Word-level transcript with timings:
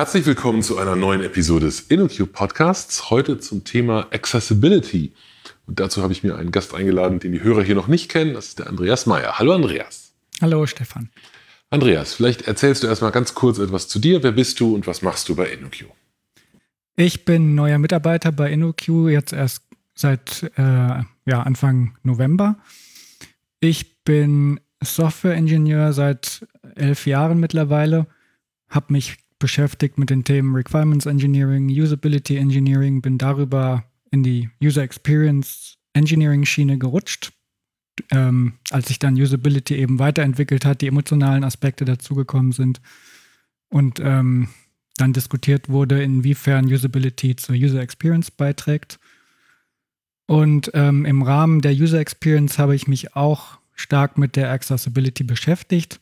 Herzlich 0.00 0.24
willkommen 0.24 0.62
zu 0.62 0.78
einer 0.78 0.96
neuen 0.96 1.20
Episode 1.20 1.66
des 1.66 1.80
InnoQ 1.80 2.32
Podcasts. 2.32 3.10
Heute 3.10 3.38
zum 3.38 3.64
Thema 3.64 4.06
Accessibility. 4.10 5.12
Und 5.66 5.78
dazu 5.78 6.02
habe 6.02 6.14
ich 6.14 6.22
mir 6.22 6.36
einen 6.36 6.52
Gast 6.52 6.74
eingeladen, 6.74 7.18
den 7.18 7.32
die 7.32 7.42
Hörer 7.42 7.62
hier 7.62 7.74
noch 7.74 7.86
nicht 7.86 8.10
kennen. 8.10 8.32
Das 8.32 8.46
ist 8.46 8.60
der 8.60 8.68
Andreas 8.68 9.04
Meyer. 9.04 9.38
Hallo 9.38 9.52
Andreas. 9.52 10.14
Hallo 10.40 10.64
Stefan. 10.64 11.10
Andreas, 11.68 12.14
vielleicht 12.14 12.48
erzählst 12.48 12.82
du 12.82 12.86
erstmal 12.86 13.10
ganz 13.10 13.34
kurz 13.34 13.58
etwas 13.58 13.88
zu 13.88 13.98
dir. 13.98 14.22
Wer 14.22 14.32
bist 14.32 14.58
du 14.58 14.74
und 14.74 14.86
was 14.86 15.02
machst 15.02 15.28
du 15.28 15.36
bei 15.36 15.48
InnoQ? 15.50 15.84
Ich 16.96 17.26
bin 17.26 17.54
neuer 17.54 17.76
Mitarbeiter 17.76 18.32
bei 18.32 18.50
InnoQ, 18.50 19.10
jetzt 19.10 19.34
erst 19.34 19.64
seit 19.94 20.50
äh, 20.56 20.62
ja, 20.62 21.42
Anfang 21.42 21.98
November. 22.04 22.56
Ich 23.60 24.02
bin 24.04 24.60
Software-Ingenieur 24.82 25.92
seit 25.92 26.46
elf 26.74 27.06
Jahren 27.06 27.38
mittlerweile, 27.38 28.06
habe 28.70 28.94
mich 28.94 29.18
beschäftigt 29.40 29.98
mit 29.98 30.10
den 30.10 30.22
Themen 30.22 30.54
Requirements 30.54 31.06
Engineering, 31.06 31.68
Usability 31.68 32.36
Engineering, 32.36 33.02
bin 33.02 33.18
darüber 33.18 33.84
in 34.12 34.22
die 34.22 34.48
User 34.62 34.82
Experience 34.82 35.78
Engineering 35.92 36.44
Schiene 36.44 36.78
gerutscht. 36.78 37.32
Ähm, 38.12 38.54
als 38.70 38.88
sich 38.88 38.98
dann 38.98 39.20
Usability 39.20 39.74
eben 39.74 39.98
weiterentwickelt 39.98 40.64
hat, 40.64 40.80
die 40.80 40.86
emotionalen 40.86 41.44
Aspekte 41.44 41.84
dazugekommen 41.84 42.52
sind 42.52 42.80
und 43.68 44.00
ähm, 44.00 44.48
dann 44.96 45.12
diskutiert 45.12 45.68
wurde, 45.68 46.02
inwiefern 46.02 46.66
Usability 46.66 47.36
zur 47.36 47.56
User 47.56 47.80
Experience 47.80 48.30
beiträgt. 48.30 48.98
Und 50.26 50.70
ähm, 50.74 51.04
im 51.04 51.22
Rahmen 51.22 51.60
der 51.60 51.72
User 51.72 51.98
Experience 51.98 52.58
habe 52.58 52.74
ich 52.74 52.86
mich 52.86 53.16
auch 53.16 53.58
stark 53.74 54.16
mit 54.16 54.36
der 54.36 54.50
Accessibility 54.50 55.24
beschäftigt, 55.24 56.00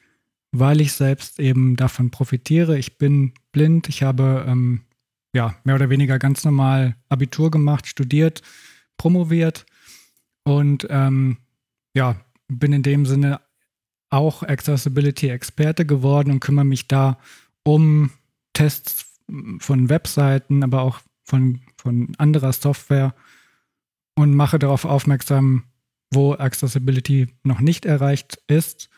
weil 0.52 0.80
ich 0.80 0.92
selbst 0.92 1.40
eben 1.40 1.76
davon 1.76 2.10
profitiere. 2.10 2.78
Ich 2.78 2.98
bin 2.98 3.32
blind, 3.52 3.88
ich 3.88 4.02
habe 4.02 4.44
ähm, 4.46 4.82
ja 5.34 5.54
mehr 5.64 5.74
oder 5.74 5.90
weniger 5.90 6.18
ganz 6.18 6.44
normal 6.44 6.96
Abitur 7.08 7.50
gemacht, 7.50 7.86
studiert, 7.86 8.42
promoviert 8.96 9.66
und 10.44 10.86
ähm, 10.90 11.38
ja, 11.94 12.16
bin 12.48 12.72
in 12.72 12.82
dem 12.82 13.04
Sinne 13.04 13.40
auch 14.10 14.42
Accessibility-Experte 14.42 15.84
geworden 15.84 16.30
und 16.30 16.40
kümmere 16.40 16.64
mich 16.64 16.88
da 16.88 17.18
um 17.62 18.10
Tests 18.54 19.20
von 19.58 19.90
Webseiten, 19.90 20.62
aber 20.62 20.80
auch 20.80 21.00
von, 21.24 21.60
von 21.76 22.14
anderer 22.16 22.54
Software 22.54 23.14
und 24.14 24.34
mache 24.34 24.58
darauf 24.58 24.86
aufmerksam, 24.86 25.64
wo 26.10 26.32
Accessibility 26.32 27.28
noch 27.42 27.60
nicht 27.60 27.84
erreicht 27.84 28.40
ist 28.46 28.88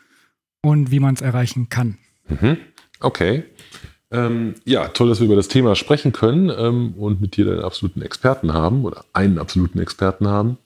und 0.61 0.91
wie 0.91 0.99
man 0.99 1.15
es 1.15 1.21
erreichen 1.21 1.69
kann. 1.69 1.97
Mhm. 2.27 2.57
Okay. 2.99 3.43
Ähm, 4.11 4.55
ja, 4.65 4.89
toll, 4.89 5.09
dass 5.09 5.19
wir 5.19 5.25
über 5.25 5.35
das 5.35 5.47
Thema 5.47 5.75
sprechen 5.75 6.11
können 6.11 6.51
ähm, 6.55 6.93
und 6.97 7.21
mit 7.21 7.37
dir 7.37 7.49
einen 7.49 7.61
absoluten 7.61 8.01
Experten 8.01 8.53
haben 8.53 8.83
oder 8.83 9.05
einen 9.13 9.39
absoluten 9.39 9.79
Experten 9.79 10.27
haben. 10.27 10.57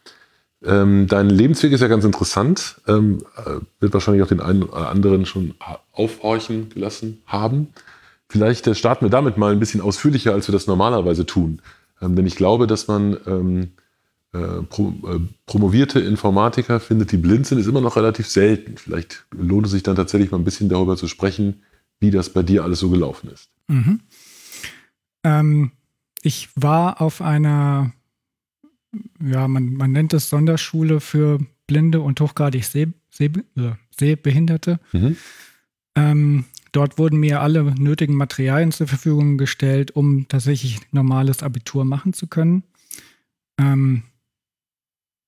Ähm, 0.64 1.06
dein 1.08 1.30
Lebensweg 1.30 1.72
ist 1.72 1.82
ja 1.82 1.88
ganz 1.88 2.06
interessant, 2.06 2.82
ähm, 2.88 3.24
äh, 3.38 3.60
wird 3.80 3.94
wahrscheinlich 3.94 4.24
auch 4.24 4.28
den 4.28 4.42
einen 4.42 4.64
oder 4.64 4.90
anderen 4.90 5.26
schon 5.28 5.54
aufhorchen 5.92 6.70
gelassen 6.70 7.22
haben. 7.28 7.68
Vielleicht 8.30 8.66
äh, 8.66 8.74
starten 8.74 9.06
wir 9.06 9.12
damit 9.12 9.38
mal 9.38 9.52
ein 9.52 9.60
bisschen 9.60 9.82
ausführlicher, 9.82 10.34
als 10.34 10.48
wir 10.48 10.54
das 10.54 10.66
normalerweise 10.66 11.28
tun. 11.28 11.62
Ähm, 12.02 12.16
denn 12.16 12.26
ich 12.26 12.36
glaube, 12.36 12.66
dass 12.66 12.88
man 12.88 13.18
ähm, 13.28 13.62
äh, 13.62 13.68
pro, 14.70 14.90
äh, 15.08 15.20
promovierte 15.46 16.00
Informatiker 16.00 16.80
findet, 16.80 17.12
die 17.12 17.18
blind 17.18 17.48
sind, 17.48 17.60
ist 17.60 17.68
immer 17.68 17.82
noch 17.82 17.96
relativ 17.96 18.28
selten. 18.28 18.78
Vielleicht 18.78 19.26
lohnt 19.32 19.66
es 19.66 19.72
sich 19.72 19.84
dann 19.84 19.96
tatsächlich 19.96 20.32
mal 20.32 20.38
ein 20.38 20.44
bisschen 20.44 20.70
darüber 20.70 20.98
zu 20.98 21.08
sprechen, 21.08 21.62
wie 22.00 22.12
das 22.12 22.32
bei 22.32 22.44
dir 22.44 22.64
alles 22.64 22.80
so 22.80 22.90
gelaufen 22.90 23.30
ist. 23.30 23.50
Mhm. 23.68 24.02
Ähm, 25.24 25.72
ich 26.22 26.50
war 26.56 27.02
auf 27.02 27.22
einer, 27.22 27.94
ja, 29.22 29.48
man, 29.48 29.74
man 29.74 29.92
nennt 29.92 30.14
es 30.14 30.30
Sonderschule 30.30 31.00
für 31.00 31.40
Blinde 31.68 32.02
und 32.02 32.20
hochgradig 32.20 32.66
Seh, 32.66 32.88
Seh, 33.10 33.26
äh, 33.26 33.74
Sehbehinderte. 33.98 34.80
Mhm. 34.92 35.18
Ähm, 35.96 36.46
dort 36.72 36.98
wurden 36.98 37.20
mir 37.20 37.42
alle 37.42 37.64
nötigen 37.76 38.16
Materialien 38.16 38.72
zur 38.72 38.88
Verfügung 38.88 39.38
gestellt, 39.38 39.96
um 39.96 40.28
tatsächlich 40.28 40.80
normales 40.92 41.42
Abitur 41.42 41.86
machen 41.86 42.14
zu 42.14 42.28
können. 42.28 42.64
Ähm, 43.58 44.04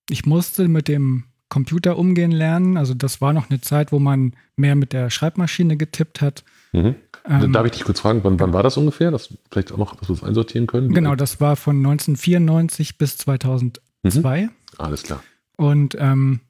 ich 0.10 0.26
musste 0.26 0.68
mit 0.68 0.88
dem 0.88 1.26
Computer 1.50 1.98
umgehen 1.98 2.32
lernen. 2.32 2.78
Also 2.78 2.94
das 2.94 3.22
war 3.22 3.34
noch 3.34 3.50
eine 3.50 3.62
Zeit, 3.62 3.92
wo 3.92 4.00
man 4.00 4.34
mehr 4.56 4.76
mit 4.76 4.94
der 4.94 5.10
Schreibmaschine 5.10 5.78
getippt 5.78 6.22
hat. 6.22 6.44
Mhm. 6.74 6.96
Ähm, 7.26 7.54
Darf 7.54 7.66
ich 7.66 7.74
dich 7.74 7.84
kurz 7.84 8.00
fragen, 8.00 8.24
wann, 8.24 8.40
wann 8.40 8.54
war 8.54 8.64
das 8.64 8.78
ungefähr? 8.78 9.12
Das 9.12 9.34
vielleicht 9.52 9.72
auch 9.72 9.78
noch, 9.78 9.96
dass 9.96 10.10
wir 10.10 10.16
es 10.16 10.24
einsortieren 10.24 10.68
können. 10.68 10.94
Genau, 10.94 11.16
das 11.16 11.40
war 11.40 11.56
von 11.56 11.78
1994 11.78 12.98
bis 12.98 13.18
2002. 13.18 14.44
Mhm. 14.44 14.50
Alles 14.78 15.04
klar. 15.04 15.24
Und 15.56 15.96
ähm, 16.00 16.42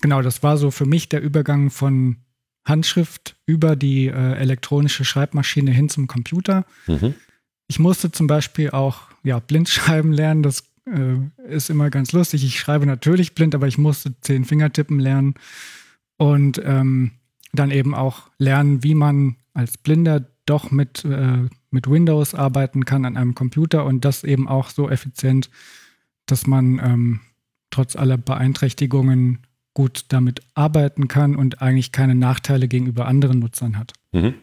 genau, 0.00 0.22
das 0.22 0.42
war 0.42 0.56
so 0.56 0.70
für 0.70 0.86
mich 0.86 1.08
der 1.08 1.22
Übergang 1.22 1.70
von 1.70 2.16
Handschrift 2.64 3.36
über 3.46 3.76
die 3.76 4.08
äh, 4.08 4.34
elektronische 4.34 5.04
Schreibmaschine 5.04 5.70
hin 5.70 5.88
zum 5.88 6.06
Computer. 6.06 6.66
Mhm. 6.86 7.14
Ich 7.66 7.78
musste 7.78 8.10
zum 8.10 8.26
Beispiel 8.26 8.70
auch 8.70 9.02
ja, 9.22 9.38
blind 9.38 9.68
schreiben 9.68 10.12
lernen. 10.12 10.42
Das 10.42 10.64
äh, 10.92 11.52
ist 11.54 11.70
immer 11.70 11.90
ganz 11.90 12.12
lustig. 12.12 12.44
Ich 12.44 12.58
schreibe 12.58 12.86
natürlich 12.86 13.34
blind, 13.34 13.54
aber 13.54 13.66
ich 13.66 13.78
musste 13.78 14.18
zehn 14.20 14.44
Fingertippen 14.44 14.98
lernen 14.98 15.34
und 16.16 16.60
ähm, 16.64 17.12
dann 17.52 17.70
eben 17.70 17.94
auch 17.94 18.30
lernen, 18.38 18.82
wie 18.82 18.94
man 18.94 19.36
als 19.54 19.78
Blinder 19.78 20.26
doch 20.46 20.70
mit, 20.70 21.04
äh, 21.04 21.48
mit 21.70 21.90
Windows 21.90 22.34
arbeiten 22.34 22.84
kann 22.84 23.04
an 23.04 23.16
einem 23.16 23.34
Computer 23.34 23.84
und 23.84 24.04
das 24.04 24.24
eben 24.24 24.48
auch 24.48 24.70
so 24.70 24.88
effizient, 24.88 25.50
dass 26.26 26.46
man 26.46 26.78
ähm, 26.82 27.20
trotz 27.70 27.96
aller 27.96 28.16
Beeinträchtigungen 28.16 29.46
gut 29.74 30.06
damit 30.08 30.40
arbeiten 30.54 31.06
kann 31.06 31.36
und 31.36 31.62
eigentlich 31.62 31.92
keine 31.92 32.14
Nachteile 32.14 32.66
gegenüber 32.66 33.06
anderen 33.06 33.38
Nutzern 33.38 33.78
hat. 33.78 33.92
Mhm. 34.12 34.34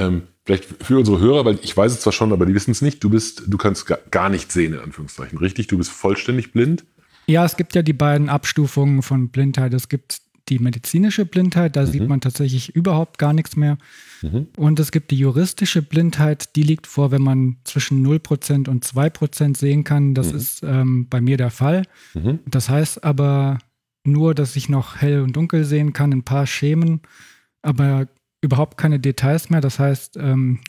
Ähm, 0.00 0.22
vielleicht 0.44 0.64
für 0.82 0.98
unsere 0.98 1.20
Hörer, 1.20 1.44
weil 1.44 1.58
ich 1.62 1.76
weiß 1.76 1.92
es 1.92 2.00
zwar 2.00 2.12
schon, 2.12 2.32
aber 2.32 2.46
die 2.46 2.54
wissen 2.54 2.72
es 2.72 2.82
nicht, 2.82 3.04
du 3.04 3.10
bist, 3.10 3.44
du 3.46 3.56
kannst 3.56 3.86
gar 4.10 4.28
nicht 4.28 4.50
sehen, 4.50 4.72
in 4.72 4.80
Anführungszeichen, 4.80 5.38
richtig? 5.38 5.68
Du 5.68 5.78
bist 5.78 5.90
vollständig 5.90 6.52
blind? 6.52 6.84
Ja, 7.26 7.44
es 7.44 7.56
gibt 7.56 7.74
ja 7.74 7.82
die 7.82 7.92
beiden 7.92 8.28
Abstufungen 8.28 9.02
von 9.02 9.28
Blindheit. 9.28 9.72
Es 9.74 9.88
gibt 9.88 10.20
die 10.48 10.58
medizinische 10.58 11.24
Blindheit, 11.24 11.76
da 11.76 11.82
mhm. 11.82 11.86
sieht 11.86 12.08
man 12.08 12.20
tatsächlich 12.20 12.74
überhaupt 12.74 13.18
gar 13.18 13.32
nichts 13.32 13.56
mehr. 13.56 13.78
Mhm. 14.22 14.48
Und 14.56 14.80
es 14.80 14.90
gibt 14.90 15.12
die 15.12 15.18
juristische 15.18 15.82
Blindheit, 15.82 16.56
die 16.56 16.64
liegt 16.64 16.86
vor, 16.88 17.12
wenn 17.12 17.22
man 17.22 17.58
zwischen 17.64 18.04
0% 18.04 18.68
und 18.68 18.84
2% 18.84 19.56
sehen 19.56 19.84
kann. 19.84 20.14
Das 20.14 20.32
mhm. 20.32 20.38
ist 20.38 20.62
ähm, 20.64 21.06
bei 21.08 21.20
mir 21.20 21.36
der 21.36 21.50
Fall. 21.50 21.84
Mhm. 22.14 22.40
Das 22.46 22.68
heißt 22.68 23.04
aber 23.04 23.58
nur, 24.02 24.34
dass 24.34 24.56
ich 24.56 24.68
noch 24.68 24.96
hell 24.96 25.20
und 25.20 25.36
dunkel 25.36 25.64
sehen 25.64 25.92
kann, 25.92 26.12
ein 26.12 26.24
paar 26.24 26.46
Schemen, 26.46 27.02
aber 27.62 28.08
überhaupt 28.40 28.76
keine 28.78 28.98
Details 28.98 29.50
mehr. 29.50 29.60
Das 29.60 29.78
heißt, 29.78 30.16
ähm, 30.16 30.60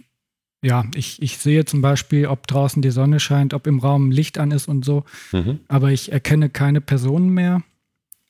ja, 0.63 0.85
ich, 0.93 1.21
ich 1.21 1.37
sehe 1.37 1.65
zum 1.65 1.81
Beispiel, 1.81 2.27
ob 2.27 2.45
draußen 2.47 2.81
die 2.81 2.91
Sonne 2.91 3.19
scheint, 3.19 3.53
ob 3.53 3.65
im 3.65 3.79
Raum 3.79 4.11
Licht 4.11 4.37
an 4.37 4.51
ist 4.51 4.67
und 4.67 4.85
so, 4.85 5.05
mhm. 5.31 5.59
aber 5.67 5.91
ich 5.91 6.11
erkenne 6.11 6.49
keine 6.49 6.81
Personen 6.81 7.29
mehr. 7.29 7.63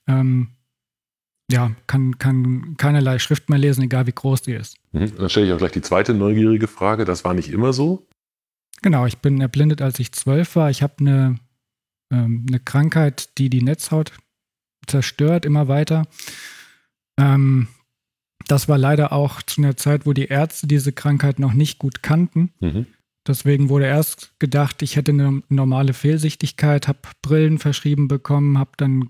Ähm, 0.08 0.50
ja, 1.52 1.72
kann, 1.88 2.18
kann 2.18 2.78
keinerlei 2.78 3.20
Schrift 3.20 3.50
mehr 3.50 3.60
lesen, 3.60 3.84
egal 3.84 4.08
wie 4.08 4.14
groß 4.14 4.44
die 4.44 4.54
ist. 4.54 4.78
Mhm. 4.94 5.16
Dann 5.18 5.30
stelle 5.30 5.48
ich 5.48 5.54
auch 5.54 5.58
gleich 5.58 5.74
die 5.74 5.82
zweite 5.82 6.14
neugierige 6.14 6.68
Frage. 6.68 7.04
Das 7.04 7.26
war 7.26 7.34
nicht 7.34 7.50
immer 7.50 7.74
so? 7.74 8.08
Genau, 8.82 9.06
ich 9.06 9.18
bin 9.18 9.42
erblindet, 9.42 9.82
als 9.82 10.00
ich 10.00 10.14
zwölf 10.14 10.56
war. 10.56 10.70
Ich 10.70 10.82
habe 10.82 10.94
eine, 11.00 11.36
ähm, 12.10 12.46
eine 12.48 12.60
Krankheit, 12.62 13.38
die 13.38 13.50
die 13.50 13.62
Netzhaut 13.62 14.14
zerstört, 14.88 15.46
immer 15.46 15.68
weiter. 15.68 16.08
Ähm, 17.18 17.68
das 18.52 18.68
war 18.68 18.78
leider 18.78 19.14
auch 19.14 19.42
zu 19.42 19.62
einer 19.62 19.78
Zeit, 19.78 20.06
wo 20.06 20.12
die 20.12 20.26
Ärzte 20.26 20.68
diese 20.68 20.92
Krankheit 20.92 21.40
noch 21.40 21.54
nicht 21.54 21.80
gut 21.80 22.04
kannten. 22.04 22.52
Mhm. 22.60 22.86
Deswegen 23.26 23.70
wurde 23.70 23.86
erst 23.86 24.34
gedacht, 24.40 24.82
ich 24.82 24.98
hätte 24.98 25.12
eine 25.12 25.42
normale 25.48 25.94
Fehlsichtigkeit, 25.94 26.90
habe 26.90 27.00
Brillen 27.22 27.60
verschrieben 27.60 28.10
bekommen, 28.10 28.58
habe 28.58 28.72
dann 28.76 29.10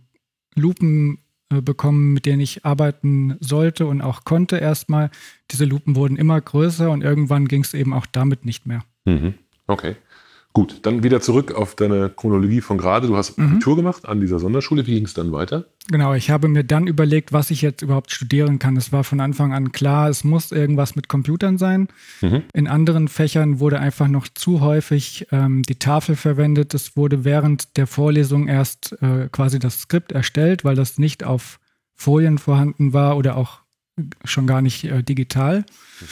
Lupen 0.54 1.20
äh, 1.50 1.60
bekommen, 1.60 2.14
mit 2.14 2.28
denen 2.28 2.42
ich 2.42 2.66
arbeiten 2.66 3.38
sollte 3.40 3.88
und 3.88 4.02
auch 4.02 4.26
konnte 4.26 4.58
erstmal. 4.58 5.10
Diese 5.50 5.66
Lupen 5.66 5.96
wurden 5.96 6.18
immer 6.18 6.40
größer 6.40 6.92
und 6.92 7.02
irgendwann 7.02 7.48
ging 7.48 7.64
es 7.64 7.74
eben 7.74 7.94
auch 7.94 8.06
damit 8.06 8.46
nicht 8.46 8.68
mehr. 8.68 8.84
Mhm. 9.06 9.34
Okay. 9.66 9.96
Gut, 10.54 10.80
dann 10.82 11.02
wieder 11.02 11.22
zurück 11.22 11.54
auf 11.54 11.76
deine 11.76 12.10
Chronologie 12.10 12.60
von 12.60 12.78
gerade. 12.78 13.08
Du 13.08 13.16
hast 13.16 13.38
mhm. 13.38 13.46
Abitur 13.46 13.78
gemacht 13.78 14.06
an 14.06 14.20
dieser 14.20 14.38
Sonderschule. 14.38 14.86
Wie 14.86 14.96
ging 14.96 15.06
es 15.06 15.14
dann 15.14 15.32
weiter? 15.32 15.68
Genau, 15.90 16.14
ich 16.14 16.30
habe 16.30 16.50
mir 16.50 16.66
dann 16.66 16.88
überlegt, 16.88 17.32
was 17.32 17.52
ich 17.52 17.62
jetzt 17.62 17.82
überhaupt 17.82 18.12
studieren 18.12 18.60
kann. 18.60 18.76
Es 18.76 18.92
war 18.92 19.06
von 19.06 19.22
Anfang 19.22 19.54
an 19.54 19.72
klar, 19.72 20.10
es 20.10 20.26
muss 20.26 20.52
irgendwas 20.52 20.96
mit 20.96 21.08
Computern 21.08 21.58
sein. 21.58 21.88
Mhm. 22.20 22.44
In 22.54 22.68
anderen 22.68 23.08
Fächern 23.08 23.62
wurde 23.62 23.80
einfach 23.80 24.10
noch 24.10 24.28
zu 24.28 24.60
häufig 24.60 25.28
ähm, 25.32 25.64
die 25.64 25.80
Tafel 25.80 26.18
verwendet. 26.18 26.74
Es 26.74 26.98
wurde 26.98 27.24
während 27.24 27.78
der 27.78 27.88
Vorlesung 27.88 28.50
erst 28.50 28.98
äh, 29.02 29.30
quasi 29.32 29.58
das 29.58 29.80
Skript 29.80 30.12
erstellt, 30.12 30.66
weil 30.66 30.76
das 30.76 30.98
nicht 30.98 31.24
auf 31.24 31.62
Folien 31.94 32.38
vorhanden 32.38 32.92
war 32.92 33.16
oder 33.16 33.38
auch 33.38 33.60
schon 34.26 34.48
gar 34.48 34.62
nicht 34.62 34.84
äh, 34.84 35.02
digital. 35.02 35.60
Mhm. 35.60 36.06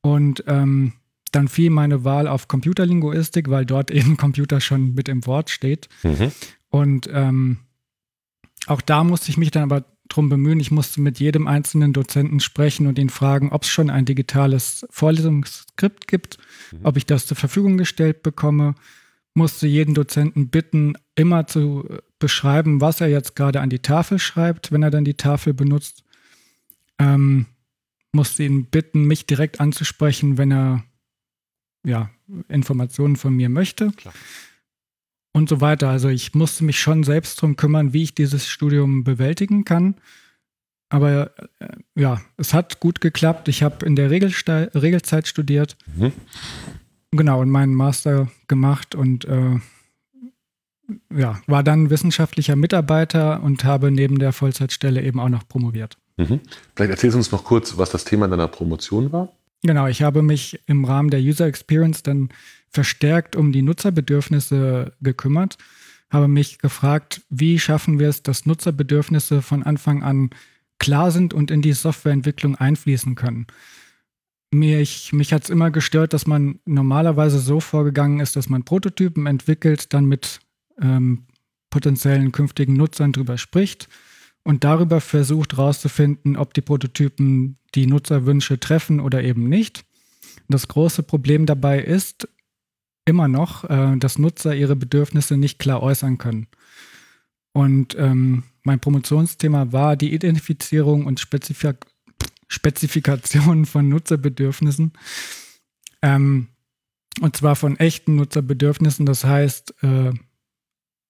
Und 0.00 0.44
ähm, 0.48 0.92
dann 1.34 1.48
fiel 1.48 1.70
meine 1.70 2.04
Wahl 2.04 2.28
auf 2.28 2.48
Computerlinguistik, 2.48 3.50
weil 3.50 3.66
dort 3.66 3.90
eben 3.90 4.16
Computer 4.18 4.60
schon 4.60 4.94
mit 4.94 5.08
im 5.08 5.26
Wort 5.26 5.50
steht. 5.50 5.88
Mhm. 6.02 6.32
Und 6.70 7.08
ähm, 7.12 7.58
auch 8.66 8.80
da 8.80 9.04
musste 9.04 9.30
ich 9.30 9.36
mich 9.36 9.50
dann 9.50 9.64
aber 9.64 9.84
drum 10.08 10.28
bemühen. 10.28 10.60
Ich 10.60 10.70
musste 10.70 11.00
mit 11.00 11.18
jedem 11.18 11.46
einzelnen 11.46 11.92
Dozenten 11.92 12.40
sprechen 12.40 12.86
und 12.86 12.98
ihn 12.98 13.10
fragen, 13.10 13.50
ob 13.50 13.62
es 13.62 13.68
schon 13.68 13.90
ein 13.90 14.04
digitales 14.04 14.86
Vorlesungsskript 14.90 16.08
gibt, 16.08 16.38
mhm. 16.72 16.80
ob 16.82 16.96
ich 16.96 17.06
das 17.06 17.26
zur 17.26 17.36
Verfügung 17.36 17.78
gestellt 17.78 18.22
bekomme. 18.22 18.74
Musste 19.34 19.66
jeden 19.66 19.94
Dozenten 19.94 20.48
bitten, 20.48 20.94
immer 21.16 21.46
zu 21.46 21.88
beschreiben, 22.18 22.80
was 22.80 23.00
er 23.00 23.08
jetzt 23.08 23.34
gerade 23.34 23.60
an 23.60 23.70
die 23.70 23.80
Tafel 23.80 24.18
schreibt, 24.18 24.70
wenn 24.70 24.82
er 24.82 24.90
dann 24.90 25.04
die 25.04 25.14
Tafel 25.14 25.54
benutzt. 25.54 26.04
Ähm, 26.98 27.46
musste 28.12 28.44
ihn 28.44 28.66
bitten, 28.66 29.04
mich 29.04 29.26
direkt 29.26 29.60
anzusprechen, 29.60 30.38
wenn 30.38 30.52
er 30.52 30.84
ja, 31.84 32.10
Informationen 32.48 33.16
von 33.16 33.34
mir 33.34 33.48
möchte. 33.48 33.90
Klar. 33.92 34.14
Und 35.32 35.48
so 35.48 35.60
weiter. 35.60 35.88
Also 35.88 36.08
ich 36.08 36.34
musste 36.34 36.64
mich 36.64 36.78
schon 36.78 37.02
selbst 37.02 37.42
darum 37.42 37.56
kümmern, 37.56 37.92
wie 37.92 38.04
ich 38.04 38.14
dieses 38.14 38.46
Studium 38.46 39.04
bewältigen 39.04 39.64
kann. 39.64 39.96
Aber 40.88 41.32
äh, 41.58 41.68
ja, 41.96 42.20
es 42.36 42.54
hat 42.54 42.80
gut 42.80 43.00
geklappt. 43.00 43.48
Ich 43.48 43.62
habe 43.62 43.84
in 43.84 43.96
der 43.96 44.10
Regelste 44.10 44.70
Regelzeit 44.74 45.26
studiert. 45.26 45.76
Mhm. 45.96 46.12
Genau, 47.10 47.40
und 47.40 47.50
meinen 47.50 47.74
Master 47.74 48.28
gemacht 48.48 48.94
und 48.94 49.24
äh, 49.24 49.58
ja, 51.14 51.40
war 51.46 51.62
dann 51.62 51.90
wissenschaftlicher 51.90 52.56
Mitarbeiter 52.56 53.42
und 53.42 53.64
habe 53.64 53.90
neben 53.90 54.18
der 54.18 54.32
Vollzeitstelle 54.32 55.02
eben 55.02 55.20
auch 55.20 55.28
noch 55.28 55.48
promoviert. 55.48 55.96
Mhm. 56.16 56.40
Vielleicht 56.74 56.90
erzählst 56.90 57.14
du 57.14 57.18
uns 57.18 57.32
noch 57.32 57.44
kurz, 57.44 57.76
was 57.78 57.90
das 57.90 58.04
Thema 58.04 58.28
deiner 58.28 58.48
Promotion 58.48 59.12
war. 59.12 59.32
Genau, 59.66 59.86
ich 59.86 60.02
habe 60.02 60.22
mich 60.22 60.60
im 60.66 60.84
Rahmen 60.84 61.08
der 61.08 61.20
User 61.20 61.46
Experience 61.46 62.02
dann 62.02 62.28
verstärkt 62.68 63.34
um 63.34 63.50
die 63.50 63.62
Nutzerbedürfnisse 63.62 64.92
gekümmert, 65.00 65.56
habe 66.10 66.28
mich 66.28 66.58
gefragt, 66.58 67.22
wie 67.30 67.58
schaffen 67.58 67.98
wir 67.98 68.10
es, 68.10 68.22
dass 68.22 68.44
Nutzerbedürfnisse 68.44 69.40
von 69.40 69.62
Anfang 69.62 70.02
an 70.02 70.30
klar 70.78 71.10
sind 71.10 71.32
und 71.32 71.50
in 71.50 71.62
die 71.62 71.72
Softwareentwicklung 71.72 72.56
einfließen 72.56 73.14
können. 73.14 73.46
Mich, 74.50 75.14
mich 75.14 75.32
hat 75.32 75.44
es 75.44 75.50
immer 75.50 75.70
gestört, 75.70 76.12
dass 76.12 76.26
man 76.26 76.60
normalerweise 76.66 77.38
so 77.38 77.58
vorgegangen 77.58 78.20
ist, 78.20 78.36
dass 78.36 78.50
man 78.50 78.64
Prototypen 78.64 79.26
entwickelt, 79.26 79.94
dann 79.94 80.04
mit 80.04 80.40
ähm, 80.78 81.24
potenziellen 81.70 82.32
künftigen 82.32 82.74
Nutzern 82.74 83.12
drüber 83.12 83.38
spricht 83.38 83.88
und 84.42 84.62
darüber 84.62 85.00
versucht 85.00 85.56
herauszufinden, 85.56 86.36
ob 86.36 86.52
die 86.52 86.60
Prototypen 86.60 87.56
die 87.74 87.86
Nutzerwünsche 87.86 88.60
treffen 88.60 89.00
oder 89.00 89.22
eben 89.22 89.48
nicht. 89.48 89.84
Das 90.48 90.68
große 90.68 91.02
Problem 91.02 91.46
dabei 91.46 91.80
ist 91.80 92.28
immer 93.04 93.28
noch, 93.28 93.64
äh, 93.64 93.96
dass 93.96 94.18
Nutzer 94.18 94.54
ihre 94.54 94.76
Bedürfnisse 94.76 95.36
nicht 95.36 95.58
klar 95.58 95.82
äußern 95.82 96.18
können. 96.18 96.48
Und 97.52 97.96
ähm, 97.98 98.44
mein 98.62 98.80
Promotionsthema 98.80 99.72
war 99.72 99.96
die 99.96 100.12
Identifizierung 100.12 101.06
und 101.06 101.20
Spezifik 101.20 101.86
Spezifikation 102.48 103.64
von 103.64 103.88
Nutzerbedürfnissen. 103.88 104.92
Ähm, 106.02 106.48
und 107.20 107.36
zwar 107.36 107.56
von 107.56 107.78
echten 107.78 108.16
Nutzerbedürfnissen, 108.16 109.06
das 109.06 109.24
heißt 109.24 109.82
äh, 109.82 110.12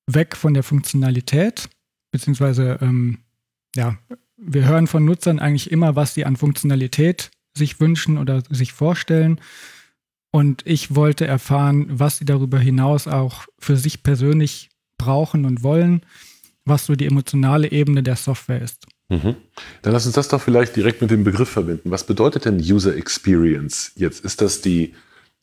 weg 0.06 0.36
von 0.36 0.54
der 0.54 0.62
Funktionalität, 0.62 1.68
beziehungsweise 2.12 2.78
ähm, 2.80 3.18
ja, 3.74 3.98
wir 4.36 4.64
hören 4.64 4.86
von 4.86 5.04
Nutzern 5.04 5.38
eigentlich 5.38 5.70
immer, 5.70 5.96
was 5.96 6.14
sie 6.14 6.24
an 6.24 6.36
Funktionalität 6.36 7.30
sich 7.56 7.80
wünschen 7.80 8.18
oder 8.18 8.42
sich 8.50 8.72
vorstellen. 8.72 9.40
Und 10.30 10.62
ich 10.66 10.94
wollte 10.94 11.26
erfahren, 11.26 11.86
was 11.88 12.18
sie 12.18 12.24
darüber 12.24 12.58
hinaus 12.58 13.06
auch 13.06 13.46
für 13.58 13.76
sich 13.76 14.02
persönlich 14.02 14.70
brauchen 14.98 15.44
und 15.44 15.62
wollen, 15.62 16.04
was 16.64 16.86
so 16.86 16.96
die 16.96 17.06
emotionale 17.06 17.70
Ebene 17.70 18.02
der 18.02 18.16
Software 18.16 18.60
ist. 18.60 18.86
Mhm. 19.08 19.36
Dann 19.82 19.92
lass 19.92 20.06
uns 20.06 20.14
das 20.14 20.28
doch 20.28 20.40
vielleicht 20.40 20.74
direkt 20.76 21.02
mit 21.02 21.10
dem 21.10 21.24
Begriff 21.24 21.50
verbinden. 21.50 21.90
Was 21.90 22.04
bedeutet 22.04 22.46
denn 22.46 22.56
User 22.56 22.96
Experience 22.96 23.92
jetzt? 23.94 24.24
Ist 24.24 24.40
das 24.40 24.60
die, 24.60 24.94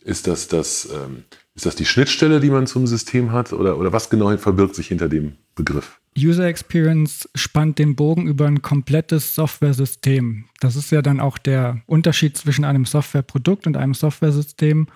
ist 0.04 0.28
das, 0.28 0.48
das, 0.48 0.90
ähm, 0.94 1.24
ist 1.56 1.66
das 1.66 1.76
die 1.76 1.86
Schnittstelle, 1.86 2.40
die 2.40 2.50
man 2.50 2.68
zum 2.68 2.88
System 2.88 3.32
hat? 3.32 3.54
Oder, 3.54 3.78
oder 3.78 3.94
was 3.94 4.10
genau 4.10 4.36
verbirgt 4.38 4.76
sich 4.76 4.88
hinter 4.88 5.08
dem 5.08 5.34
Begriff? 5.56 6.01
User 6.18 6.46
Experience 6.46 7.30
spannt 7.36 7.80
den 7.80 7.96
Bogen 7.96 8.28
über 8.28 8.46
ein 8.46 8.62
komplettes 8.62 9.36
Software-System. 9.36 10.46
Das 10.60 10.76
ist 10.76 10.92
ja 10.92 11.02
dann 11.02 11.20
auch 11.20 11.38
der 11.38 11.82
Unterschied 11.86 12.38
zwischen 12.38 12.66
einem 12.66 12.86
Softwareprodukt 12.86 13.66
und 13.66 13.78
einem 13.78 13.94
Software-System. 13.94 14.88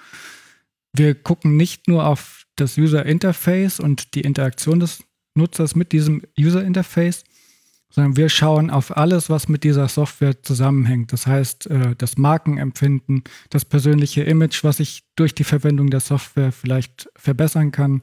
Wir 0.94 1.16
gucken 1.16 1.56
nicht 1.56 1.88
nur 1.88 2.06
auf 2.06 2.46
das 2.58 2.78
User 2.78 3.06
Interface 3.06 3.80
und 3.80 4.16
die 4.16 4.22
Interaktion 4.22 4.80
des 4.80 5.04
Nutzers 5.36 5.76
mit 5.76 5.92
diesem 5.92 6.22
User 6.38 6.64
Interface, 6.64 7.24
sondern 7.90 8.18
wir 8.18 8.28
schauen 8.28 8.70
auf 8.70 8.96
alles, 8.96 9.30
was 9.30 9.48
mit 9.48 9.64
dieser 9.64 9.88
Software 9.88 10.42
zusammenhängt. 10.42 11.14
Das 11.14 11.28
heißt, 11.28 11.68
äh, 11.68 11.96
das 11.98 12.18
Markenempfinden, 12.18 13.24
das 13.50 13.64
persönliche 13.64 14.24
Image, 14.24 14.64
was 14.66 14.82
ich 14.82 15.04
durch 15.16 15.34
die 15.34 15.46
Verwendung 15.46 15.90
der 15.90 16.02
Software 16.02 16.52
vielleicht 16.52 17.10
verbessern 17.16 17.72
kann, 17.72 18.02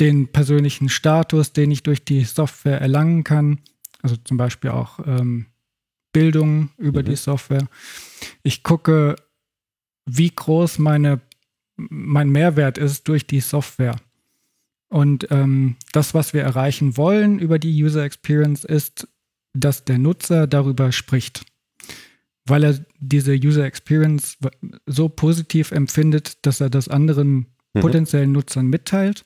den 0.00 0.28
persönlichen 0.28 0.88
Status, 0.88 1.52
den 1.52 1.70
ich 1.70 1.82
durch 1.82 2.04
die 2.04 2.24
Software 2.24 2.80
erlangen 2.80 3.24
kann. 3.24 3.60
Also 4.02 4.16
zum 4.16 4.36
Beispiel 4.36 4.70
auch 4.70 4.98
ähm, 5.06 5.46
Bildung 6.12 6.70
über 6.78 7.02
mhm. 7.02 7.06
die 7.06 7.16
Software. 7.16 7.68
Ich 8.42 8.62
gucke, 8.62 9.16
wie 10.06 10.30
groß 10.30 10.78
meine, 10.78 11.20
mein 11.76 12.30
Mehrwert 12.30 12.78
ist 12.78 13.08
durch 13.08 13.26
die 13.26 13.40
Software. 13.40 13.96
Und 14.88 15.28
ähm, 15.30 15.76
das, 15.92 16.14
was 16.14 16.34
wir 16.34 16.42
erreichen 16.42 16.96
wollen 16.96 17.38
über 17.38 17.58
die 17.58 17.82
User 17.82 18.04
Experience, 18.04 18.64
ist, 18.64 19.08
dass 19.54 19.84
der 19.84 19.98
Nutzer 19.98 20.46
darüber 20.46 20.92
spricht, 20.92 21.44
weil 22.44 22.64
er 22.64 22.84
diese 22.98 23.34
User 23.34 23.64
Experience 23.64 24.36
so 24.86 25.08
positiv 25.08 25.70
empfindet, 25.70 26.44
dass 26.46 26.60
er 26.60 26.70
das 26.70 26.88
anderen 26.88 27.46
mhm. 27.72 27.80
potenziellen 27.80 28.32
Nutzern 28.32 28.66
mitteilt 28.66 29.24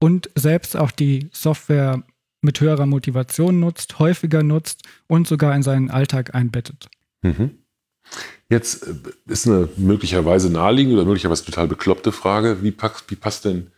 und 0.00 0.30
selbst 0.34 0.76
auch 0.76 0.90
die 0.90 1.28
Software 1.32 2.02
mit 2.40 2.60
höherer 2.60 2.86
Motivation 2.86 3.60
nutzt, 3.60 3.98
häufiger 3.98 4.42
nutzt 4.42 4.82
und 5.06 5.26
sogar 5.26 5.54
in 5.54 5.62
seinen 5.62 5.90
Alltag 5.90 6.34
einbettet. 6.34 6.88
Mhm. 7.22 7.50
Jetzt 8.48 8.86
äh, 8.86 8.94
ist 9.26 9.46
eine 9.46 9.68
möglicherweise 9.76 10.50
naheliegende 10.50 10.96
oder 10.96 11.06
möglicherweise 11.06 11.44
total 11.44 11.68
bekloppte 11.68 12.12
Frage, 12.12 12.62
wie, 12.62 12.70
pack, 12.70 13.02
wie 13.08 13.16
passt 13.16 13.44
denn 13.44 13.68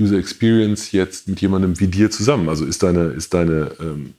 User 0.00 0.18
Experience 0.18 0.92
jetzt 0.92 1.28
mit 1.28 1.40
jemandem 1.40 1.78
wie 1.80 1.88
dir 1.88 2.10
zusammen? 2.10 2.48
Also 2.48 2.64
ist 2.64 2.82
deine, 2.82 3.06
ist 3.08 3.34
deine, 3.34 3.72
ähm, 3.80 4.14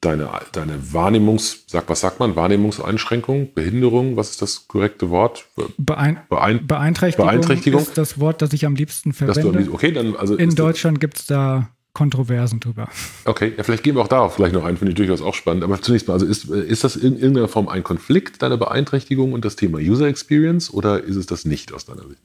deine, 0.00 0.30
deine 0.52 0.92
Wahrnehmungs, 0.92 1.64
sag, 1.66 1.88
was 1.88 2.00
sagt 2.00 2.20
man, 2.20 2.36
Wahrnehmungseinschränkung, 2.36 3.52
Behinderung, 3.54 4.16
was 4.16 4.30
ist 4.30 4.42
das 4.42 4.66
korrekte 4.66 5.10
Wort? 5.10 5.46
Beein 5.76 6.20
Beein 6.28 6.66
Beeinträchtigung, 6.66 7.26
Beeinträchtigung 7.26 7.82
ist 7.82 7.98
das 7.98 8.18
Wort, 8.18 8.42
das 8.42 8.52
ich 8.52 8.66
am 8.66 8.74
liebsten 8.74 9.12
verwende. 9.12 9.58
Liebsten, 9.58 9.74
okay, 9.74 9.92
dann, 9.92 10.16
also 10.16 10.36
In 10.36 10.54
Deutschland 10.54 11.00
gibt 11.00 11.18
es 11.18 11.26
da 11.26 11.68
Kontroversen 11.92 12.60
drüber. 12.60 12.88
Okay, 13.24 13.52
ja, 13.56 13.64
vielleicht 13.64 13.82
gehen 13.82 13.96
wir 13.96 14.02
auch 14.02 14.08
darauf 14.08 14.34
vielleicht 14.34 14.54
noch 14.54 14.64
ein, 14.64 14.76
finde 14.76 14.92
ich 14.92 14.96
durchaus 14.96 15.20
auch 15.20 15.34
spannend. 15.34 15.64
Aber 15.64 15.80
zunächst 15.82 16.06
mal, 16.08 16.14
also 16.14 16.24
ist, 16.24 16.44
ist 16.48 16.84
das 16.84 16.96
in 16.96 17.14
irgendeiner 17.14 17.48
Form 17.48 17.68
ein 17.68 17.82
Konflikt, 17.82 18.42
deine 18.42 18.56
Beeinträchtigung 18.56 19.32
und 19.32 19.44
das 19.44 19.56
Thema 19.56 19.78
User 19.78 20.06
Experience 20.06 20.72
oder 20.72 21.02
ist 21.02 21.16
es 21.16 21.26
das 21.26 21.44
nicht 21.44 21.72
aus 21.72 21.86
deiner 21.86 22.06
Sicht? 22.06 22.20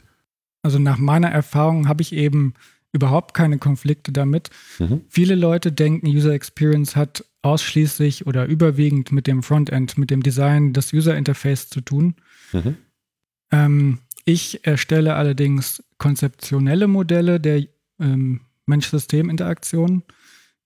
Also 0.62 0.80
nach 0.80 0.98
meiner 0.98 1.30
Erfahrung 1.30 1.88
habe 1.88 2.04
ich 2.04 2.14
eben 2.14 2.54
überhaupt 2.94 3.34
keine 3.34 3.58
Konflikte 3.58 4.12
damit. 4.12 4.50
Mhm. 4.80 5.02
Viele 5.10 5.36
Leute 5.36 5.72
denken, 5.72 6.08
User 6.08 6.32
Experience 6.32 6.96
hat 6.96 7.26
ausschließlich 7.46 8.26
oder 8.26 8.48
überwiegend 8.48 9.12
mit 9.12 9.28
dem 9.28 9.44
Frontend, 9.44 10.00
mit 10.00 10.10
dem 10.10 10.24
Design 10.24 10.74
des 10.74 10.92
User 10.92 11.16
Interface 11.16 11.70
zu 11.70 11.80
tun. 11.80 12.16
Mhm. 12.52 12.78
Ähm, 13.52 14.00
ich 14.26 14.66
erstelle 14.66 15.14
allerdings 15.14 15.84
konzeptionelle 16.00 16.88
Modelle 16.88 17.40
der 17.40 17.64
ähm, 18.00 18.42
Mensch-System-Interaktion. 18.66 20.02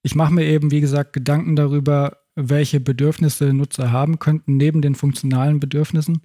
Ich 0.03 0.15
mache 0.15 0.33
mir 0.33 0.45
eben, 0.45 0.71
wie 0.71 0.79
gesagt, 0.79 1.12
Gedanken 1.12 1.57
darüber, 1.57 2.17
welche 2.36 2.79
Bedürfnisse 2.79 3.53
Nutzer 3.53 3.91
haben 3.91 4.17
könnten, 4.19 4.55
neben 4.55 4.81
den 4.81 4.95
funktionalen 4.95 5.59
Bedürfnissen. 5.59 6.21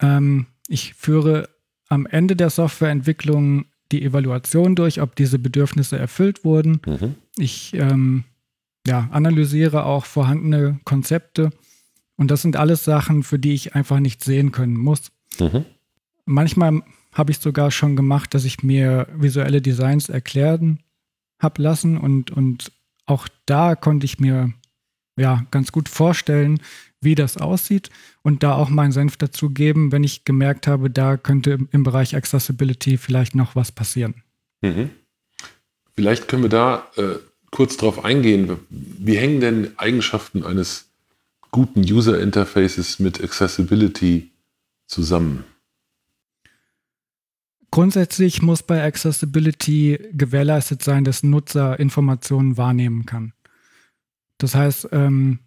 Ähm, 0.00 0.46
ich 0.68 0.94
führe 0.94 1.50
am 1.90 2.06
Ende 2.06 2.34
der 2.34 2.48
Softwareentwicklung 2.48 3.66
die 3.92 4.02
Evaluation 4.02 4.74
durch, 4.74 5.02
ob 5.02 5.14
diese 5.16 5.38
Bedürfnisse 5.38 5.98
erfüllt 5.98 6.46
wurden. 6.46 6.80
Mhm. 6.86 7.16
Ich 7.36 7.74
ähm, 7.74 8.24
ja, 8.86 9.08
analysiere 9.12 9.84
auch 9.84 10.04
vorhandene 10.04 10.80
Konzepte. 10.84 11.50
Und 12.16 12.30
das 12.30 12.42
sind 12.42 12.56
alles 12.56 12.84
Sachen, 12.84 13.22
für 13.22 13.38
die 13.38 13.54
ich 13.54 13.74
einfach 13.74 13.98
nicht 13.98 14.22
sehen 14.22 14.52
können 14.52 14.76
muss. 14.76 15.10
Mhm. 15.40 15.64
Manchmal 16.26 16.82
habe 17.12 17.32
ich 17.32 17.38
sogar 17.38 17.70
schon 17.70 17.96
gemacht, 17.96 18.34
dass 18.34 18.44
ich 18.44 18.62
mir 18.62 19.06
visuelle 19.14 19.62
Designs 19.62 20.08
erklären 20.08 20.80
habe 21.40 21.62
lassen 21.62 21.98
und, 21.98 22.30
und 22.30 22.72
auch 23.06 23.28
da 23.46 23.74
konnte 23.74 24.04
ich 24.04 24.18
mir 24.18 24.52
ja 25.16 25.46
ganz 25.50 25.72
gut 25.72 25.88
vorstellen, 25.88 26.60
wie 27.00 27.14
das 27.14 27.36
aussieht 27.36 27.90
und 28.22 28.42
da 28.42 28.54
auch 28.54 28.70
meinen 28.70 28.92
Senf 28.92 29.16
dazu 29.16 29.50
geben, 29.50 29.92
wenn 29.92 30.04
ich 30.04 30.24
gemerkt 30.24 30.66
habe, 30.66 30.90
da 30.90 31.16
könnte 31.16 31.58
im 31.70 31.82
Bereich 31.82 32.16
Accessibility 32.16 32.96
vielleicht 32.96 33.34
noch 33.34 33.54
was 33.54 33.70
passieren. 33.70 34.22
Mhm. 34.62 34.90
Vielleicht 35.94 36.26
können 36.26 36.42
wir 36.42 36.50
da 36.50 36.88
äh, 36.96 37.16
kurz 37.54 37.76
drauf 37.76 38.04
eingehen. 38.04 38.58
Wie 38.68 39.16
hängen 39.16 39.40
denn 39.40 39.78
Eigenschaften 39.78 40.42
eines 40.42 40.90
guten 41.52 41.82
User 41.82 42.20
Interfaces 42.20 42.98
mit 42.98 43.22
Accessibility 43.22 44.32
zusammen? 44.88 45.44
Grundsätzlich 47.70 48.42
muss 48.42 48.64
bei 48.64 48.82
Accessibility 48.82 50.00
gewährleistet 50.12 50.82
sein, 50.82 51.04
dass 51.04 51.22
Nutzer 51.22 51.78
Informationen 51.78 52.56
wahrnehmen 52.56 53.06
kann. 53.06 53.34
Das 54.38 54.56
heißt, 54.56 54.88
ähm, 54.90 55.38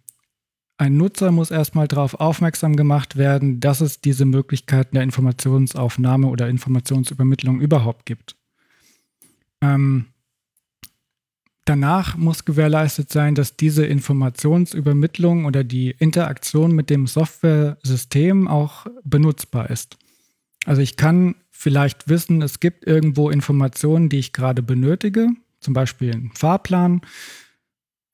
ein 0.78 0.96
Nutzer 0.96 1.30
muss 1.30 1.50
erstmal 1.50 1.88
darauf 1.88 2.14
aufmerksam 2.14 2.74
gemacht 2.74 3.16
werden, 3.16 3.60
dass 3.60 3.82
es 3.82 4.00
diese 4.00 4.24
Möglichkeiten 4.24 4.94
der 4.94 5.02
Informationsaufnahme 5.02 6.28
oder 6.28 6.48
Informationsübermittlung 6.48 7.60
überhaupt 7.60 8.06
gibt. 8.06 8.34
Ähm, 9.60 10.06
danach 11.68 12.16
muss 12.16 12.44
gewährleistet 12.44 13.12
sein, 13.12 13.34
dass 13.34 13.56
diese 13.56 13.84
Informationsübermittlung 13.84 15.44
oder 15.44 15.64
die 15.64 15.90
Interaktion 15.98 16.72
mit 16.72 16.90
dem 16.90 17.06
Software-System 17.06 18.48
auch 18.48 18.86
benutzbar 19.04 19.70
ist. 19.70 19.96
Also 20.64 20.80
ich 20.82 20.96
kann 20.96 21.34
vielleicht 21.50 22.08
wissen, 22.08 22.42
es 22.42 22.60
gibt 22.60 22.86
irgendwo 22.86 23.30
Informationen, 23.30 24.08
die 24.08 24.18
ich 24.18 24.32
gerade 24.32 24.62
benötige, 24.62 25.28
zum 25.60 25.74
Beispiel 25.74 26.12
einen 26.12 26.32
Fahrplan. 26.32 27.02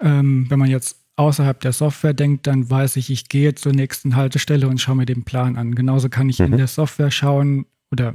Ähm, 0.00 0.46
wenn 0.49 0.58
man 0.58 0.70
jetzt 0.70 0.99
außerhalb 1.16 1.61
der 1.61 1.73
Software 1.73 2.14
denkt, 2.14 2.46
dann 2.46 2.68
weiß 2.68 2.96
ich, 2.96 3.11
ich 3.11 3.28
gehe 3.28 3.54
zur 3.54 3.73
nächsten 3.73 4.16
Haltestelle 4.16 4.68
und 4.68 4.80
schaue 4.80 4.96
mir 4.96 5.06
den 5.06 5.25
Plan 5.25 5.56
an. 5.56 5.75
Genauso 5.75 6.08
kann 6.08 6.28
ich 6.28 6.40
mhm. 6.40 6.46
in 6.46 6.56
der 6.56 6.66
Software 6.66 7.11
schauen 7.11 7.66
oder 7.92 8.14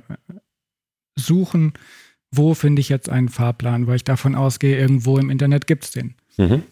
suchen, 1.16 1.74
wo 2.32 2.54
finde 2.54 2.80
ich 2.80 2.90
jetzt 2.90 3.10
einen 3.10 3.30
Fahrplan, 3.30 3.88
weil 3.88 3.96
ich 3.96 4.04
davon 4.04 4.36
ausgehe, 4.36 4.78
irgendwo 4.78 5.18
im 5.18 5.30
Internet 5.30 5.68
gibt 5.68 5.86
es 5.86 5.92
den. 5.92 6.16
Mhm. 6.38 6.64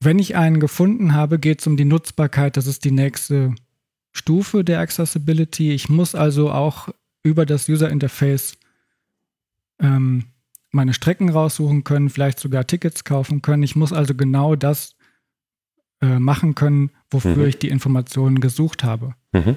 Wenn 0.00 0.18
ich 0.18 0.36
einen 0.36 0.60
gefunden 0.60 1.14
habe, 1.14 1.38
geht 1.38 1.60
es 1.60 1.66
um 1.66 1.76
die 1.76 1.84
Nutzbarkeit. 1.84 2.56
Das 2.56 2.66
ist 2.66 2.84
die 2.84 2.90
nächste 2.90 3.54
Stufe 4.12 4.64
der 4.64 4.80
Accessibility. 4.80 5.72
Ich 5.72 5.88
muss 5.88 6.14
also 6.14 6.50
auch 6.50 6.88
über 7.22 7.46
das 7.46 7.68
User 7.68 7.88
Interface 7.88 8.56
ähm, 9.80 10.24
meine 10.70 10.94
Strecken 10.94 11.28
raussuchen 11.28 11.84
können, 11.84 12.10
vielleicht 12.10 12.38
sogar 12.38 12.66
Tickets 12.66 13.04
kaufen 13.04 13.42
können. 13.42 13.62
Ich 13.62 13.76
muss 13.76 13.92
also 13.92 14.14
genau 14.14 14.56
das 14.56 14.96
äh, 16.00 16.18
machen 16.18 16.54
können, 16.54 16.90
wofür 17.10 17.36
mhm. 17.36 17.46
ich 17.46 17.58
die 17.58 17.68
Informationen 17.68 18.40
gesucht 18.40 18.82
habe. 18.82 19.14
Mhm. 19.32 19.56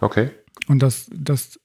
Okay. 0.00 0.30
Und 0.68 0.82
das, 0.82 1.08
das 1.14 1.60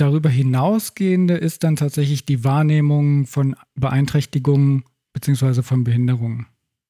darüber 0.00 0.28
hinausgehende 0.28 1.34
ist 1.34 1.64
dann 1.64 1.76
tatsächlich 1.76 2.24
die 2.24 2.44
Wahrnehmung 2.44 3.26
von 3.26 3.56
Beeinträchtigungen 3.74 4.84
beziehungsweise 5.12 5.62
von 5.62 5.84
Behinderungen. 5.84 6.46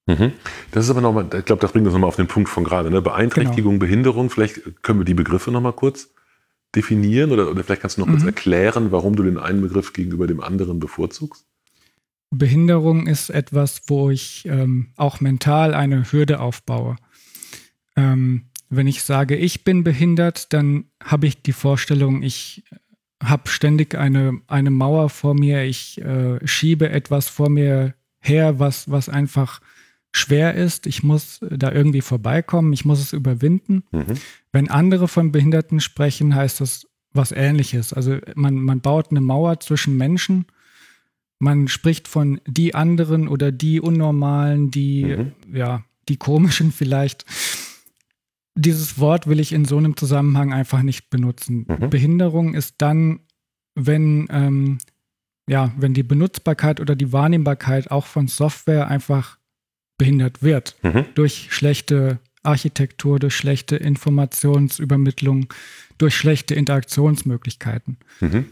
Mhm. 0.07 0.33
Das 0.71 0.85
ist 0.85 0.91
aber 0.91 1.01
nochmal, 1.01 1.25
ich 1.25 1.45
glaube, 1.45 1.61
das 1.61 1.73
bringt 1.73 1.87
uns 1.87 1.95
nochmal 1.95 2.09
auf 2.09 2.17
den 2.17 2.27
Punkt 2.27 2.49
von 2.49 2.65
gerade. 2.65 2.91
Ne? 2.91 3.01
Beeinträchtigung, 3.01 3.75
genau. 3.75 3.87
Behinderung, 3.87 4.31
vielleicht 4.31 4.83
können 4.83 5.01
wir 5.01 5.05
die 5.05 5.15
Begriffe 5.15 5.51
nochmal 5.51 5.73
kurz 5.73 6.11
definieren 6.75 7.31
oder, 7.31 7.51
oder 7.51 7.63
vielleicht 7.63 7.83
kannst 7.83 7.97
du 7.97 8.03
noch 8.03 8.09
kurz 8.09 8.23
mhm. 8.23 8.29
erklären, 8.29 8.93
warum 8.93 9.17
du 9.17 9.23
den 9.23 9.39
einen 9.39 9.61
Begriff 9.61 9.93
gegenüber 9.93 10.27
dem 10.27 10.41
anderen 10.41 10.81
bevorzugst? 10.81 11.47
Behinderung 12.31 13.07
ist 13.07 13.31
etwas, 13.31 13.83
wo 13.87 14.11
ich 14.11 14.45
ähm, 14.47 14.89
auch 14.97 15.21
mental 15.21 15.73
eine 15.73 16.11
Hürde 16.11 16.41
aufbaue. 16.41 16.97
Ähm, 17.97 18.47
wenn 18.71 18.87
ich 18.87 19.03
sage, 19.03 19.37
ich 19.37 19.63
bin 19.63 19.85
behindert, 19.85 20.53
dann 20.53 20.87
habe 21.03 21.27
ich 21.27 21.43
die 21.43 21.53
Vorstellung, 21.53 22.23
ich 22.23 22.65
habe 23.25 23.49
ständig 23.49 23.95
eine, 23.95 24.41
eine 24.47 24.71
Mauer 24.71 25.11
vor 25.11 25.35
mir, 25.35 25.65
ich 25.65 26.01
äh, 26.01 26.47
schiebe 26.47 26.91
etwas 26.91 27.29
vor 27.29 27.49
mir 27.49 27.95
her, 28.21 28.59
was, 28.59 28.91
was 28.91 29.09
einfach 29.09 29.61
schwer 30.13 30.55
ist. 30.55 30.87
Ich 30.87 31.03
muss 31.03 31.41
da 31.51 31.73
irgendwie 31.73 32.01
vorbeikommen, 32.01 32.73
ich 32.73 32.85
muss 32.85 33.01
es 33.01 33.13
überwinden. 33.13 33.85
Mhm. 33.91 34.15
Wenn 34.53 34.71
andere 34.71 35.09
von 35.09 35.33
Behinderten 35.33 35.81
sprechen, 35.81 36.35
heißt 36.35 36.61
das 36.61 36.87
was 37.13 37.33
ähnliches. 37.33 37.93
Also 37.93 38.19
man, 38.35 38.55
man 38.57 38.81
baut 38.81 39.11
eine 39.11 39.21
Mauer 39.21 39.61
zwischen 39.61 39.97
Menschen 39.97 40.47
man 41.39 41.69
spricht 41.69 42.09
von 42.09 42.41
die 42.47 42.75
anderen 42.75 43.29
oder 43.29 43.53
die 43.53 43.81
Unnormalen, 43.81 44.71
die, 44.71 45.05
mhm. 45.05 45.33
ja, 45.53 45.85
die 46.09 46.17
komischen 46.17 46.73
vielleicht. 46.73 47.25
Dieses 48.57 48.99
Wort 48.99 49.27
will 49.27 49.41
ich 49.41 49.53
in 49.53 49.65
so 49.65 49.77
einem 49.77 49.97
Zusammenhang 49.97 50.53
einfach 50.53 50.83
nicht 50.83 51.11
benutzen. 51.11 51.67
Mhm. 51.69 51.91
Behinderung 51.91 52.55
ist 52.55 52.77
dann, 52.79 53.21
wenn, 53.75 54.29
ähm, 54.31 54.79
ja, 55.49 55.73
wenn 55.77 55.95
die 55.95 56.03
Benutzbarkeit 56.03 56.81
oder 56.81 56.95
die 56.95 57.13
Wahrnehmbarkeit 57.13 57.91
auch 57.91 58.07
von 58.07 58.29
Software 58.29 58.89
einfach 58.89 59.39
behindert 59.99 60.43
wird. 60.43 60.77
Mhm. 60.83 61.07
Durch 61.15 61.49
schlechte 61.51 62.21
Architektur, 62.43 63.19
durch 63.19 63.35
schlechte 63.35 63.77
Informationsübermittlung, 63.77 65.53
durch 65.99 66.17
schlechte 66.17 66.55
Interaktionsmöglichkeiten. 66.55 67.99
Mhm. 68.21 68.47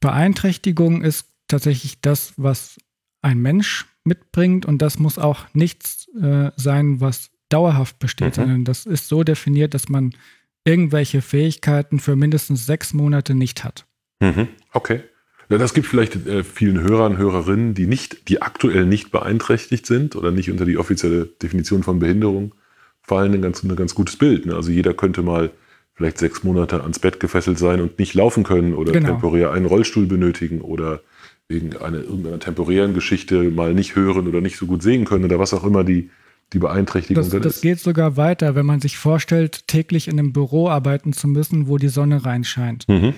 Beeinträchtigung 0.00 1.02
ist 1.02 1.26
tatsächlich 1.48 2.00
das, 2.00 2.34
was 2.36 2.76
ein 3.22 3.38
Mensch 3.38 3.86
mitbringt 4.04 4.66
und 4.66 4.78
das 4.78 4.98
muss 4.98 5.18
auch 5.18 5.46
nichts 5.54 6.08
äh, 6.20 6.50
sein, 6.56 7.00
was 7.00 7.30
dauerhaft 7.48 7.98
besteht, 7.98 8.36
mhm. 8.36 8.42
sondern 8.42 8.64
das 8.64 8.86
ist 8.86 9.08
so 9.08 9.24
definiert, 9.24 9.74
dass 9.74 9.88
man 9.88 10.12
irgendwelche 10.64 11.22
Fähigkeiten 11.22 11.98
für 11.98 12.16
mindestens 12.16 12.66
sechs 12.66 12.92
Monate 12.92 13.34
nicht 13.34 13.64
hat. 13.64 13.86
Mhm. 14.20 14.48
Okay. 14.72 15.00
Ja, 15.48 15.56
das 15.56 15.72
gibt 15.72 15.86
vielleicht 15.86 16.26
äh, 16.26 16.44
vielen 16.44 16.80
Hörern, 16.80 17.16
Hörerinnen, 17.16 17.72
die 17.72 17.86
nicht, 17.86 18.28
die 18.28 18.42
aktuell 18.42 18.84
nicht 18.84 19.10
beeinträchtigt 19.10 19.86
sind 19.86 20.14
oder 20.14 20.30
nicht 20.30 20.50
unter 20.50 20.66
die 20.66 20.76
offizielle 20.76 21.24
Definition 21.24 21.82
von 21.82 21.98
Behinderung 21.98 22.54
fallen, 23.00 23.32
ein 23.32 23.40
ganz, 23.40 23.62
ein 23.62 23.74
ganz 23.74 23.94
gutes 23.94 24.16
Bild. 24.16 24.44
Ne? 24.44 24.54
Also 24.54 24.70
jeder 24.70 24.92
könnte 24.92 25.22
mal 25.22 25.50
vielleicht 25.94 26.18
sechs 26.18 26.44
Monate 26.44 26.82
ans 26.82 26.98
Bett 26.98 27.18
gefesselt 27.18 27.58
sein 27.58 27.80
und 27.80 27.98
nicht 27.98 28.14
laufen 28.14 28.44
können 28.44 28.74
oder 28.74 28.92
genau. 28.92 29.08
temporär 29.08 29.52
einen 29.52 29.66
Rollstuhl 29.66 30.06
benötigen 30.06 30.60
oder 30.60 31.00
wegen 31.48 31.76
einer, 31.78 31.98
irgendeiner 31.98 32.38
temporären 32.38 32.92
Geschichte 32.92 33.42
mal 33.44 33.72
nicht 33.72 33.96
hören 33.96 34.28
oder 34.28 34.42
nicht 34.42 34.58
so 34.58 34.66
gut 34.66 34.82
sehen 34.82 35.06
können 35.06 35.24
oder 35.24 35.38
was 35.38 35.54
auch 35.54 35.64
immer 35.64 35.82
die, 35.82 36.10
die 36.52 36.58
Beeinträchtigung 36.58 37.22
das, 37.22 37.42
das 37.42 37.56
ist. 37.56 37.62
geht 37.62 37.80
sogar 37.80 38.16
weiter, 38.16 38.54
wenn 38.54 38.66
man 38.66 38.80
sich 38.80 38.96
vorstellt, 38.96 39.66
täglich 39.66 40.08
in 40.08 40.18
einem 40.18 40.32
Büro 40.32 40.68
arbeiten 40.68 41.12
zu 41.12 41.28
müssen, 41.28 41.68
wo 41.68 41.76
die 41.76 41.88
Sonne 41.88 42.24
reinscheint. 42.24 42.88
Mhm. 42.88 43.14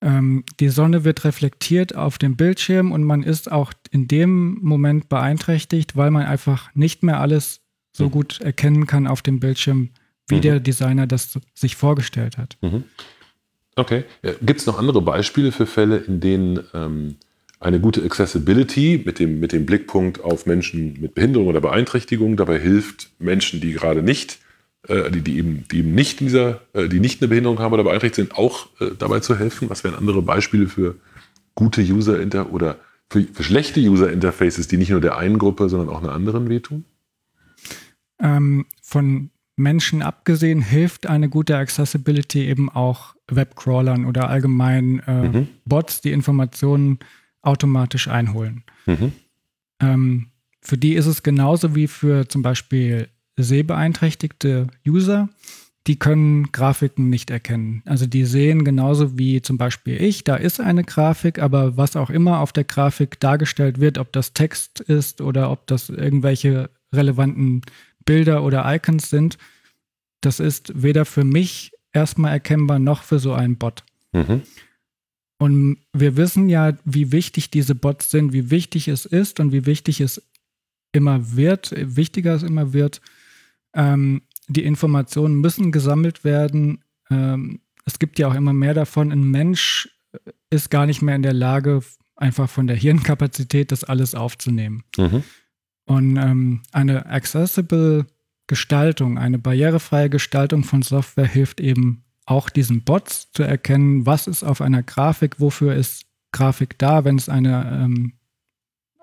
Ähm, 0.00 0.44
die 0.60 0.68
Sonne 0.68 1.04
wird 1.04 1.24
reflektiert 1.24 1.96
auf 1.96 2.18
dem 2.18 2.36
Bildschirm 2.36 2.92
und 2.92 3.02
man 3.04 3.22
ist 3.22 3.50
auch 3.50 3.72
in 3.90 4.06
dem 4.06 4.58
Moment 4.60 5.08
beeinträchtigt, 5.08 5.96
weil 5.96 6.10
man 6.10 6.26
einfach 6.26 6.74
nicht 6.74 7.02
mehr 7.02 7.20
alles 7.20 7.60
so 7.92 8.06
mhm. 8.06 8.10
gut 8.10 8.40
erkennen 8.40 8.86
kann 8.86 9.06
auf 9.06 9.22
dem 9.22 9.40
Bildschirm, 9.40 9.90
wie 10.28 10.36
mhm. 10.36 10.42
der 10.42 10.60
Designer 10.60 11.06
das 11.06 11.38
sich 11.54 11.74
vorgestellt 11.74 12.38
hat. 12.38 12.58
Mhm. 12.60 12.84
Okay. 13.74 14.04
Ja, 14.22 14.32
Gibt 14.42 14.60
es 14.60 14.66
noch 14.66 14.78
andere 14.78 15.00
Beispiele 15.00 15.52
für 15.52 15.66
Fälle, 15.66 15.98
in 15.98 16.20
denen 16.20 16.60
ähm, 16.74 17.16
eine 17.60 17.80
gute 17.80 18.04
Accessibility 18.04 19.02
mit 19.04 19.18
dem, 19.18 19.40
mit 19.40 19.52
dem 19.52 19.66
Blickpunkt 19.66 20.22
auf 20.22 20.46
Menschen 20.46 21.00
mit 21.00 21.14
Behinderung 21.14 21.48
oder 21.48 21.60
Beeinträchtigung 21.60 22.36
dabei 22.36 22.58
hilft, 22.58 23.10
Menschen, 23.18 23.60
die 23.60 23.72
gerade 23.72 24.02
nicht, 24.02 24.38
äh, 24.86 25.10
die, 25.10 25.22
die, 25.22 25.38
eben, 25.38 25.64
die 25.70 25.78
eben 25.78 25.94
nicht 25.94 26.20
dieser, 26.20 26.60
äh, 26.72 26.88
die 26.88 27.00
nicht 27.00 27.20
eine 27.20 27.28
Behinderung 27.28 27.58
haben 27.58 27.72
oder 27.72 27.82
beeinträchtigt 27.82 28.28
sind, 28.28 28.38
auch 28.38 28.68
äh, 28.80 28.90
dabei 28.96 29.20
zu 29.20 29.36
helfen? 29.36 29.68
Was 29.70 29.82
wären 29.82 29.96
andere 29.96 30.22
Beispiele 30.22 30.68
für 30.68 30.96
gute 31.54 31.82
User 31.82 32.20
Inter 32.20 32.52
oder 32.52 32.76
für, 33.10 33.22
für, 33.24 33.42
schlechte 33.42 33.80
User 33.80 34.12
Interfaces, 34.12 34.68
die 34.68 34.76
nicht 34.76 34.90
nur 34.90 35.00
der 35.00 35.16
einen 35.16 35.38
Gruppe, 35.38 35.68
sondern 35.68 35.88
auch 35.88 36.02
einer 36.02 36.12
anderen 36.12 36.48
wehtun? 36.48 36.84
Ähm, 38.20 38.66
von 38.82 39.30
Menschen 39.56 40.02
abgesehen 40.02 40.60
hilft 40.60 41.08
eine 41.08 41.28
gute 41.28 41.56
Accessibility 41.56 42.46
eben 42.46 42.70
auch 42.70 43.14
Webcrawlern 43.28 44.04
oder 44.04 44.28
allgemein 44.28 45.02
äh, 45.06 45.28
mhm. 45.28 45.48
Bots, 45.64 46.00
die 46.00 46.12
Informationen 46.12 47.00
automatisch 47.48 48.08
einholen. 48.08 48.62
Mhm. 48.86 49.12
Ähm, 49.80 50.26
für 50.60 50.76
die 50.76 50.94
ist 50.94 51.06
es 51.06 51.22
genauso 51.22 51.74
wie 51.74 51.88
für 51.88 52.28
zum 52.28 52.42
Beispiel 52.42 53.08
sehbeeinträchtigte 53.36 54.68
User. 54.86 55.28
Die 55.86 55.98
können 55.98 56.52
Grafiken 56.52 57.08
nicht 57.08 57.30
erkennen. 57.30 57.82
Also 57.86 58.06
die 58.06 58.24
sehen 58.24 58.64
genauso 58.64 59.18
wie 59.18 59.40
zum 59.40 59.56
Beispiel 59.56 60.02
ich, 60.02 60.24
da 60.24 60.36
ist 60.36 60.60
eine 60.60 60.84
Grafik, 60.84 61.38
aber 61.38 61.78
was 61.78 61.96
auch 61.96 62.10
immer 62.10 62.40
auf 62.40 62.52
der 62.52 62.64
Grafik 62.64 63.18
dargestellt 63.20 63.80
wird, 63.80 63.96
ob 63.96 64.12
das 64.12 64.34
Text 64.34 64.80
ist 64.80 65.22
oder 65.22 65.50
ob 65.50 65.66
das 65.66 65.88
irgendwelche 65.88 66.68
relevanten 66.92 67.62
Bilder 68.04 68.42
oder 68.42 68.64
Icons 68.74 69.08
sind, 69.08 69.38
das 70.20 70.40
ist 70.40 70.72
weder 70.74 71.06
für 71.06 71.24
mich 71.24 71.72
erstmal 71.92 72.32
erkennbar 72.32 72.78
noch 72.78 73.02
für 73.02 73.18
so 73.18 73.32
einen 73.32 73.56
Bot. 73.56 73.84
Mhm. 74.12 74.42
Und 75.38 75.78
wir 75.92 76.16
wissen 76.16 76.48
ja, 76.48 76.76
wie 76.84 77.12
wichtig 77.12 77.50
diese 77.50 77.74
Bots 77.74 78.10
sind, 78.10 78.32
wie 78.32 78.50
wichtig 78.50 78.88
es 78.88 79.06
ist 79.06 79.38
und 79.38 79.52
wie 79.52 79.66
wichtig 79.66 80.00
es 80.00 80.22
immer 80.92 81.36
wird, 81.36 81.72
wichtiger 81.76 82.34
es 82.34 82.42
immer 82.42 82.72
wird. 82.72 83.00
Ähm, 83.74 84.22
die 84.48 84.64
Informationen 84.64 85.36
müssen 85.36 85.70
gesammelt 85.70 86.24
werden. 86.24 86.82
Ähm, 87.10 87.60
es 87.84 87.98
gibt 87.98 88.18
ja 88.18 88.28
auch 88.28 88.34
immer 88.34 88.52
mehr 88.52 88.74
davon. 88.74 89.12
Ein 89.12 89.30
Mensch 89.30 89.88
ist 90.50 90.70
gar 90.70 90.86
nicht 90.86 91.02
mehr 91.02 91.14
in 91.14 91.22
der 91.22 91.34
Lage, 91.34 91.82
einfach 92.16 92.48
von 92.48 92.66
der 92.66 92.76
Hirnkapazität 92.76 93.70
das 93.70 93.84
alles 93.84 94.14
aufzunehmen. 94.14 94.82
Mhm. 94.96 95.22
Und 95.84 96.16
ähm, 96.16 96.62
eine 96.72 97.06
accessible 97.06 98.06
Gestaltung, 98.46 99.18
eine 99.18 99.38
barrierefreie 99.38 100.10
Gestaltung 100.10 100.64
von 100.64 100.82
Software 100.82 101.26
hilft 101.26 101.60
eben 101.60 102.04
auch 102.28 102.50
diesen 102.50 102.82
Bots 102.82 103.30
zu 103.32 103.42
erkennen, 103.42 104.04
was 104.04 104.26
ist 104.26 104.44
auf 104.44 104.60
einer 104.60 104.82
Grafik, 104.82 105.40
wofür 105.40 105.74
ist 105.74 106.04
Grafik 106.30 106.78
da, 106.78 107.04
wenn 107.04 107.16
es 107.16 107.28
eine 107.28 107.80
ähm, 107.84 108.12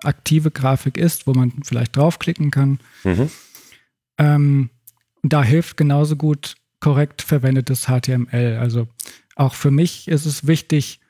aktive 0.02 0.52
Grafik 0.52 0.96
ist, 0.96 1.26
wo 1.26 1.34
man 1.34 1.52
vielleicht 1.64 1.96
draufklicken 1.96 2.52
kann. 2.52 2.78
Mhm. 3.02 3.30
Ähm, 4.18 4.70
da 5.22 5.42
hilft 5.42 5.76
genauso 5.76 6.14
gut 6.14 6.54
korrekt 6.78 7.20
verwendetes 7.20 7.86
HTML. 7.86 8.58
Also 8.60 8.86
auch 9.34 9.54
für 9.54 9.72
mich 9.72 10.06
ist 10.06 10.24
es 10.24 10.46
wichtig, 10.46 11.00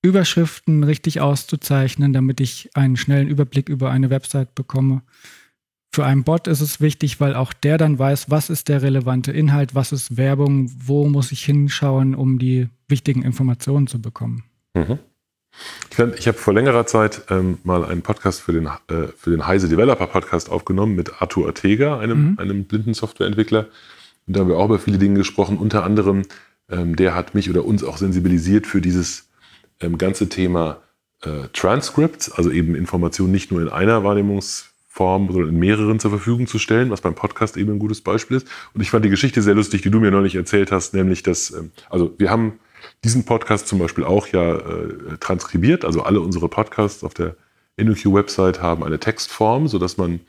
Überschriften 0.00 0.84
richtig 0.84 1.20
auszuzeichnen, 1.20 2.12
damit 2.14 2.40
ich 2.40 2.70
einen 2.74 2.96
schnellen 2.96 3.28
Überblick 3.28 3.68
über 3.68 3.90
eine 3.90 4.08
Website 4.08 4.54
bekomme. 4.54 5.02
Für 5.90 6.04
einen 6.04 6.22
Bot 6.22 6.46
ist 6.46 6.60
es 6.60 6.80
wichtig, 6.80 7.20
weil 7.20 7.34
auch 7.34 7.52
der 7.52 7.78
dann 7.78 7.98
weiß, 7.98 8.30
was 8.30 8.50
ist 8.50 8.68
der 8.68 8.82
relevante 8.82 9.32
Inhalt, 9.32 9.74
was 9.74 9.92
ist 9.92 10.16
Werbung, 10.16 10.70
wo 10.84 11.08
muss 11.08 11.32
ich 11.32 11.44
hinschauen, 11.44 12.14
um 12.14 12.38
die 12.38 12.68
wichtigen 12.88 13.22
Informationen 13.22 13.86
zu 13.86 14.00
bekommen. 14.00 14.44
Mhm. 14.74 14.98
Ich, 15.90 15.98
ich 15.98 16.28
habe 16.28 16.38
vor 16.38 16.54
längerer 16.54 16.86
Zeit 16.86 17.22
ähm, 17.30 17.58
mal 17.64 17.84
einen 17.84 18.02
Podcast 18.02 18.42
für 18.42 18.52
den, 18.52 18.66
äh, 18.66 19.08
für 19.16 19.30
den 19.30 19.46
Heise 19.46 19.68
Developer 19.68 20.06
Podcast 20.06 20.50
aufgenommen 20.50 20.94
mit 20.94 21.20
Arthur 21.20 21.46
Ortega, 21.46 21.98
einem, 21.98 22.32
mhm. 22.32 22.38
einem 22.38 22.64
blinden 22.64 22.94
Softwareentwickler. 22.94 23.66
Und 24.26 24.36
da 24.36 24.40
haben 24.40 24.48
wir 24.48 24.58
auch 24.58 24.66
über 24.66 24.78
viele 24.78 24.98
Dinge 24.98 25.18
gesprochen. 25.18 25.56
Unter 25.56 25.84
anderem, 25.84 26.22
ähm, 26.68 26.96
der 26.96 27.14
hat 27.14 27.34
mich 27.34 27.48
oder 27.50 27.64
uns 27.64 27.82
auch 27.82 27.96
sensibilisiert 27.96 28.66
für 28.66 28.80
dieses 28.80 29.28
ähm, 29.80 29.98
ganze 29.98 30.28
Thema 30.28 30.82
äh, 31.22 31.48
Transcripts, 31.52 32.30
also 32.30 32.50
eben 32.50 32.74
Informationen 32.74 33.32
nicht 33.32 33.50
nur 33.50 33.62
in 33.62 33.68
einer 33.68 34.04
Wahrnehmungsform, 34.98 35.32
sondern 35.32 35.50
in 35.50 35.58
mehreren 35.58 36.00
zur 36.00 36.10
Verfügung 36.10 36.46
zu 36.46 36.58
stellen, 36.58 36.90
was 36.90 37.00
beim 37.00 37.14
Podcast 37.14 37.56
eben 37.56 37.72
ein 37.72 37.78
gutes 37.78 38.00
Beispiel 38.00 38.38
ist. 38.38 38.46
Und 38.74 38.80
ich 38.80 38.90
fand 38.90 39.04
die 39.04 39.10
Geschichte 39.10 39.42
sehr 39.42 39.54
lustig, 39.54 39.82
die 39.82 39.90
du 39.90 40.00
mir 40.00 40.10
neulich 40.10 40.34
erzählt 40.34 40.72
hast, 40.72 40.94
nämlich 40.94 41.22
dass, 41.22 41.50
ähm, 41.50 41.70
also 41.90 42.14
wir 42.18 42.30
haben 42.30 42.54
diesen 43.04 43.24
Podcast 43.24 43.68
zum 43.68 43.78
Beispiel 43.78 44.04
auch 44.04 44.28
ja 44.28 44.56
äh, 44.56 45.16
transkribiert. 45.20 45.84
Also 45.84 46.02
alle 46.02 46.20
unsere 46.20 46.48
Podcasts 46.48 47.04
auf 47.04 47.14
der 47.14 47.36
InnoQ-Website 47.76 48.60
haben 48.60 48.82
eine 48.82 48.98
Textform, 48.98 49.68
sodass 49.68 49.96
man 49.96 50.20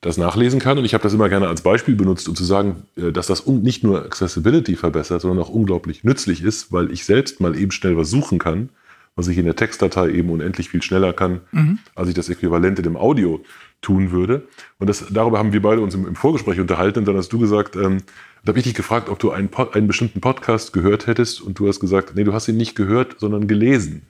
das 0.00 0.16
nachlesen 0.16 0.60
kann. 0.60 0.78
Und 0.78 0.84
ich 0.84 0.94
habe 0.94 1.02
das 1.02 1.12
immer 1.12 1.28
gerne 1.28 1.48
als 1.48 1.62
Beispiel 1.62 1.96
benutzt, 1.96 2.28
um 2.28 2.36
zu 2.36 2.44
sagen, 2.44 2.84
äh, 2.96 3.12
dass 3.12 3.26
das 3.26 3.46
nicht 3.46 3.82
nur 3.82 4.04
Accessibility 4.04 4.76
verbessert, 4.76 5.22
sondern 5.22 5.44
auch 5.44 5.50
unglaublich 5.50 6.04
nützlich 6.04 6.42
ist, 6.42 6.72
weil 6.72 6.92
ich 6.92 7.04
selbst 7.04 7.40
mal 7.40 7.56
eben 7.56 7.72
schnell 7.72 7.96
was 7.96 8.10
suchen 8.10 8.38
kann, 8.38 8.70
was 9.18 9.26
ich 9.26 9.36
in 9.36 9.46
der 9.46 9.56
Textdatei 9.56 10.10
eben 10.10 10.30
unendlich 10.30 10.68
viel 10.68 10.80
schneller 10.80 11.12
kann, 11.12 11.40
mhm. 11.50 11.80
als 11.96 12.08
ich 12.08 12.14
das 12.14 12.28
Äquivalent 12.28 12.78
in 12.78 12.84
dem 12.84 12.96
Audio 12.96 13.42
tun 13.80 14.12
würde. 14.12 14.46
Und 14.78 14.88
das, 14.88 15.06
darüber 15.10 15.38
haben 15.38 15.52
wir 15.52 15.60
beide 15.60 15.80
uns 15.80 15.92
im, 15.96 16.06
im 16.06 16.14
Vorgespräch 16.14 16.60
unterhalten. 16.60 17.00
Und 17.00 17.08
dann 17.08 17.16
hast 17.16 17.32
du 17.32 17.38
gesagt, 17.40 17.74
ähm, 17.74 17.98
da 18.44 18.50
habe 18.50 18.60
ich 18.60 18.64
dich 18.64 18.74
gefragt, 18.74 19.08
ob 19.08 19.18
du 19.18 19.32
einen, 19.32 19.50
einen 19.72 19.88
bestimmten 19.88 20.20
Podcast 20.20 20.72
gehört 20.72 21.08
hättest. 21.08 21.40
Und 21.40 21.58
du 21.58 21.66
hast 21.66 21.80
gesagt, 21.80 22.14
nee, 22.14 22.22
du 22.22 22.32
hast 22.32 22.46
ihn 22.46 22.56
nicht 22.56 22.76
gehört, 22.76 23.16
sondern 23.18 23.48
gelesen. 23.48 24.02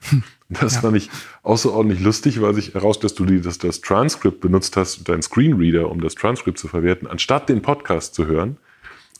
Das 0.51 0.73
ja. 0.73 0.81
fand 0.81 0.97
ich 0.97 1.11
außerordentlich 1.43 2.01
lustig, 2.01 2.41
weil 2.41 2.55
sich 2.55 2.73
heraus, 2.73 2.99
dass 2.99 3.13
du 3.13 3.23
die, 3.23 3.39
dass 3.39 3.59
das 3.59 3.81
Transkript 3.81 4.41
benutzt 4.41 4.77
hast, 4.77 5.07
deinen 5.07 5.21
Screenreader, 5.21 5.91
um 5.91 6.01
das 6.01 6.15
Transkript 6.15 6.57
zu 6.57 6.67
verwerten, 6.67 7.07
anstatt 7.07 7.49
den 7.49 7.61
Podcast 7.61 8.15
zu 8.15 8.25
hören. 8.25 8.57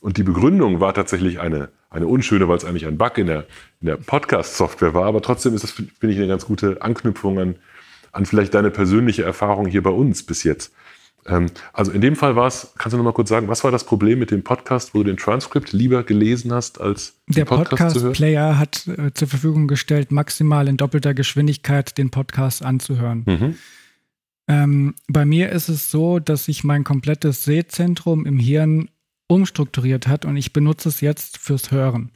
Und 0.01 0.17
die 0.17 0.23
Begründung 0.23 0.79
war 0.79 0.91
tatsächlich 0.95 1.39
eine, 1.39 1.69
eine 1.89 2.07
unschöne, 2.07 2.47
weil 2.47 2.57
es 2.57 2.65
eigentlich 2.65 2.85
ein 2.85 2.97
Bug 2.97 3.17
in 3.17 3.27
der, 3.27 3.45
in 3.81 3.87
der 3.87 3.97
Podcast-Software 3.97 4.93
war. 4.93 5.05
Aber 5.05 5.21
trotzdem 5.21 5.53
ist 5.55 5.63
das, 5.63 5.71
finde 5.71 6.13
ich, 6.13 6.17
eine 6.17 6.27
ganz 6.27 6.45
gute 6.45 6.81
Anknüpfung 6.81 7.39
an, 7.39 7.55
an 8.11 8.25
vielleicht 8.25 8.53
deine 8.53 8.71
persönliche 8.71 9.23
Erfahrung 9.23 9.65
hier 9.65 9.83
bei 9.83 9.89
uns 9.89 10.23
bis 10.23 10.43
jetzt. 10.43 10.73
Ähm, 11.25 11.47
also 11.73 11.91
in 11.91 12.01
dem 12.01 12.15
Fall 12.15 12.35
war 12.35 12.47
es, 12.47 12.73
kannst 12.77 12.93
du 12.93 12.97
noch 12.97 13.03
mal 13.03 13.13
kurz 13.13 13.29
sagen, 13.29 13.47
was 13.47 13.63
war 13.63 13.71
das 13.71 13.83
Problem 13.83 14.19
mit 14.19 14.31
dem 14.31 14.43
Podcast, 14.43 14.93
wo 14.93 14.99
du 14.99 15.05
den 15.05 15.17
Transkript 15.17 15.73
lieber 15.73 16.03
gelesen 16.03 16.53
hast 16.53 16.79
als 16.79 17.19
der 17.27 17.45
Podcast, 17.45 17.95
Podcast 17.95 18.13
Player 18.13 18.57
hat 18.57 18.87
äh, 18.87 19.11
zur 19.13 19.27
Verfügung 19.27 19.67
gestellt, 19.67 20.11
maximal 20.11 20.67
in 20.67 20.77
doppelter 20.77 21.13
Geschwindigkeit 21.13 21.97
den 21.97 22.09
Podcast 22.09 22.63
anzuhören. 22.63 23.23
Mhm. 23.25 23.55
Ähm, 24.47 24.95
bei 25.07 25.25
mir 25.25 25.51
ist 25.51 25.69
es 25.69 25.91
so, 25.91 26.19
dass 26.19 26.45
sich 26.45 26.63
mein 26.63 26.83
komplettes 26.83 27.43
Sehzentrum 27.43 28.25
im 28.25 28.39
Hirn 28.39 28.89
umstrukturiert 29.29 30.07
hat 30.07 30.25
und 30.25 30.35
ich 30.35 30.51
benutze 30.51 30.89
es 30.89 31.01
jetzt 31.01 31.37
fürs 31.37 31.71
Hören. 31.71 32.11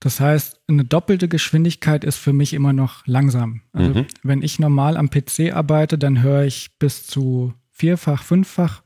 Das 0.00 0.20
heißt, 0.20 0.60
eine 0.68 0.84
doppelte 0.84 1.26
Geschwindigkeit 1.26 2.04
ist 2.04 2.16
für 2.16 2.34
mich 2.34 2.52
immer 2.52 2.72
noch 2.72 3.06
langsam. 3.06 3.62
Also 3.72 3.94
mhm. 3.94 4.06
wenn 4.22 4.42
ich 4.42 4.58
normal 4.58 4.96
am 4.96 5.10
PC 5.10 5.52
arbeite, 5.54 5.98
dann 5.98 6.22
höre 6.22 6.44
ich 6.44 6.78
bis 6.78 7.06
zu 7.06 7.54
vierfach, 7.72 8.22
fünffach, 8.22 8.82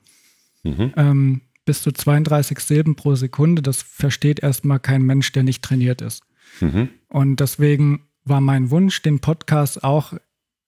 mhm. 0.63 0.93
ähm, 0.97 1.41
bis 1.65 1.83
zu 1.83 1.91
32 1.91 2.61
Silben 2.61 2.95
pro 2.95 3.17
Sekunde. 3.17 3.61
Das 3.61 3.83
versteht 3.83 4.41
erstmal 4.41 4.79
kein 4.79 5.03
Mensch, 5.03 5.33
der 5.33 5.43
nicht 5.43 5.63
trainiert 5.63 6.01
ist. 6.01 6.23
Mhm. 6.61 6.89
Und 7.09 7.41
deswegen 7.41 8.07
war 8.25 8.41
mein 8.41 8.71
Wunsch, 8.71 9.03
den 9.03 9.19
Podcast 9.19 9.83
auch 9.83 10.15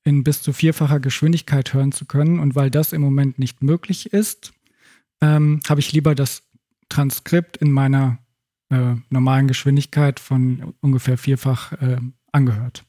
in 0.04 0.24
bis 0.24 0.42
zu 0.42 0.52
vierfacher 0.52 0.98
Geschwindigkeit 0.98 1.72
hören 1.72 1.92
zu 1.92 2.06
können. 2.06 2.40
Und 2.40 2.56
weil 2.56 2.70
das 2.70 2.92
im 2.92 3.00
Moment 3.00 3.38
nicht 3.38 3.62
möglich 3.62 4.12
ist, 4.12 4.52
ähm, 5.20 5.60
habe 5.68 5.80
ich 5.80 5.92
lieber 5.92 6.16
das 6.16 6.42
Transkript 6.92 7.56
in 7.56 7.72
meiner 7.72 8.18
äh, 8.68 8.96
normalen 9.08 9.48
Geschwindigkeit 9.48 10.20
von 10.20 10.74
ungefähr 10.80 11.16
vierfach 11.16 11.72
äh, 11.80 11.96
angehört. 12.32 12.84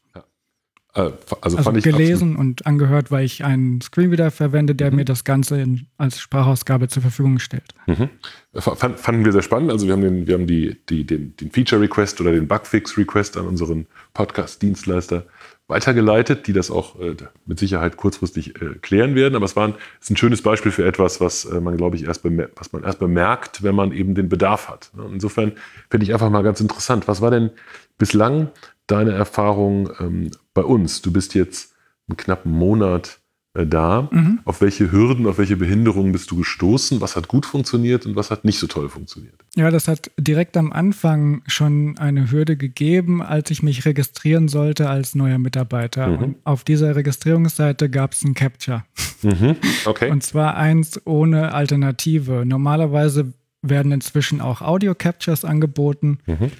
Äh, 0.95 1.11
also, 1.41 1.57
also 1.57 1.71
gelesen 1.71 2.35
und 2.35 2.67
angehört, 2.67 3.09
weil 3.09 3.25
ich 3.25 3.43
einen 3.43 3.81
Screenreader 3.81 4.29
verwende, 4.29 4.75
der 4.75 4.91
mhm. 4.91 4.97
mir 4.97 5.05
das 5.05 5.23
Ganze 5.23 5.59
in, 5.59 5.87
als 5.97 6.19
Sprachausgabe 6.19 6.87
zur 6.87 7.01
Verfügung 7.01 7.39
stellt. 7.39 7.73
Mhm. 7.87 8.09
Fand, 8.53 8.99
fanden 8.99 9.25
wir 9.25 9.31
sehr 9.31 9.41
spannend. 9.41 9.71
Also 9.71 9.87
wir 9.87 9.93
haben, 9.93 10.01
den, 10.01 10.27
wir 10.27 10.35
haben 10.35 10.45
die, 10.45 10.77
die, 10.89 11.03
den, 11.05 11.35
den 11.37 11.49
Feature-Request 11.49 12.21
oder 12.21 12.31
den 12.31 12.47
Bugfix-Request 12.47 13.37
an 13.37 13.47
unseren 13.47 13.87
Podcast-Dienstleister 14.13 15.25
weitergeleitet, 15.67 16.45
die 16.45 16.53
das 16.53 16.69
auch 16.69 16.99
äh, 16.99 17.15
mit 17.47 17.57
Sicherheit 17.57 17.97
kurzfristig 17.97 18.61
äh, 18.61 18.75
klären 18.81 19.15
werden. 19.15 19.35
Aber 19.35 19.45
es 19.45 19.55
war 19.55 19.69
ein, 19.69 19.75
ist 19.99 20.11
ein 20.11 20.17
schönes 20.17 20.43
Beispiel 20.43 20.71
für 20.71 20.85
etwas, 20.85 21.19
was 21.21 21.45
äh, 21.45 21.59
man, 21.59 21.77
glaube 21.77 21.95
ich, 21.95 22.03
erst 22.03 22.23
was 22.55 22.73
man 22.73 22.83
erst 22.83 22.99
bemerkt, 22.99 23.63
wenn 23.63 23.73
man 23.73 23.91
eben 23.91 24.13
den 24.13 24.29
Bedarf 24.29 24.69
hat. 24.69 24.91
Insofern 25.11 25.53
finde 25.89 26.05
ich 26.05 26.13
einfach 26.13 26.29
mal 26.29 26.43
ganz 26.43 26.59
interessant. 26.61 27.07
Was 27.07 27.21
war 27.21 27.31
denn 27.31 27.49
bislang 27.97 28.49
deine 28.87 29.11
Erfahrung 29.11 29.89
ähm, 29.99 30.31
bei 30.53 30.63
uns? 30.63 31.01
Du 31.01 31.11
bist 31.11 31.33
jetzt 31.35 31.73
einen 32.07 32.17
knappen 32.17 32.51
Monat 32.51 33.19
äh, 33.55 33.67
da. 33.67 34.09
Mhm. 34.11 34.39
Auf 34.45 34.61
welche 34.61 34.91
Hürden, 34.91 35.27
auf 35.27 35.37
welche 35.37 35.57
Behinderungen 35.57 36.11
bist 36.11 36.31
du 36.31 36.37
gestoßen? 36.37 37.01
Was 37.01 37.15
hat 37.15 37.27
gut 37.27 37.45
funktioniert 37.45 38.05
und 38.05 38.15
was 38.15 38.31
hat 38.31 38.45
nicht 38.45 38.57
so 38.57 38.65
toll 38.65 38.89
funktioniert? 38.89 39.35
Ja, 39.55 39.69
das 39.69 39.87
hat 39.87 40.09
direkt 40.17 40.57
am 40.57 40.73
Anfang 40.73 41.43
schon 41.45 41.97
eine 41.99 42.31
Hürde 42.31 42.57
gegeben, 42.57 43.21
als 43.21 43.51
ich 43.51 43.61
mich 43.61 43.85
registrieren 43.85 44.47
sollte 44.47 44.89
als 44.89 45.13
neuer 45.13 45.37
Mitarbeiter. 45.37 46.07
Mhm. 46.07 46.17
Und 46.17 46.35
auf 46.45 46.63
dieser 46.63 46.95
Registrierungsseite 46.95 47.89
gab 47.89 48.13
es 48.13 48.23
ein 48.23 48.33
Capture. 48.33 48.85
Mhm. 49.21 49.55
Okay. 49.85 50.09
und 50.11 50.23
zwar 50.23 50.55
eins 50.55 50.99
ohne 51.05 51.53
Alternative. 51.53 52.45
Normalerweise 52.45 53.33
werden 53.61 53.91
inzwischen 53.91 54.41
auch 54.41 54.61
Audio-Captures 54.61 55.45
angeboten. 55.45 56.19
Mhm. 56.25 56.51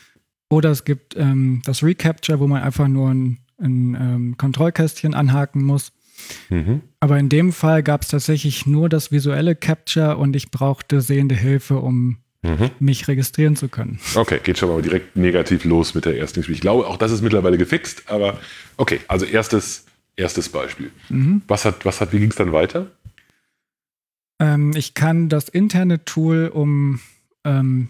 Oder 0.54 0.70
es 0.70 0.86
gibt 0.86 1.16
ähm, 1.18 1.64
das 1.66 1.82
Recapture, 1.82 2.40
wo 2.40 2.46
man 2.46 2.62
einfach 2.62 2.88
nur 2.88 3.10
ein, 3.10 3.40
ein 3.60 3.96
ähm, 4.00 4.38
Kontrollkästchen 4.38 5.16
anhaken 5.16 5.64
muss. 5.64 5.92
Mhm. 6.50 6.82
Aber 7.00 7.18
in 7.18 7.28
dem 7.28 7.52
Fall 7.52 7.82
gab 7.82 8.04
es 8.04 8.10
tatsächlich 8.10 8.68
nur 8.68 8.88
das 8.88 9.12
visuelle 9.12 9.56
Capture 9.56 10.18
und 10.18 10.36
ich 10.36 10.52
brauchte 10.52 11.02
sehende 11.02 11.34
Hilfe, 11.34 11.78
um 11.80 12.18
mhm. 12.44 12.70
mich 12.80 13.08
registrieren 13.08 13.56
zu 13.56 13.68
können. 13.68 14.00
Okay, 14.14 14.40
geht 14.44 14.60
schon 14.60 14.70
mal 14.70 14.84
direkt 14.84 15.16
negativ 15.16 15.66
los 15.66 15.96
mit 15.96 16.06
der 16.06 16.20
ersten 16.20 16.42
Geschichte. 16.42 16.54
Ich 16.54 16.62
glaube, 16.62 16.86
auch 16.86 16.98
das 16.98 17.12
ist 17.12 17.24
mittlerweile 17.24 17.58
gefixt, 17.58 18.04
aber 18.06 18.40
okay, 18.78 19.00
also 19.08 19.26
erstes, 19.26 19.86
erstes 20.16 20.50
Beispiel. 20.50 20.92
Mhm. 21.10 21.42
Was 21.48 21.66
hat, 21.66 21.84
was 21.84 22.00
hat, 22.00 22.14
wie 22.14 22.20
ging 22.20 22.30
es 22.30 22.36
dann 22.36 22.54
weiter? 22.54 22.92
Ähm, 24.40 24.74
ich 24.76 24.94
kann 24.94 25.30
das 25.30 25.50
interne 25.50 26.06
Tool, 26.06 26.52
um 26.54 27.00
ähm, 27.44 27.90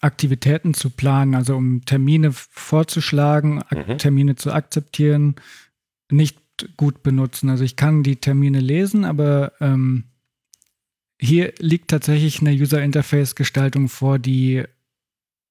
Aktivitäten 0.00 0.74
zu 0.74 0.90
planen, 0.90 1.34
also 1.34 1.56
um 1.56 1.84
Termine 1.84 2.32
vorzuschlagen, 2.32 3.62
mhm. 3.70 3.98
Termine 3.98 4.36
zu 4.36 4.52
akzeptieren, 4.52 5.36
nicht 6.10 6.38
gut 6.76 7.02
benutzen. 7.02 7.50
Also 7.50 7.64
ich 7.64 7.74
kann 7.76 8.02
die 8.02 8.16
Termine 8.16 8.60
lesen, 8.60 9.04
aber 9.04 9.52
ähm, 9.60 10.04
hier 11.20 11.52
liegt 11.58 11.88
tatsächlich 11.88 12.40
eine 12.40 12.52
User 12.52 12.82
Interface 12.82 13.34
Gestaltung 13.34 13.88
vor, 13.88 14.18
die 14.18 14.62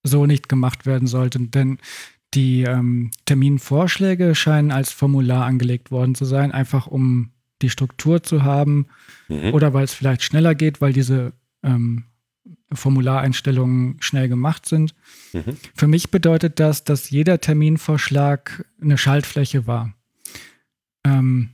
so 0.03 0.25
nicht 0.25 0.47
gemacht 0.49 0.85
werden 0.85 1.07
sollte, 1.07 1.39
denn 1.39 1.79
die 2.33 2.63
ähm, 2.63 3.11
Terminvorschläge 3.25 4.35
scheinen 4.35 4.71
als 4.71 4.91
Formular 4.91 5.45
angelegt 5.45 5.91
worden 5.91 6.15
zu 6.15 6.25
sein, 6.25 6.51
einfach 6.51 6.87
um 6.87 7.31
die 7.61 7.69
Struktur 7.69 8.23
zu 8.23 8.43
haben 8.43 8.87
Mhm. 9.29 9.53
oder 9.53 9.73
weil 9.73 9.85
es 9.85 9.93
vielleicht 9.93 10.23
schneller 10.23 10.55
geht, 10.55 10.81
weil 10.81 10.93
diese 10.93 11.33
ähm, 11.63 12.03
Formulareinstellungen 12.75 13.97
schnell 14.01 14.29
gemacht 14.29 14.65
sind. 14.65 14.93
Mhm. 15.33 15.57
Für 15.75 15.87
mich 15.87 16.11
bedeutet 16.11 16.59
das, 16.59 16.83
dass 16.83 17.09
jeder 17.09 17.39
Terminvorschlag 17.41 18.65
eine 18.81 18.97
Schaltfläche 18.97 19.67
war. 19.67 19.93
Ähm, 21.05 21.49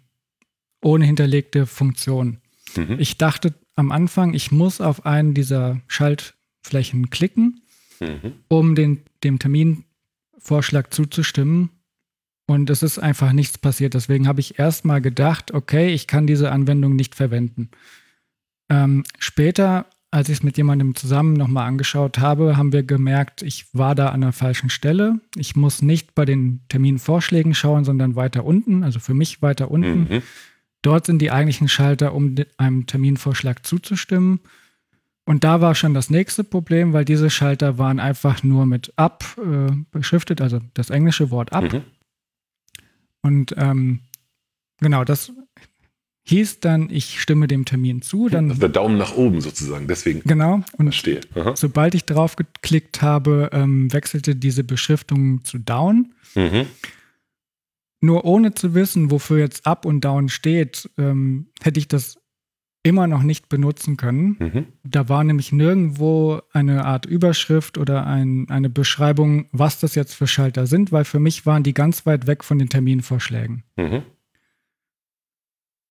ohne 0.84 1.06
hinterlegte 1.06 1.66
Funktion. 1.66 2.38
Mhm. 2.76 2.96
Ich 3.00 3.18
dachte 3.18 3.54
am 3.76 3.92
Anfang, 3.92 4.34
ich 4.34 4.52
muss 4.52 4.82
auf 4.82 5.06
einen 5.06 5.34
dieser 5.34 5.82
Schaltflächen 5.88 7.10
klicken, 7.10 7.62
Mhm. 8.00 8.34
um 8.48 8.76
den, 8.76 9.02
dem 9.24 9.40
Terminvorschlag 9.40 10.94
zuzustimmen. 10.94 11.70
Und 12.48 12.70
es 12.70 12.82
ist 12.82 12.98
einfach 12.98 13.32
nichts 13.34 13.58
passiert. 13.58 13.94
Deswegen 13.94 14.28
habe 14.28 14.40
ich 14.40 14.58
erstmal 14.58 15.02
gedacht, 15.02 15.54
okay, 15.54 15.94
ich 15.94 16.08
kann 16.08 16.26
diese 16.26 16.52
Anwendung 16.52 16.96
nicht 16.96 17.14
verwenden. 17.14 17.70
Ähm, 18.70 19.04
später, 19.20 19.86
als 20.12 20.30
ich 20.30 20.40
es 20.40 20.44
mit 20.44 20.58
jemandem 20.58 20.96
zusammen 20.96 21.34
nochmal 21.34 21.68
angeschaut 21.68 22.18
habe, 22.18 22.58
haben 22.58 22.74
wir 22.74 22.84
gemerkt, 22.84 23.44
ich 23.44 23.74
war 23.74 23.94
da 23.94 24.10
an 24.10 24.22
der 24.22 24.32
falschen 24.32 24.70
Stelle. 24.70 25.20
Ich 25.36 25.56
muss 25.56 25.82
nicht 25.82 26.16
bei 26.16 26.26
den 26.26 26.62
Terminvorschlägen 26.70 27.54
schauen, 27.54 27.86
sondern 27.86 28.16
weiter 28.16 28.44
unten, 28.44 28.84
also 28.84 29.00
für 29.00 29.14
mich 29.14 29.42
weiter 29.42 29.70
unten. 29.70 30.14
Mhm. 30.16 30.22
Dort 30.82 31.06
sind 31.06 31.22
die 31.22 31.32
eigentlichen 31.32 31.68
Schalter, 31.68 32.14
um 32.14 32.36
einem 32.58 32.88
Terminvorschlag 32.88 33.66
zuzustimmen. 33.66 34.40
Und 35.26 35.44
da 35.44 35.62
war 35.62 35.76
schon 35.76 35.94
das 35.94 36.10
nächste 36.10 36.44
Problem, 36.44 36.92
weil 36.94 37.06
diese 37.06 37.30
Schalter 37.30 37.78
waren 37.78 38.00
einfach 38.00 38.42
nur 38.42 38.66
mit 38.66 38.94
up 38.96 39.24
äh, 39.38 39.72
beschriftet, 39.92 40.42
also 40.42 40.60
das 40.74 40.90
englische 40.90 41.30
Wort 41.30 41.54
up. 41.54 41.72
Mhm. 41.72 41.84
Und 43.22 43.54
ähm, 43.58 44.00
genau, 44.80 45.04
das 45.04 45.32
hieß 46.24 46.60
dann, 46.60 46.90
ich 46.90 47.20
stimme 47.20 47.48
dem 47.48 47.66
Termin 47.66 48.02
zu. 48.02 48.30
Dann, 48.30 48.50
Also 48.50 48.62
der 48.62 48.70
Daumen 48.70 48.98
nach 48.98 49.16
oben 49.16 49.42
sozusagen, 49.42 49.88
deswegen 49.88 50.22
genau, 50.26 50.62
und 50.78 50.88
verstehe. 50.88 51.22
Aha. 51.36 51.56
sobald 51.56 51.96
ich 51.96 52.06
drauf 52.06 52.36
geklickt 52.36 53.02
habe, 53.02 53.50
ähm, 53.52 53.92
wechselte 53.92 54.36
diese 54.36 54.64
Beschriftung 54.64 55.44
zu 55.44 55.58
down. 55.58 56.14
Mhm. 56.36 56.66
Nur 58.02 58.26
ohne 58.26 58.54
zu 58.54 58.74
wissen, 58.74 59.12
wofür 59.12 59.40
jetzt 59.40 59.66
up 59.66 59.86
und 59.86 60.02
down 60.06 60.30
steht, 60.30 60.90
ähm, 60.98 61.48
hätte 61.62 61.80
ich 61.80 61.88
das 61.88 62.18
immer 62.82 63.08
noch 63.08 63.24
nicht 63.24 63.50
benutzen 63.50 63.98
können. 63.98 64.38
Mhm. 64.40 64.66
Da 64.84 65.10
war 65.10 65.24
nämlich 65.24 65.52
nirgendwo 65.52 66.42
eine 66.54 66.86
Art 66.86 67.06
Überschrift 67.06 67.78
oder 67.78 68.08
ein, 68.08 68.50
eine 68.50 68.70
Beschreibung, 68.70 69.48
was 69.52 69.80
das 69.82 69.96
jetzt 69.96 70.14
für 70.14 70.28
Schalter 70.28 70.66
sind, 70.66 70.92
weil 70.94 71.04
für 71.04 71.20
mich 71.20 71.46
waren 71.46 71.64
die 71.64 71.74
ganz 71.74 72.06
weit 72.06 72.26
weg 72.26 72.44
von 72.44 72.58
den 72.58 72.70
Terminvorschlägen. 72.70 73.64
Mhm. 73.76 74.04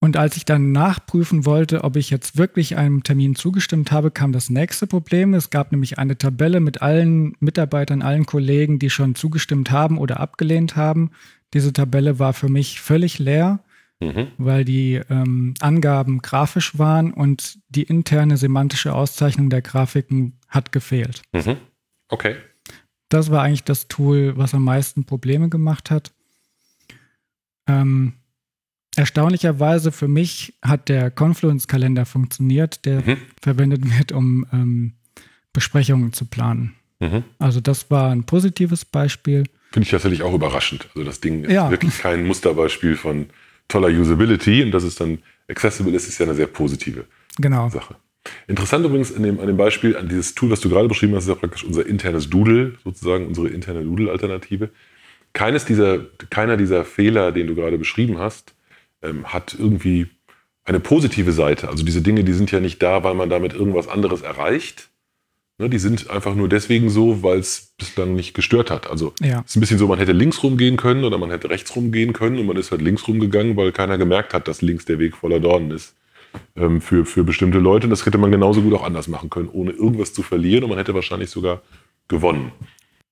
Und 0.01 0.17
als 0.17 0.37
ich 0.37 0.45
dann 0.45 0.71
nachprüfen 0.71 1.45
wollte, 1.45 1.83
ob 1.83 1.97
ich 1.97 2.09
jetzt 2.09 2.37
wirklich 2.37 2.77
einem 2.77 3.03
Termin 3.03 3.35
zugestimmt 3.35 3.91
habe, 3.91 4.13
kam 4.13 4.33
das 4.33 4.49
nächste 4.49 4.87
Problem. 4.87 5.35
Es 5.35 5.51
gab 5.51 5.73
nämlich 5.73 5.99
eine 5.99 6.17
Tabelle 6.17 6.61
mit 6.61 6.83
allen 6.83 7.35
Mitarbeitern, 7.41 8.03
allen 8.03 8.25
Kollegen, 8.25 8.79
die 8.79 8.91
schon 8.91 9.17
zugestimmt 9.17 9.73
haben 9.73 9.99
oder 9.99 10.21
abgelehnt 10.21 10.77
haben. 10.77 11.11
Diese 11.53 11.73
Tabelle 11.73 12.21
war 12.21 12.33
für 12.33 12.49
mich 12.49 12.81
völlig 12.81 13.19
leer, 13.19 13.61
Mhm. 14.01 14.29
weil 14.39 14.65
die 14.65 15.01
ähm, 15.11 15.55
Angaben 15.59 16.23
grafisch 16.23 16.79
waren 16.79 17.13
und 17.13 17.59
die 17.69 17.83
interne 17.83 18.37
semantische 18.37 18.95
Auszeichnung 18.95 19.51
der 19.51 19.61
Grafiken 19.61 20.39
hat 20.47 20.71
gefehlt. 20.71 21.23
Mhm. 21.33 21.57
Okay. 22.09 22.37
Das 23.09 23.31
war 23.33 23.43
eigentlich 23.43 23.65
das 23.65 23.89
Tool, 23.89 24.37
was 24.37 24.55
am 24.55 24.63
meisten 24.63 25.05
Probleme 25.05 25.49
gemacht 25.49 25.91
hat. 25.91 26.13
Ähm, 27.67 28.13
erstaunlicherweise 28.99 29.93
für 29.93 30.09
mich 30.09 30.55
hat 30.63 30.89
der 30.89 31.11
Confluence-Kalender 31.11 32.05
funktioniert, 32.05 32.85
der 32.85 33.01
Mhm. 33.01 33.17
verwendet 33.41 33.83
wird, 33.99 34.13
um 34.13 34.47
ähm, 34.53 34.93
Besprechungen 35.53 36.13
zu 36.13 36.25
planen. 36.27 36.75
Mhm. 37.01 37.25
Also 37.39 37.61
das 37.61 37.91
war 37.91 38.11
ein 38.11 38.25
positives 38.25 38.85
Beispiel. 38.85 39.45
Finde 39.73 39.85
ich 39.85 39.91
tatsächlich 39.91 40.23
auch 40.23 40.35
überraschend. 40.35 40.89
Also 40.95 41.05
das 41.05 41.21
Ding 41.21 41.45
ist 41.45 41.53
Ja. 41.53 41.71
wirklich 41.71 41.99
kein 41.99 42.27
Musterbeispiel 42.27 42.97
von 42.97 43.27
toller 43.69 43.89
Usability 43.89 44.63
und 44.65 44.73
dass 44.73 44.83
es 44.83 44.97
dann 44.97 45.19
accessible 45.49 45.95
ist, 45.95 46.09
ist 46.09 46.19
ja 46.19 46.27
eine 46.27 46.35
sehr 46.35 46.47
positive 46.47 47.05
Genau. 47.39 47.69
Sache. 47.69 47.97
Interessant 48.47 48.85
übrigens 48.85 49.11
in 49.11 49.23
dem, 49.23 49.39
an 49.41 49.47
dem 49.47 49.57
Beispiel, 49.57 49.97
an 49.97 50.09
dieses 50.09 50.35
Tool, 50.35 50.51
was 50.51 50.61
du 50.61 50.69
gerade 50.69 50.89
beschrieben 50.89 51.15
hast, 51.15 51.25
ist 51.25 51.29
ja 51.29 51.35
praktisch 51.35 51.65
unser 51.65 51.87
internes 51.87 52.29
Doodle, 52.29 52.75
sozusagen 52.85 53.27
unsere 53.27 53.49
interne 53.49 53.85
Doodle-Alternative. 53.85 54.71
Keines 55.33 55.65
dieser, 55.65 56.01
keiner 56.31 56.57
dieser 56.57 56.85
Fehler, 56.85 57.31
den 57.33 57.47
du 57.47 57.55
gerade 57.55 57.79
beschrieben 57.79 58.19
hast, 58.19 58.55
ähm, 59.03 59.27
hat 59.27 59.57
irgendwie 59.59 60.09
eine 60.65 60.81
positive 60.81 61.33
Seite. 61.33 61.69
Also 61.69 61.85
diese 61.85 62.03
Dinge, 62.03 62.25
die 62.25 62.33
sind 62.33 62.51
ja 62.51 62.61
nicht 62.61 62.83
da, 62.83 63.03
weil 63.03 63.15
man 63.15 63.31
damit 63.31 63.55
irgendwas 63.55 63.89
anderes 63.89 64.23
erreicht. 64.23 64.91
Ne, 65.61 65.69
die 65.69 65.79
sind 65.79 66.09
einfach 66.09 66.35
nur 66.37 66.49
deswegen 66.49 66.89
so, 66.89 67.23
weil 67.23 67.39
es 67.39 67.73
bislang 67.79 68.15
nicht 68.15 68.33
gestört 68.35 68.71
hat. 68.71 68.89
Also 68.89 69.13
Ja. 69.21 69.41
es 69.45 69.53
ist 69.53 69.57
ein 69.57 69.61
bisschen 69.61 69.79
so, 69.79 69.89
man 69.89 69.99
hätte 69.99 70.13
links 70.13 70.43
rumgehen 70.43 70.77
können 70.77 71.05
oder 71.05 71.19
man 71.19 71.31
hätte 71.31 71.51
rechts 71.51 71.75
rumgehen 71.75 72.13
können 72.13 72.39
und 72.39 72.47
man 72.47 72.57
ist 72.57 72.71
halt 72.71 72.81
links 72.83 73.09
rumgegangen, 73.09 73.57
weil 73.57 73.73
keiner 73.73 73.99
gemerkt 73.99 74.35
hat, 74.35 74.47
dass 74.47 74.63
links 74.63 74.85
der 74.85 74.99
Weg 75.01 75.17
voller 75.17 75.41
Dornen 75.41 75.73
ist 75.73 75.97
ähm, 76.55 76.81
für, 76.81 77.05
für 77.05 77.25
bestimmte 77.25 77.59
Leute. 77.59 77.87
Und 77.87 77.91
das 77.91 78.07
hätte 78.07 78.19
man 78.19 78.31
genauso 78.31 78.63
gut 78.63 78.75
auch 78.75 78.85
anders 78.85 79.09
machen 79.09 79.31
können, 79.31 79.49
ohne 79.49 79.73
irgendwas 79.73 80.13
zu 80.13 80.23
verlieren 80.23 80.63
und 80.65 80.71
man 80.71 80.79
hätte 80.79 80.95
wahrscheinlich 80.95 81.31
sogar 81.31 81.63
gewonnen. 82.07 82.53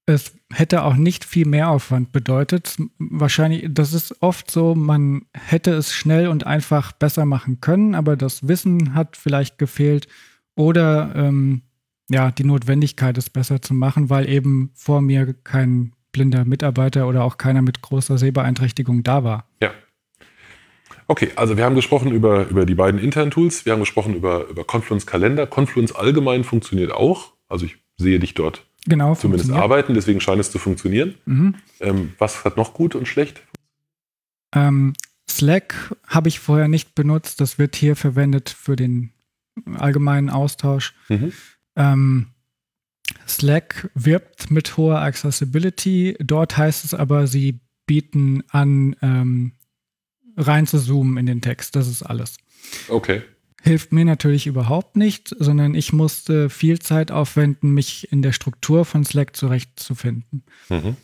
Es 0.07 0.37
hätte 0.53 0.85
auch 0.85 0.95
nicht 0.95 1.25
viel 1.25 1.47
Mehraufwand 1.47 2.13
bedeutet. 2.13 2.77
Wahrscheinlich, 2.99 3.67
das 3.69 3.93
ist 3.93 4.23
oft 4.23 4.51
so, 4.51 4.77
man 4.77 5.27
hätte 5.33 5.73
es 5.73 5.93
schnell 5.93 6.29
und 6.29 6.47
einfach 6.47 6.93
besser 6.93 7.25
machen 7.25 7.61
können, 7.61 7.97
aber 7.97 8.17
das 8.17 8.47
Wissen 8.47 8.95
hat 8.95 9.17
vielleicht 9.17 9.59
gefehlt 9.59 10.07
oder 10.55 11.13
ähm, 11.17 11.63
ja, 12.09 12.31
die 12.31 12.45
Notwendigkeit, 12.45 13.19
es 13.19 13.31
besser 13.31 13.61
zu 13.61 13.75
machen, 13.75 14.09
weil 14.09 14.29
eben 14.29 14.71
vor 14.75 15.01
mir 15.01 15.35
kein 15.35 15.93
blinder 16.13 16.45
Mitarbeiter 16.45 17.09
oder 17.09 17.25
auch 17.25 17.37
keiner 17.37 17.63
mit 17.63 17.83
großer 17.83 18.17
Sehbeeinträchtigung 18.17 19.03
da 19.03 19.25
war. 19.25 19.49
Ja. 19.61 19.73
Okay, 21.09 21.31
also 21.37 21.57
wir 21.57 21.65
haben 21.65 21.75
gesprochen 21.75 22.11
über, 22.11 22.49
über 22.49 22.67
die 22.67 22.75
beiden 22.75 23.01
internen 23.01 23.31
Tools, 23.31 23.65
wir 23.65 23.73
haben 23.73 23.81
gesprochen 23.81 24.15
über, 24.15 24.49
über 24.49 24.65
Confluence 24.65 25.07
Kalender. 25.07 25.47
Confluence 25.47 25.93
allgemein 25.93 26.43
funktioniert 26.43 26.91
auch. 26.91 27.35
Also 27.49 27.67
ich 27.67 27.77
sehe 27.97 28.19
dich 28.19 28.35
dort 28.35 28.66
Genau. 28.87 29.15
zumindest 29.15 29.51
arbeiten, 29.51 29.95
deswegen 29.95 30.21
scheint 30.21 30.41
es 30.41 30.51
zu 30.51 30.59
funktionieren. 30.59 31.15
Mhm. 31.27 31.55
Ähm, 31.81 32.13
was 32.19 32.45
hat 32.45 32.57
noch 32.57 32.73
gut 32.73 32.95
und 32.95 33.07
schlecht? 33.07 33.43
Ähm, 34.55 34.95
Slack 35.29 35.95
habe 36.07 36.29
ich 36.29 36.39
vorher 36.39 36.69
nicht 36.69 36.95
benutzt. 36.95 37.41
Das 37.41 37.59
wird 37.59 37.77
hier 37.77 37.97
verwendet 37.97 38.49
für 38.49 38.77
den 38.77 39.13
allgemeinen 39.77 40.31
Austausch. 40.31 40.95
Mhm. 41.09 41.33
Ähm, 41.77 42.27
Slack 43.27 43.91
wirbt 43.95 44.51
mit 44.51 44.77
hoher 44.77 45.01
Accessibility. 45.01 46.17
Dort 46.21 46.57
heißt 46.57 46.85
es 46.85 46.95
aber, 46.95 47.27
sie 47.27 47.61
bieten 47.87 48.43
an, 48.51 48.97
ähm, 49.03 49.53
rein 50.37 50.67
zu 50.67 50.79
zoomen 50.79 51.17
in 51.17 51.27
den 51.27 51.41
Text. 51.41 51.77
Das 51.77 51.89
ist 51.89 52.03
alles. 52.03 52.37
Okay. 52.89 53.23
Hilft 53.67 53.93
mir 53.93 54.05
natürlich 54.05 54.47
überhaupt 54.47 54.95
nicht, 54.95 55.35
sondern 55.41 55.75
ich 55.75 55.93
musste 55.93 56.51
viel 56.51 56.79
Zeit 56.79 57.11
aufwenden, 57.11 57.75
mich 57.75 58.13
in 58.13 58.23
der 58.23 58.31
Struktur 58.31 58.85
von 58.85 59.05
Slack 59.05 59.35
zurechtzufinden. 59.35 60.45
Mhm. 60.69 60.97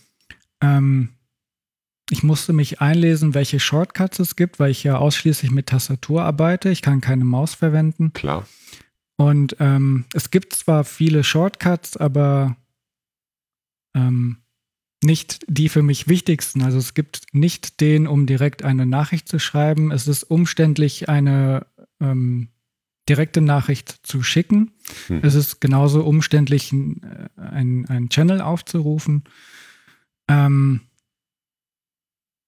Ähm, 0.61 1.09
ich 2.09 2.23
musste 2.23 2.53
mich 2.53 2.81
einlesen, 2.81 3.35
welche 3.35 3.59
Shortcuts 3.59 4.21
es 4.21 4.37
gibt, 4.37 4.61
weil 4.61 4.71
ich 4.71 4.85
ja 4.85 4.99
ausschließlich 4.99 5.51
mit 5.51 5.67
Tastatur 5.67 6.23
arbeite. 6.23 6.69
Ich 6.69 6.83
kann 6.83 7.01
keine 7.01 7.25
Maus 7.25 7.55
verwenden. 7.55 8.13
Klar. 8.13 8.47
Und 9.17 9.57
ähm, 9.59 10.05
es 10.15 10.31
gibt 10.31 10.53
zwar 10.53 10.85
viele 10.85 11.25
Shortcuts, 11.25 11.97
aber 11.97 12.57
ähm, 13.97 14.37
nicht 15.03 15.41
die 15.49 15.69
für 15.69 15.83
mich 15.83 16.07
wichtigsten. 16.07 16.63
Also 16.63 16.79
es 16.79 16.95
gibt 16.95 17.23
nicht 17.33 17.81
den, 17.81 18.07
um 18.07 18.27
direkt 18.27 18.63
eine 18.63 18.87
Nachricht 18.87 19.29
zu 19.29 19.41
schreiben. 19.41 19.91
Es 19.91 20.07
ist 20.07 20.23
umständlich, 20.23 21.09
eine 21.09 21.67
ähm, 22.03 22.49
direkte 23.09 23.41
Nachricht 23.41 24.01
zu 24.03 24.23
schicken. 24.23 24.73
Hm. 25.09 25.21
Es 25.23 25.35
ist 25.35 25.61
genauso 25.61 26.05
umständlich, 26.05 26.73
ein, 26.73 27.29
ein, 27.37 27.87
ein 27.89 28.09
Channel 28.11 28.41
aufzurufen. 28.41 29.25
Ähm, 30.29 30.83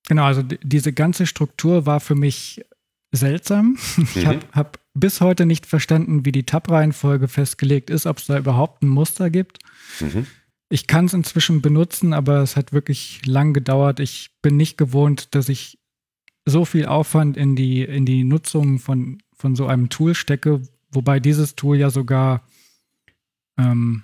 genau, 0.08 0.24
also 0.24 0.42
diese 0.42 0.92
ganze 0.92 1.26
Struktur 1.26 1.86
war 1.86 2.00
für 2.00 2.14
mich 2.14 2.64
seltsam. 3.12 3.76
Ich 4.14 4.24
Mhm. 4.24 4.26
habe 4.26 4.40
hab 4.52 4.80
bis 4.94 5.20
heute 5.20 5.44
nicht 5.46 5.66
verstanden, 5.66 6.24
wie 6.24 6.32
die 6.32 6.44
Tab-Reihenfolge 6.44 7.26
festgelegt 7.28 7.90
ist, 7.90 8.06
ob 8.06 8.18
es 8.18 8.26
da 8.26 8.38
überhaupt 8.38 8.82
ein 8.82 8.88
Muster 8.88 9.28
gibt. 9.30 9.58
Mhm. 10.00 10.26
Ich 10.68 10.86
kann 10.86 11.06
es 11.06 11.14
inzwischen 11.14 11.62
benutzen, 11.62 12.12
aber 12.12 12.38
es 12.42 12.56
hat 12.56 12.72
wirklich 12.72 13.26
lang 13.26 13.52
gedauert. 13.54 13.98
Ich 14.00 14.30
bin 14.40 14.56
nicht 14.56 14.78
gewohnt, 14.78 15.34
dass 15.34 15.48
ich 15.48 15.78
so 16.46 16.64
viel 16.64 16.86
Aufwand 16.86 17.36
in 17.36 17.56
die, 17.56 17.82
in 17.82 18.06
die 18.06 18.22
Nutzung 18.24 18.78
von, 18.78 19.18
von 19.44 19.56
so 19.56 19.66
einem 19.66 19.90
Tool 19.90 20.14
stecke, 20.14 20.62
wobei 20.90 21.20
dieses 21.20 21.54
Tool 21.54 21.76
ja 21.76 21.90
sogar 21.90 22.48
ähm, 23.58 24.02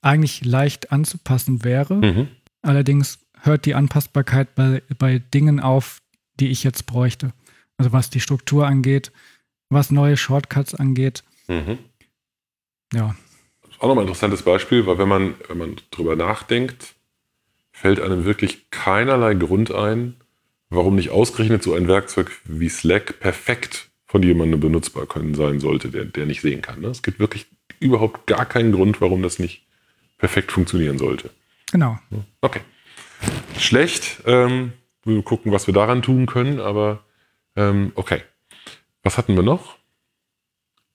eigentlich 0.00 0.46
leicht 0.46 0.92
anzupassen 0.92 1.62
wäre. 1.62 1.96
Mhm. 1.96 2.28
Allerdings 2.62 3.18
hört 3.42 3.66
die 3.66 3.74
Anpassbarkeit 3.74 4.54
bei, 4.54 4.82
bei 4.98 5.18
Dingen 5.18 5.60
auf, 5.60 6.00
die 6.40 6.48
ich 6.48 6.64
jetzt 6.64 6.86
bräuchte. 6.86 7.34
Also 7.76 7.92
was 7.92 8.08
die 8.08 8.20
Struktur 8.20 8.66
angeht, 8.66 9.12
was 9.68 9.90
neue 9.90 10.16
Shortcuts 10.16 10.74
angeht. 10.74 11.22
Mhm. 11.48 11.76
Ja. 12.94 13.14
Auch 13.78 13.88
nochmal 13.88 14.04
ein 14.04 14.08
interessantes 14.08 14.40
Beispiel, 14.40 14.86
weil 14.86 14.96
wenn 14.96 15.08
man, 15.08 15.34
wenn 15.48 15.58
man 15.58 15.76
drüber 15.90 16.16
nachdenkt, 16.16 16.94
fällt 17.72 18.00
einem 18.00 18.24
wirklich 18.24 18.70
keinerlei 18.70 19.34
Grund 19.34 19.70
ein, 19.70 20.16
warum 20.70 20.94
nicht 20.94 21.10
ausgerechnet 21.10 21.62
so 21.62 21.74
ein 21.74 21.88
Werkzeug 21.88 22.30
wie 22.46 22.70
Slack 22.70 23.20
perfekt 23.20 23.90
von 24.06 24.22
jemandem 24.22 24.60
benutzbar 24.60 25.06
können 25.06 25.34
sein 25.34 25.60
sollte, 25.60 25.90
der, 25.90 26.04
der 26.04 26.26
nicht 26.26 26.40
sehen 26.40 26.62
kann. 26.62 26.80
Ne? 26.80 26.88
Es 26.88 27.02
gibt 27.02 27.18
wirklich 27.18 27.46
überhaupt 27.80 28.26
gar 28.26 28.46
keinen 28.46 28.72
Grund, 28.72 29.00
warum 29.00 29.22
das 29.22 29.38
nicht 29.38 29.66
perfekt 30.18 30.52
funktionieren 30.52 30.98
sollte. 30.98 31.30
Genau. 31.72 31.98
Okay. 32.40 32.60
Schlecht. 33.58 34.22
Ähm, 34.26 34.72
wir 35.04 35.22
gucken, 35.22 35.52
was 35.52 35.66
wir 35.66 35.74
daran 35.74 36.02
tun 36.02 36.26
können, 36.26 36.60
aber 36.60 37.00
ähm, 37.56 37.92
okay. 37.94 38.22
Was 39.02 39.18
hatten 39.18 39.34
wir 39.36 39.42
noch? 39.42 39.76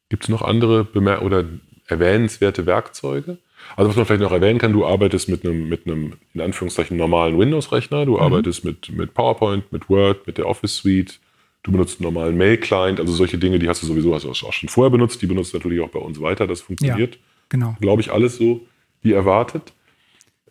Gibt 0.09 0.23
es 0.23 0.29
noch 0.29 0.41
andere 0.41 0.83
Bemer 0.83 1.21
oder 1.21 1.45
erwähnenswerte 1.87 2.65
Werkzeuge? 2.65 3.37
Also 3.75 3.89
was 3.89 3.95
man 3.95 4.05
vielleicht 4.05 4.21
noch 4.21 4.31
erwähnen 4.31 4.59
kann, 4.59 4.73
du 4.73 4.85
arbeitest 4.85 5.29
mit 5.29 5.45
einem, 5.45 5.69
mit 5.69 5.85
einem 5.85 6.17
in 6.33 6.41
Anführungszeichen 6.41 6.97
normalen 6.97 7.37
Windows-Rechner, 7.37 8.05
du 8.05 8.13
mhm. 8.13 8.21
arbeitest 8.21 8.65
mit, 8.65 8.89
mit 8.89 9.13
PowerPoint, 9.13 9.71
mit 9.71 9.89
Word, 9.89 10.27
mit 10.27 10.37
der 10.37 10.47
Office 10.47 10.75
Suite, 10.77 11.19
du 11.63 11.71
benutzt 11.71 11.99
einen 11.99 12.13
normalen 12.13 12.37
Mail-Client, 12.37 12.99
also 12.99 13.13
solche 13.13 13.37
Dinge, 13.37 13.59
die 13.59 13.69
hast 13.69 13.83
du 13.83 13.87
sowieso 13.87 14.13
hast 14.15 14.23
du 14.23 14.29
auch 14.29 14.53
schon 14.53 14.69
vorher 14.69 14.89
benutzt, 14.89 15.21
die 15.21 15.27
benutzt 15.27 15.53
natürlich 15.53 15.79
auch 15.81 15.89
bei 15.89 15.99
uns 15.99 16.19
weiter, 16.21 16.47
das 16.47 16.61
funktioniert. 16.61 17.15
Ja, 17.15 17.21
genau. 17.49 17.75
Glaube 17.79 18.01
ich, 18.01 18.11
alles 18.11 18.37
so 18.37 18.65
wie 19.01 19.13
erwartet. 19.13 19.73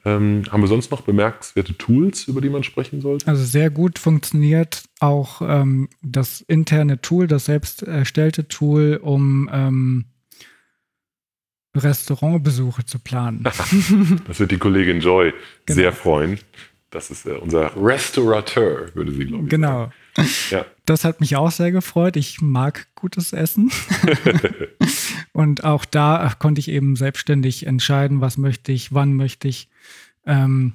Ähm, 0.04 0.44
haben 0.50 0.62
wir 0.62 0.68
sonst 0.68 0.90
noch 0.90 1.02
bemerkenswerte 1.02 1.76
Tools, 1.76 2.26
über 2.26 2.40
die 2.40 2.48
man 2.48 2.62
sprechen 2.62 3.02
sollte? 3.02 3.28
Also 3.28 3.44
sehr 3.44 3.68
gut 3.68 3.98
funktioniert 3.98 4.84
auch 4.98 5.42
ähm, 5.42 5.90
das 6.00 6.40
interne 6.40 7.02
Tool, 7.02 7.26
das 7.26 7.44
selbst 7.44 7.82
erstellte 7.82 8.48
Tool, 8.48 8.98
um 9.02 9.50
ähm, 9.52 10.06
Restaurantbesuche 11.76 12.86
zu 12.86 12.98
planen. 12.98 13.42
das 14.26 14.40
wird 14.40 14.50
die 14.50 14.58
Kollegin 14.58 15.00
Joy 15.00 15.34
genau. 15.66 15.76
sehr 15.76 15.92
freuen. 15.92 16.38
Das 16.88 17.10
ist 17.10 17.26
äh, 17.26 17.32
unser 17.32 17.70
Restaurateur, 17.76 18.88
würde 18.94 19.12
sie, 19.12 19.26
glaube 19.26 19.44
ich. 19.44 19.50
Genau. 19.50 19.90
Ja. 20.50 20.66
Das 20.86 21.04
hat 21.04 21.20
mich 21.20 21.36
auch 21.36 21.50
sehr 21.50 21.72
gefreut. 21.72 22.16
Ich 22.16 22.40
mag 22.40 22.88
gutes 22.94 23.32
Essen. 23.32 23.70
und 25.32 25.64
auch 25.64 25.84
da 25.84 26.32
konnte 26.38 26.58
ich 26.58 26.68
eben 26.68 26.96
selbstständig 26.96 27.66
entscheiden, 27.66 28.20
was 28.20 28.38
möchte 28.38 28.72
ich, 28.72 28.92
wann 28.92 29.14
möchte 29.14 29.48
ich. 29.48 29.68
Ähm, 30.26 30.74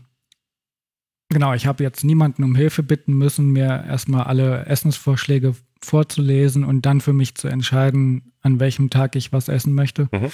genau, 1.30 1.54
ich 1.54 1.68
habe 1.68 1.84
jetzt 1.84 2.04
niemanden 2.04 2.44
um 2.44 2.56
Hilfe 2.56 2.84
bitten 2.84 3.14
müssen, 3.14 3.52
mir 3.52 3.86
erstmal 3.88 4.24
alle 4.24 4.66
Essensvorschläge 4.66 5.56
vorzulesen 5.82 6.64
und 6.64 6.86
dann 6.86 7.02
für 7.02 7.14
mich 7.14 7.36
zu 7.36 7.48
entscheiden, 7.48 8.34
an 8.42 8.60
welchem 8.60 8.90
Tag 8.90 9.16
ich 9.16 9.32
was 9.32 9.48
essen 9.48 9.74
möchte. 9.74 10.10
Mhm. 10.12 10.32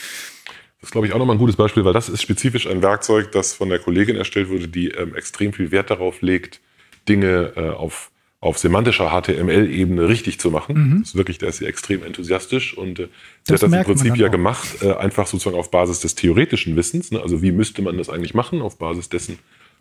Das 0.82 0.88
ist, 0.88 0.92
glaube 0.92 1.06
ich, 1.06 1.14
auch 1.14 1.20
nochmal 1.20 1.36
ein 1.36 1.40
gutes 1.40 1.56
Beispiel, 1.56 1.86
weil 1.86 1.94
das 1.94 2.10
ist 2.10 2.24
spezifisch 2.24 2.66
ein 2.68 2.82
Werkzeug, 2.82 3.32
das 3.32 3.54
von 3.54 3.70
der 3.70 3.78
Kollegin 3.78 4.16
erstellt 4.16 4.50
wurde, 4.50 4.68
die 4.68 4.90
ähm, 4.90 5.14
extrem 5.14 5.54
viel 5.54 5.72
Wert 5.72 5.92
darauf 5.92 6.22
legt, 6.22 6.60
Dinge 7.08 7.54
äh, 7.56 7.70
auf, 7.70 8.12
auf 8.42 8.58
semantischer 8.58 9.10
HTML-Ebene 9.10 10.10
richtig 10.10 10.40
zu 10.40 10.50
machen. 10.50 10.76
Mhm. 10.76 11.00
Das 11.00 11.10
ist 11.10 11.16
wirklich, 11.16 11.38
da 11.38 11.48
ist 11.48 11.58
sie 11.58 11.68
extrem 11.68 12.04
enthusiastisch 12.04 12.76
und 12.76 13.00
äh, 13.00 13.08
sie 13.44 13.54
hat 13.54 13.62
das 13.62 13.72
im 13.72 13.84
Prinzip 13.84 14.18
ja 14.18 14.30
gemacht, 14.30 14.82
äh, 14.82 14.94
einfach 14.94 15.28
sozusagen 15.28 15.56
auf 15.56 15.70
Basis 15.70 16.00
des 16.00 16.16
theoretischen 16.16 16.76
Wissens. 16.76 17.12
Ne? 17.12 17.22
Also 17.22 17.44
wie 17.44 17.52
müsste 17.52 17.84
man 17.84 18.00
das 18.00 18.10
eigentlich 18.10 18.34
machen, 18.34 18.64
auf 18.64 18.80
Basis 18.80 19.10
dessen, 19.10 19.38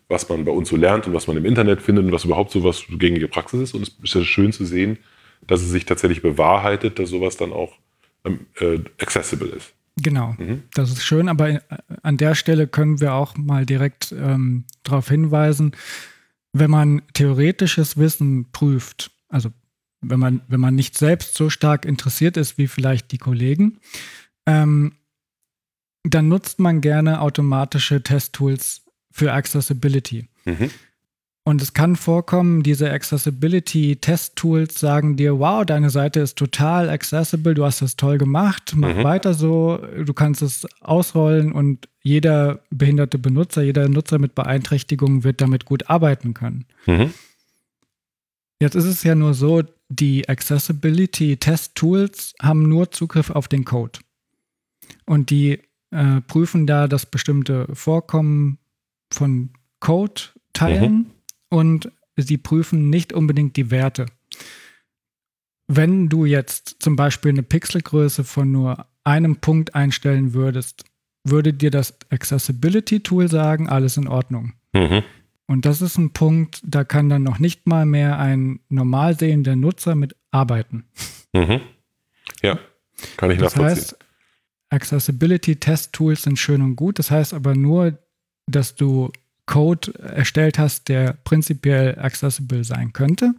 was 0.09 0.29
man 0.29 0.45
bei 0.45 0.51
uns 0.51 0.69
so 0.69 0.75
lernt 0.75 1.07
und 1.07 1.13
was 1.15 1.25
man 1.25 1.37
im 1.37 1.45
Internet 1.45 1.81
findet 1.81 2.05
und 2.05 2.11
was 2.11 2.23
überhaupt 2.23 2.51
so 2.51 2.63
was 2.63 2.83
gängige 2.87 3.27
Praxis 3.27 3.61
ist. 3.61 3.73
Und 3.73 3.81
es 3.81 3.95
ist 4.03 4.13
ja 4.13 4.23
schön 4.23 4.53
zu 4.53 4.63
sehen, 4.63 4.99
dass 5.47 5.61
es 5.61 5.71
sich 5.71 5.85
tatsächlich 5.85 6.21
bewahrheitet, 6.21 6.99
dass 6.99 7.09
sowas 7.09 7.37
dann 7.37 7.51
auch 7.51 7.73
ähm, 8.25 8.41
äh, 8.59 8.77
accessible 9.01 9.49
ist. 9.49 9.73
Genau, 9.97 10.35
mhm. 10.37 10.63
das 10.75 10.91
ist 10.91 11.03
schön, 11.03 11.29
aber 11.29 11.49
äh, 11.49 11.61
an 12.03 12.17
der 12.17 12.35
Stelle 12.35 12.67
können 12.67 13.01
wir 13.01 13.13
auch 13.15 13.35
mal 13.37 13.65
direkt 13.65 14.11
ähm, 14.11 14.65
darauf 14.83 15.09
hinweisen, 15.09 15.73
wenn 16.53 16.71
man 16.71 17.01
theoretisches 17.13 17.97
Wissen 17.97 18.51
prüft, 18.51 19.11
also 19.29 19.49
wenn 20.01 20.19
man, 20.19 20.41
wenn 20.47 20.59
man 20.59 20.75
nicht 20.75 20.97
selbst 20.97 21.35
so 21.35 21.49
stark 21.49 21.85
interessiert 21.85 22.37
ist 22.37 22.57
wie 22.57 22.67
vielleicht 22.67 23.11
die 23.11 23.17
Kollegen, 23.17 23.79
ähm, 24.45 24.93
dann 26.03 26.27
nutzt 26.27 26.59
man 26.59 26.81
gerne 26.81 27.21
automatische 27.21 28.01
Testtools 28.01 28.81
für 29.11 29.33
Accessibility. 29.33 30.27
Mhm. 30.45 30.71
Und 31.43 31.61
es 31.61 31.73
kann 31.73 31.95
vorkommen, 31.95 32.61
diese 32.61 32.91
Accessibility-Test-Tools 32.91 34.79
sagen 34.79 35.17
dir, 35.17 35.39
wow, 35.39 35.65
deine 35.65 35.89
Seite 35.89 36.19
ist 36.19 36.37
total 36.37 36.89
accessible, 36.89 37.55
du 37.55 37.65
hast 37.65 37.81
das 37.81 37.95
toll 37.95 38.19
gemacht, 38.19 38.73
mach 38.75 38.95
mhm. 38.95 39.03
weiter 39.03 39.33
so, 39.33 39.77
du 39.77 40.13
kannst 40.13 40.43
es 40.43 40.67
ausrollen 40.81 41.51
und 41.51 41.87
jeder 42.03 42.61
behinderte 42.69 43.17
Benutzer, 43.17 43.61
jeder 43.61 43.89
Nutzer 43.89 44.19
mit 44.19 44.35
Beeinträchtigungen 44.35 45.23
wird 45.23 45.41
damit 45.41 45.65
gut 45.65 45.89
arbeiten 45.89 46.33
können. 46.33 46.65
Mhm. 46.85 47.13
Jetzt 48.59 48.75
ist 48.75 48.85
es 48.85 49.03
ja 49.03 49.15
nur 49.15 49.33
so, 49.33 49.63
die 49.89 50.29
Accessibility-Test-Tools 50.29 52.35
haben 52.41 52.69
nur 52.69 52.91
Zugriff 52.91 53.29
auf 53.29 53.47
den 53.47 53.65
Code. 53.65 53.99
Und 55.05 55.29
die 55.29 55.59
äh, 55.91 56.21
prüfen 56.21 56.67
da 56.67 56.87
das 56.87 57.05
bestimmte 57.05 57.67
Vorkommen 57.73 58.59
von 59.11 59.51
Code-Teilen. 59.79 60.93
Mhm 60.93 61.05
und 61.51 61.91
sie 62.15 62.37
prüfen 62.37 62.89
nicht 62.89 63.13
unbedingt 63.13 63.57
die 63.57 63.69
Werte. 63.69 64.07
Wenn 65.67 66.09
du 66.09 66.25
jetzt 66.25 66.77
zum 66.79 66.95
Beispiel 66.95 67.31
eine 67.31 67.43
Pixelgröße 67.43 68.23
von 68.23 68.51
nur 68.51 68.87
einem 69.03 69.37
Punkt 69.37 69.75
einstellen 69.75 70.33
würdest, 70.33 70.85
würde 71.23 71.53
dir 71.53 71.71
das 71.71 71.97
Accessibility 72.09 73.01
Tool 73.01 73.29
sagen, 73.29 73.69
alles 73.69 73.97
in 73.97 74.07
Ordnung. 74.07 74.53
Mhm. 74.73 75.03
Und 75.47 75.65
das 75.65 75.81
ist 75.81 75.97
ein 75.97 76.11
Punkt, 76.11 76.61
da 76.63 76.83
kann 76.83 77.09
dann 77.09 77.23
noch 77.23 77.39
nicht 77.39 77.67
mal 77.67 77.85
mehr 77.85 78.17
ein 78.19 78.61
normal 78.69 79.17
sehender 79.17 79.55
Nutzer 79.55 79.95
mit 79.95 80.15
arbeiten. 80.31 80.85
Mhm. 81.33 81.61
Ja, 82.41 82.57
kann 83.17 83.31
ich 83.31 83.39
das 83.39 83.55
nachvollziehen. 83.55 83.83
Heißt, 83.83 83.97
Accessibility 84.69 85.57
Test 85.57 85.93
Tools 85.93 86.23
sind 86.23 86.39
schön 86.39 86.61
und 86.61 86.75
gut. 86.77 86.97
Das 86.97 87.11
heißt 87.11 87.33
aber 87.33 87.55
nur, 87.55 87.97
dass 88.47 88.75
du 88.75 89.11
Code 89.45 89.93
erstellt 89.99 90.57
hast, 90.57 90.87
der 90.87 91.13
prinzipiell 91.25 91.99
accessible 91.99 92.63
sein 92.63 92.93
könnte. 92.93 93.33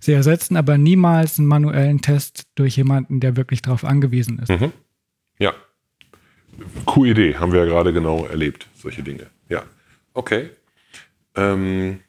Sie 0.00 0.12
ersetzen 0.12 0.56
aber 0.56 0.78
niemals 0.78 1.38
einen 1.38 1.48
manuellen 1.48 2.00
Test 2.00 2.46
durch 2.56 2.76
jemanden, 2.76 3.20
der 3.20 3.36
wirklich 3.36 3.62
darauf 3.62 3.84
angewiesen 3.84 4.40
ist. 4.40 4.48
Mhm. 4.48 4.72
Ja. 5.38 5.54
Idee, 6.96 7.36
haben 7.36 7.52
wir 7.52 7.60
ja 7.60 7.66
gerade 7.66 7.92
genau 7.92 8.26
erlebt, 8.26 8.66
solche 8.74 9.02
Dinge. 9.02 9.26
Ja. 9.48 9.64
Okay. 10.14 10.50
Ähm, 11.36 12.00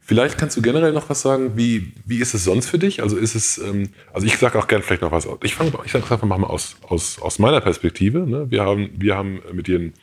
vielleicht 0.00 0.38
kannst 0.38 0.56
du 0.56 0.62
generell 0.62 0.92
noch 0.92 1.08
was 1.08 1.22
sagen, 1.22 1.52
wie, 1.56 1.92
wie 2.04 2.18
ist 2.18 2.34
es 2.34 2.44
sonst 2.44 2.68
für 2.68 2.78
dich? 2.78 3.02
Also 3.02 3.16
ist 3.16 3.34
es, 3.34 3.58
ähm, 3.58 3.90
also 4.12 4.26
ich 4.26 4.36
sage 4.36 4.58
auch 4.58 4.68
gerne 4.68 4.82
vielleicht 4.82 5.02
noch 5.02 5.12
was 5.12 5.26
aus. 5.26 5.38
Ich 5.42 5.54
fange 5.54 5.72
ich 5.84 5.92
sag 5.92 6.10
einfach 6.10 6.26
mal 6.26 6.42
aus, 6.44 6.76
aus, 6.82 7.20
aus 7.20 7.38
meiner 7.38 7.60
Perspektive. 7.60 8.20
Ne? 8.20 8.50
Wir, 8.50 8.62
haben, 8.62 8.90
wir 8.98 9.16
haben 9.16 9.40
mit 9.52 9.66
dir 9.66 9.78
ein 9.78 9.94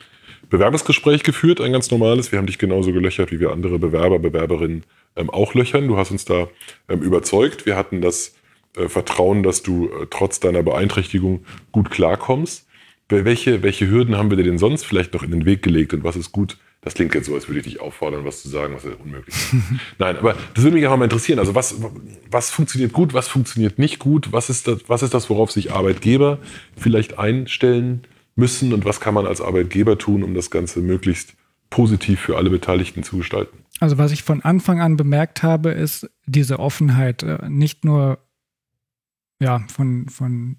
Bewerbungsgespräch 0.50 1.22
geführt, 1.22 1.60
ein 1.60 1.72
ganz 1.72 1.90
normales. 1.90 2.32
Wir 2.32 2.38
haben 2.38 2.46
dich 2.46 2.58
genauso 2.58 2.92
gelöchert, 2.92 3.30
wie 3.30 3.40
wir 3.40 3.50
andere 3.50 3.78
Bewerber, 3.78 4.18
Bewerberinnen 4.18 4.84
ähm, 5.16 5.30
auch 5.30 5.54
löchern. 5.54 5.88
Du 5.88 5.96
hast 5.96 6.10
uns 6.10 6.24
da 6.24 6.48
ähm, 6.88 7.02
überzeugt. 7.02 7.66
Wir 7.66 7.76
hatten 7.76 8.00
das 8.00 8.34
äh, 8.76 8.88
Vertrauen, 8.88 9.42
dass 9.42 9.62
du 9.62 9.88
äh, 9.88 10.06
trotz 10.10 10.40
deiner 10.40 10.62
Beeinträchtigung 10.62 11.44
gut 11.72 11.90
klarkommst. 11.90 12.67
Welche, 13.10 13.62
welche 13.62 13.88
Hürden 13.88 14.16
haben 14.16 14.30
wir 14.30 14.36
dir 14.36 14.44
denn 14.44 14.58
sonst 14.58 14.84
vielleicht 14.84 15.14
noch 15.14 15.22
in 15.22 15.30
den 15.30 15.46
Weg 15.46 15.62
gelegt 15.62 15.94
und 15.94 16.04
was 16.04 16.16
ist 16.16 16.32
gut? 16.32 16.58
Das 16.82 16.94
klingt 16.94 17.14
jetzt 17.14 17.26
so, 17.26 17.34
als 17.34 17.48
würde 17.48 17.60
ich 17.60 17.64
dich 17.64 17.80
auffordern, 17.80 18.24
was 18.24 18.42
zu 18.42 18.48
sagen, 18.48 18.74
was 18.74 18.84
ist 18.84 19.00
unmöglich 19.00 19.34
ist. 19.34 19.54
Nein, 19.98 20.16
aber 20.18 20.36
das 20.54 20.62
würde 20.62 20.76
mich 20.76 20.86
auch 20.86 20.96
mal 20.96 21.04
interessieren. 21.04 21.38
Also 21.38 21.54
was, 21.54 21.76
was 22.30 22.50
funktioniert 22.50 22.92
gut, 22.92 23.14
was 23.14 23.28
funktioniert 23.28 23.78
nicht 23.78 23.98
gut? 23.98 24.32
Was 24.32 24.50
ist 24.50 24.68
das, 24.68 24.88
was 24.88 25.02
ist 25.02 25.14
das 25.14 25.28
worauf 25.28 25.50
sich 25.50 25.72
Arbeitgeber 25.72 26.38
vielleicht 26.76 27.18
einstellen 27.18 28.02
müssen 28.36 28.72
und 28.72 28.84
was 28.84 29.00
kann 29.00 29.14
man 29.14 29.26
als 29.26 29.40
Arbeitgeber 29.40 29.98
tun, 29.98 30.22
um 30.22 30.34
das 30.34 30.50
Ganze 30.50 30.80
möglichst 30.80 31.34
positiv 31.70 32.20
für 32.20 32.36
alle 32.36 32.50
Beteiligten 32.50 33.02
zu 33.02 33.16
gestalten? 33.16 33.58
Also 33.80 33.98
was 33.98 34.12
ich 34.12 34.22
von 34.22 34.42
Anfang 34.42 34.80
an 34.80 34.96
bemerkt 34.96 35.42
habe, 35.42 35.70
ist 35.70 36.08
diese 36.26 36.58
Offenheit, 36.58 37.22
äh, 37.22 37.48
nicht 37.48 37.84
nur 37.84 38.18
ja, 39.40 39.64
von, 39.68 40.08
von 40.08 40.56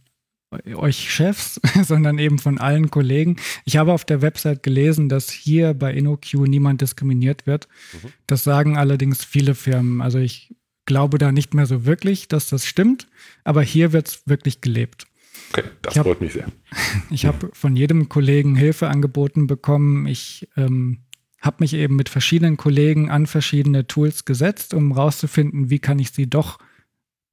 euch 0.51 1.11
Chefs, 1.11 1.59
sondern 1.83 2.17
eben 2.17 2.39
von 2.39 2.57
allen 2.57 2.89
Kollegen. 2.89 3.37
Ich 3.65 3.77
habe 3.77 3.93
auf 3.93 4.05
der 4.05 4.21
Website 4.21 4.63
gelesen, 4.63 5.09
dass 5.09 5.29
hier 5.29 5.73
bei 5.73 5.93
InnoQ 5.93 6.33
niemand 6.47 6.81
diskriminiert 6.81 7.45
wird. 7.47 7.67
Mhm. 7.93 8.09
Das 8.27 8.43
sagen 8.43 8.77
allerdings 8.77 9.23
viele 9.23 9.55
Firmen. 9.55 10.01
Also 10.01 10.17
ich 10.17 10.55
glaube 10.85 11.17
da 11.19 11.31
nicht 11.31 11.53
mehr 11.53 11.67
so 11.67 11.85
wirklich, 11.85 12.27
dass 12.27 12.49
das 12.49 12.65
stimmt, 12.65 13.07
aber 13.43 13.61
hier 13.61 13.93
wird 13.93 14.07
es 14.07 14.27
wirklich 14.27 14.61
gelebt. 14.61 15.05
Okay, 15.51 15.63
das 15.81 15.95
hab, 15.95 16.05
freut 16.05 16.21
mich 16.21 16.33
sehr. 16.33 16.47
Ich 17.11 17.25
habe 17.25 17.49
von 17.53 17.75
jedem 17.75 18.09
Kollegen 18.09 18.55
Hilfe 18.55 18.87
angeboten 18.87 19.47
bekommen. 19.47 20.07
Ich 20.07 20.47
ähm, 20.57 21.05
habe 21.41 21.57
mich 21.59 21.73
eben 21.73 21.95
mit 21.95 22.09
verschiedenen 22.09 22.57
Kollegen 22.57 23.09
an 23.09 23.27
verschiedene 23.27 23.87
Tools 23.87 24.25
gesetzt, 24.25 24.73
um 24.73 24.95
herauszufinden, 24.95 25.69
wie 25.69 25.79
kann 25.79 25.99
ich 25.99 26.11
sie 26.11 26.29
doch 26.29 26.59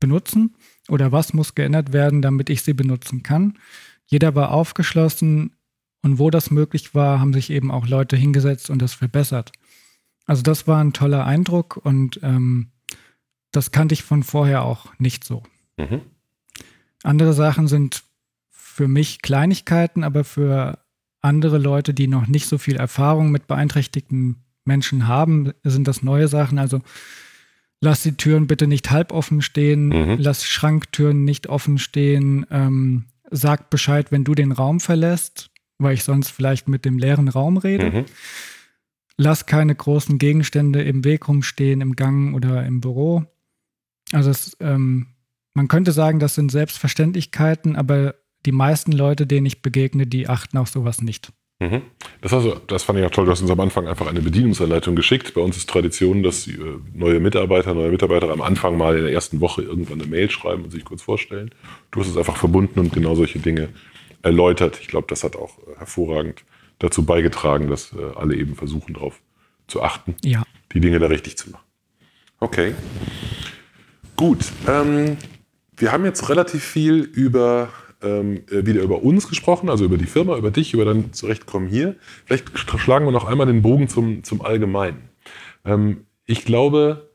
benutzen 0.00 0.55
oder 0.88 1.12
was 1.12 1.33
muss 1.33 1.55
geändert 1.55 1.92
werden, 1.92 2.22
damit 2.22 2.51
ich 2.51 2.62
sie 2.62 2.75
benutzen 2.75 3.22
kann. 3.22 3.59
Jeder 4.07 4.35
war 4.35 4.53
aufgeschlossen 4.53 5.57
und 6.03 6.18
wo 6.18 6.31
das 6.31 6.51
möglich 6.51 6.94
war, 6.94 7.20
haben 7.20 7.33
sich 7.33 7.51
eben 7.51 7.70
auch 7.70 7.88
Leute 7.88 8.16
hingesetzt 8.16 8.70
und 8.70 8.81
das 8.81 8.94
verbessert. 8.94 9.53
Also 10.27 10.42
das 10.42 10.66
war 10.66 10.83
ein 10.83 10.92
toller 10.92 11.25
Eindruck 11.25 11.77
und 11.77 12.20
ähm, 12.22 12.68
das 13.53 13.70
kannte 13.70 13.94
ich 13.94 14.03
von 14.03 14.22
vorher 14.22 14.62
auch 14.62 14.92
nicht 14.99 15.25
so. 15.25 15.42
Mhm. 15.77 16.03
Andere 17.03 17.33
Sachen 17.33 17.68
sind 17.68 18.05
für 18.51 18.88
mich 18.88 19.22
Kleinigkeiten, 19.22 20.05
aber 20.05 20.25
für 20.25 20.79
andere 21.22 21.59
Leute, 21.59 21.94
die 21.94 22.09
noch 22.09 22.27
nicht 22.27 22.46
so 22.46 22.59
viel 22.59 22.77
Erfahrung 22.77 23.31
mit 23.31 23.46
beeinträchtigten 23.46 24.44
Menschen 24.64 25.07
haben, 25.07 25.53
sind 25.64 25.88
das 25.88 26.03
neue 26.03 26.29
Sachen. 26.29 26.59
Also 26.59 26.83
lass 27.87 28.03
die 28.03 28.16
Türen 28.16 28.49
bitte 28.49 28.66
nicht 28.66 28.90
halb 28.90 29.12
offen 29.12 29.42
stehen, 29.42 29.88
mhm. 29.88 30.16
lass 30.18 30.44
Schranktüren 30.44 31.25
nicht 31.25 31.46
offen 31.46 31.79
stehen, 31.79 32.44
ähm, 32.51 33.05
sag 33.31 33.70
Bescheid, 33.70 34.11
wenn 34.11 34.25
du 34.25 34.35
den 34.35 34.51
Raum 34.51 34.81
verlässt, 34.81 35.51
weil 35.79 35.94
ich 35.94 36.03
sonst 36.03 36.31
vielleicht 36.31 36.66
mit 36.66 36.85
dem 36.85 36.99
leeren 36.99 37.29
Raum 37.29 37.57
rede. 37.57 37.90
Mhm. 37.90 38.05
Lass 39.16 39.46
keine 39.46 39.75
großen 39.75 40.18
Gegenstände 40.18 40.83
im 40.83 41.05
Weg 41.05 41.29
rumstehen, 41.29 41.81
im 41.81 41.94
Gang 41.94 42.35
oder 42.35 42.66
im 42.66 42.81
Büro. 42.81 43.25
Also 44.11 44.31
es, 44.31 44.57
ähm, 44.59 45.07
man 45.55 45.68
könnte 45.68 45.92
sagen, 45.92 46.18
das 46.18 46.35
sind 46.35 46.51
Selbstverständlichkeiten, 46.51 47.77
aber 47.77 48.16
die 48.46 48.53
meisten 48.53 48.90
Leute, 48.90 49.29
denen 49.29 49.46
ich 49.46 49.62
begegne, 49.62 50.09
die 50.09 50.29
achten 50.29 50.59
auf 50.59 50.68
sowas 50.68 51.03
nicht. 51.03 51.33
Mhm. 51.59 51.83
Das, 52.21 52.35
also, 52.35 52.55
das 52.66 52.83
fand 52.83 52.99
ich 52.99 53.05
auch 53.07 53.11
toll. 53.11 53.25
Du 53.25 53.31
hast 53.31 53.40
uns 53.40 53.51
am 53.51 53.61
Anfang 53.61 53.88
einfach 53.88 54.07
eine 54.07 54.21
Bedienungsanleitung 54.21 54.95
geschickt. 54.95 55.33
Bei 55.35 55.40
uns 55.40 55.57
ist 55.57 55.71
Tradition, 55.71 56.23
dass 56.23 56.47
äh, 56.47 56.59
neue 56.92 57.19
Mitarbeiter, 57.19 57.73
neue 57.73 57.90
Mitarbeiter 57.90 58.31
am 58.31 58.42
Anfang 58.42 58.77
mal 58.77 58.97
in 58.97 59.05
der 59.05 59.12
ersten 59.12 59.40
Woche 59.40 59.62
irgendwann 59.62 60.01
eine 60.01 60.11
Mail 60.11 60.31
schreiben 60.31 60.64
und 60.64 60.71
sich 60.71 60.85
kurz 60.85 61.03
vorstellen. 61.03 61.51
Du 61.90 62.01
hast 62.01 62.09
es 62.09 62.16
einfach 62.16 62.37
verbunden 62.37 62.79
und 62.79 62.92
genau 62.92 63.14
solche 63.14 63.38
Dinge 63.38 63.71
erläutert. 64.23 64.79
Ich 64.83 64.88
glaube, 64.88 65.07
das 65.09 65.25
hat 65.25 65.35
auch 65.35 65.59
äh, 65.61 65.79
hervorragend 65.79 66.45
dazu 66.79 67.07
beigetragen, 67.07 67.69
dass 67.69 67.95
äh, 67.95 68.16
alle 68.16 68.37
eben 68.37 68.55
versuchen, 68.55 68.92
darauf 68.92 69.21
zu 69.66 69.83
achten, 69.83 70.14
ja. 70.23 70.42
die 70.75 70.81
Dinge 70.81 70.99
da 70.99 71.07
richtig 71.07 71.38
zu 71.38 71.51
machen. 71.51 71.64
Okay. 72.38 72.75
Gut. 74.14 74.45
Ähm, 74.69 75.16
wir 75.79 75.92
haben 75.92 76.05
jetzt 76.05 76.29
relativ 76.29 76.64
viel 76.64 77.01
über 77.01 77.71
ähm, 78.07 78.42
äh, 78.51 78.66
wieder 78.66 78.83
über 78.83 79.03
uns 79.03 79.29
gesprochen, 79.29 79.69
also 79.69 79.85
über 79.85 79.99
die 79.99 80.07
Firma, 80.07 80.37
über 80.37 80.51
dich, 80.51 80.75
über 80.75 80.85
dein 80.85 81.12
Zurechtkommen 81.12 81.69
hier. 81.69 81.97
Vielleicht 82.25 82.57
schlagen 82.79 83.05
wir 83.05 83.12
noch 83.12 83.25
einmal 83.25 83.47
den 83.47 83.62
Bogen 83.62 83.88
zum, 83.88 84.23
zum 84.23 84.42
Allgemeinen. 84.42 85.09
Ähm, 85.64 86.07
ich 86.25 86.45
glaube, 86.45 87.11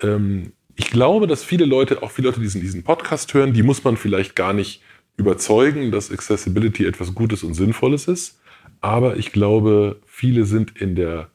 ähm, 0.00 0.52
ich 0.76 0.90
glaube, 0.90 1.26
dass 1.26 1.44
viele 1.44 1.66
Leute, 1.66 2.02
auch 2.02 2.10
viele 2.10 2.28
Leute, 2.28 2.40
die 2.40 2.46
diesen, 2.46 2.60
diesen 2.60 2.82
Podcast 2.82 3.34
hören, 3.34 3.52
die 3.52 3.62
muss 3.62 3.84
man 3.84 3.96
vielleicht 3.96 4.34
gar 4.34 4.52
nicht 4.52 4.82
überzeugen, 5.16 5.90
dass 5.90 6.10
Accessibility 6.10 6.86
etwas 6.86 7.14
Gutes 7.14 7.42
und 7.42 7.54
Sinnvolles 7.54 8.08
ist. 8.08 8.40
Aber 8.80 9.16
ich 9.16 9.32
glaube, 9.32 10.00
viele 10.06 10.46
sind 10.46 10.80
in 10.80 10.94
der, 10.94 11.28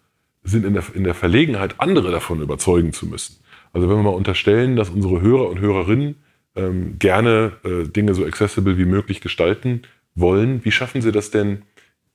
sind 0.43 0.65
in 0.65 0.73
der, 0.73 0.83
in 0.93 1.03
der 1.03 1.13
Verlegenheit, 1.13 1.75
andere 1.77 2.11
davon 2.11 2.41
überzeugen 2.41 2.91
zu 2.91 3.05
müssen. 3.05 3.37
Also 3.71 3.89
wenn 3.89 3.97
wir 3.97 4.03
mal 4.03 4.09
unterstellen, 4.09 4.75
dass 4.75 4.89
unsere 4.89 5.21
Hörer 5.21 5.49
und 5.49 5.59
Hörerinnen 5.59 6.15
ähm, 6.55 6.97
gerne 6.99 7.53
äh, 7.63 7.87
Dinge 7.87 8.13
so 8.13 8.25
accessible 8.25 8.77
wie 8.77 8.85
möglich 8.85 9.21
gestalten 9.21 9.83
wollen. 10.15 10.63
Wie 10.63 10.71
schaffen 10.71 11.01
Sie 11.01 11.11
das 11.11 11.31
denn, 11.31 11.63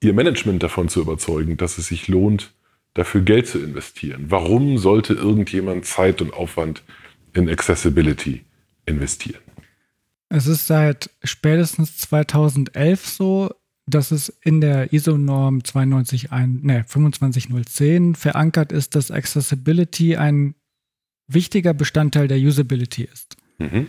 Ihr 0.03 0.15
Management 0.15 0.63
davon 0.63 0.89
zu 0.89 1.01
überzeugen, 1.01 1.57
dass 1.57 1.79
es 1.79 1.89
sich 1.89 2.09
lohnt, 2.09 2.53
dafür 2.95 3.21
Geld 3.21 3.47
zu 3.47 3.59
investieren? 3.59 4.27
Warum 4.29 4.79
sollte 4.79 5.15
irgendjemand 5.15 5.85
Zeit 5.85 6.23
und 6.23 6.33
Aufwand 6.33 6.83
in 7.35 7.49
Accessibility 7.49 8.45
investieren? 8.87 9.43
Es 10.31 10.47
ist 10.47 10.67
seit 10.67 11.11
spätestens 11.23 11.99
2011 11.99 13.07
so, 13.07 13.51
dass 13.87 14.13
es 14.13 14.29
in 14.43 14.61
der 14.61 14.93
ISO-Norm 14.93 15.65
291, 15.65 16.31
ne, 16.63 16.85
25010 16.87 18.15
verankert 18.15 18.73
ist, 18.73 18.95
dass 18.95 19.11
Accessibility 19.11 20.17
ein 20.17 20.55
wichtiger 21.27 21.75
Bestandteil 21.75 22.29
der 22.29 22.39
Usability 22.39 23.05
ist. 23.05 23.37
Mhm. 23.59 23.89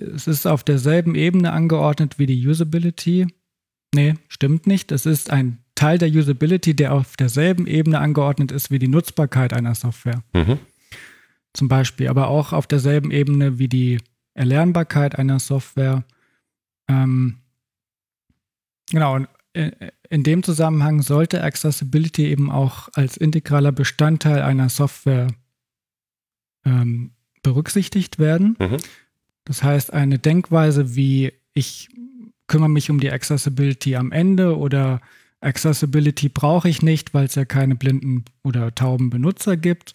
Es 0.00 0.26
ist 0.26 0.46
auf 0.46 0.64
derselben 0.64 1.14
Ebene 1.14 1.52
angeordnet 1.52 2.18
wie 2.18 2.26
die 2.26 2.46
Usability. 2.46 3.26
Nee, 3.94 4.14
stimmt 4.28 4.66
nicht. 4.66 4.92
Es 4.92 5.06
ist 5.06 5.30
ein 5.30 5.58
Teil 5.74 5.98
der 5.98 6.08
Usability, 6.08 6.74
der 6.74 6.92
auf 6.92 7.16
derselben 7.16 7.66
Ebene 7.66 8.00
angeordnet 8.00 8.52
ist 8.52 8.70
wie 8.70 8.78
die 8.78 8.88
Nutzbarkeit 8.88 9.52
einer 9.52 9.74
Software. 9.74 10.22
Mhm. 10.32 10.58
Zum 11.54 11.68
Beispiel, 11.68 12.08
aber 12.08 12.28
auch 12.28 12.52
auf 12.52 12.66
derselben 12.66 13.10
Ebene 13.10 13.58
wie 13.58 13.68
die 13.68 13.98
Erlernbarkeit 14.34 15.18
einer 15.18 15.38
Software. 15.38 16.04
Ähm, 16.88 17.38
genau, 18.90 19.16
und 19.16 19.28
in 20.08 20.22
dem 20.22 20.42
Zusammenhang 20.42 21.02
sollte 21.02 21.42
Accessibility 21.42 22.26
eben 22.26 22.50
auch 22.50 22.88
als 22.94 23.16
integraler 23.16 23.72
Bestandteil 23.72 24.42
einer 24.42 24.68
Software 24.68 25.28
ähm, 26.64 27.12
berücksichtigt 27.42 28.18
werden. 28.18 28.56
Mhm. 28.58 28.76
Das 29.48 29.62
heißt, 29.62 29.92
eine 29.92 30.18
Denkweise 30.18 30.94
wie 30.94 31.32
ich 31.54 31.88
kümmere 32.46 32.68
mich 32.68 32.90
um 32.90 33.00
die 33.00 33.10
Accessibility 33.10 33.96
am 33.96 34.12
Ende 34.12 34.56
oder 34.56 35.00
Accessibility 35.40 36.28
brauche 36.28 36.68
ich 36.68 36.82
nicht, 36.82 37.14
weil 37.14 37.26
es 37.26 37.34
ja 37.34 37.44
keine 37.44 37.74
blinden 37.74 38.24
oder 38.44 38.74
tauben 38.74 39.10
Benutzer 39.10 39.56
gibt. 39.56 39.92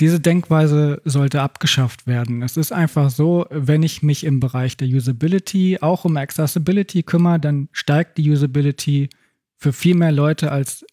Diese 0.00 0.20
Denkweise 0.20 1.00
sollte 1.04 1.42
abgeschafft 1.42 2.06
werden. 2.06 2.42
Es 2.42 2.56
ist 2.56 2.72
einfach 2.72 3.10
so, 3.10 3.46
wenn 3.50 3.82
ich 3.82 4.02
mich 4.02 4.22
im 4.22 4.38
Bereich 4.38 4.76
der 4.76 4.86
Usability 4.86 5.78
auch 5.80 6.04
um 6.04 6.16
Accessibility 6.16 7.02
kümmere, 7.02 7.40
dann 7.40 7.68
steigt 7.72 8.18
die 8.18 8.30
Usability 8.30 9.08
für 9.56 9.72
viel 9.72 9.96
mehr 9.96 10.12
Leute 10.12 10.52
als 10.52 10.84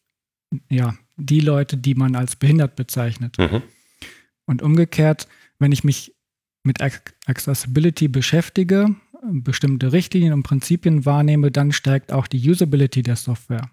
ja, 0.70 0.96
die 1.18 1.42
Leute, 1.42 1.78
die 1.78 1.96
man 1.96 2.16
als 2.16 2.36
behindert 2.36 2.76
bezeichnet. 2.76 3.38
Mhm. 3.38 3.62
Und 4.46 4.62
umgekehrt, 4.62 5.28
wenn 5.60 5.72
ich 5.72 5.84
mich 5.84 6.15
mit 6.66 6.82
Accessibility 7.26 8.08
beschäftige, 8.08 8.96
bestimmte 9.24 9.92
Richtlinien 9.92 10.34
und 10.34 10.44
Prinzipien 10.44 11.06
wahrnehme, 11.06 11.52
dann 11.52 11.72
steigt 11.72 12.12
auch 12.12 12.28
die 12.28 12.50
Usability 12.50 13.02
der 13.02 13.16
Software. 13.16 13.70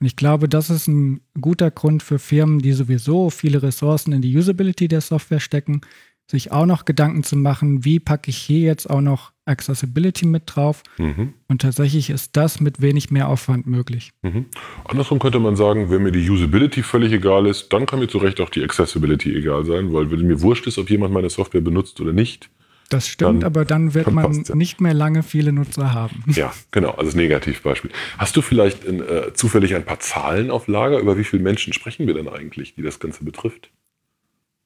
Und 0.00 0.06
ich 0.06 0.16
glaube, 0.16 0.48
das 0.48 0.68
ist 0.68 0.88
ein 0.88 1.20
guter 1.40 1.70
Grund 1.70 2.02
für 2.02 2.18
Firmen, 2.18 2.58
die 2.58 2.72
sowieso 2.72 3.30
viele 3.30 3.62
Ressourcen 3.62 4.12
in 4.12 4.22
die 4.22 4.36
Usability 4.36 4.88
der 4.88 5.00
Software 5.00 5.40
stecken, 5.40 5.82
sich 6.30 6.52
auch 6.52 6.66
noch 6.66 6.84
Gedanken 6.84 7.24
zu 7.24 7.36
machen, 7.36 7.84
wie 7.84 7.98
packe 7.98 8.30
ich 8.30 8.36
hier 8.36 8.60
jetzt 8.60 8.88
auch 8.88 9.00
noch 9.00 9.32
Accessibility 9.46 10.26
mit 10.26 10.44
drauf. 10.46 10.82
Mhm. 10.96 11.34
Und 11.48 11.62
tatsächlich 11.62 12.08
ist 12.08 12.36
das 12.36 12.60
mit 12.60 12.80
wenig 12.80 13.10
mehr 13.10 13.28
Aufwand 13.28 13.66
möglich. 13.66 14.12
Mhm. 14.22 14.46
Andersrum 14.84 15.18
könnte 15.18 15.40
man 15.40 15.56
sagen, 15.56 15.90
wenn 15.90 16.02
mir 16.02 16.12
die 16.12 16.30
Usability 16.30 16.82
völlig 16.82 17.12
egal 17.12 17.46
ist, 17.46 17.72
dann 17.72 17.84
kann 17.84 17.98
mir 17.98 18.08
zu 18.08 18.18
Recht 18.18 18.40
auch 18.40 18.48
die 18.48 18.62
Accessibility 18.62 19.34
egal 19.34 19.64
sein, 19.64 19.92
weil 19.92 20.10
wenn 20.10 20.26
mir 20.26 20.40
wurscht 20.40 20.66
ist, 20.68 20.78
ob 20.78 20.88
jemand 20.88 21.12
meine 21.12 21.30
Software 21.30 21.60
benutzt 21.60 22.00
oder 22.00 22.12
nicht. 22.12 22.48
Das 22.90 23.06
stimmt, 23.06 23.42
dann, 23.42 23.46
aber 23.46 23.64
dann 23.64 23.94
wird 23.94 24.10
man 24.10 24.32
ja. 24.32 24.54
nicht 24.54 24.80
mehr 24.80 24.94
lange 24.94 25.22
viele 25.22 25.52
Nutzer 25.52 25.92
haben. 25.94 26.24
Ja, 26.34 26.52
genau, 26.70 26.92
also 26.92 27.16
Negativbeispiel. 27.16 27.90
Hast 28.18 28.36
du 28.36 28.42
vielleicht 28.42 28.84
in, 28.84 29.00
äh, 29.00 29.32
zufällig 29.32 29.74
ein 29.74 29.84
paar 29.84 30.00
Zahlen 30.00 30.50
auf 30.50 30.66
Lager? 30.66 30.98
Über 30.98 31.16
wie 31.16 31.24
viele 31.24 31.42
Menschen 31.42 31.72
sprechen 31.72 32.06
wir 32.06 32.14
denn 32.14 32.28
eigentlich, 32.28 32.74
die 32.74 32.82
das 32.82 32.98
Ganze 32.98 33.24
betrifft? 33.24 33.70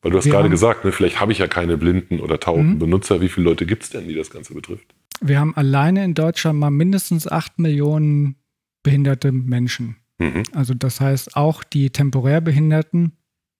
Weil 0.04 0.10
du 0.10 0.18
hast 0.18 0.26
gerade 0.26 0.50
gesagt, 0.50 0.84
ne, 0.84 0.92
vielleicht 0.92 1.18
habe 1.18 1.32
ich 1.32 1.38
ja 1.38 1.48
keine 1.48 1.78
blinden 1.78 2.20
oder 2.20 2.38
tauben 2.38 2.74
mhm. 2.74 2.78
Benutzer. 2.78 3.22
Wie 3.22 3.30
viele 3.30 3.44
Leute 3.44 3.64
gibt 3.64 3.84
es 3.84 3.90
denn, 3.90 4.06
die 4.06 4.14
das 4.14 4.28
Ganze 4.28 4.52
betrifft? 4.52 4.94
Wir 5.22 5.40
haben 5.40 5.56
alleine 5.56 6.04
in 6.04 6.12
Deutschland 6.12 6.58
mal 6.58 6.70
mindestens 6.70 7.26
acht 7.26 7.58
Millionen 7.58 8.36
behinderte 8.82 9.32
Menschen. 9.32 9.96
Mhm. 10.18 10.42
Also 10.52 10.74
das 10.74 11.00
heißt 11.00 11.36
auch 11.36 11.64
die 11.64 11.88
temporär 11.88 12.42
Behinderten, 12.42 13.12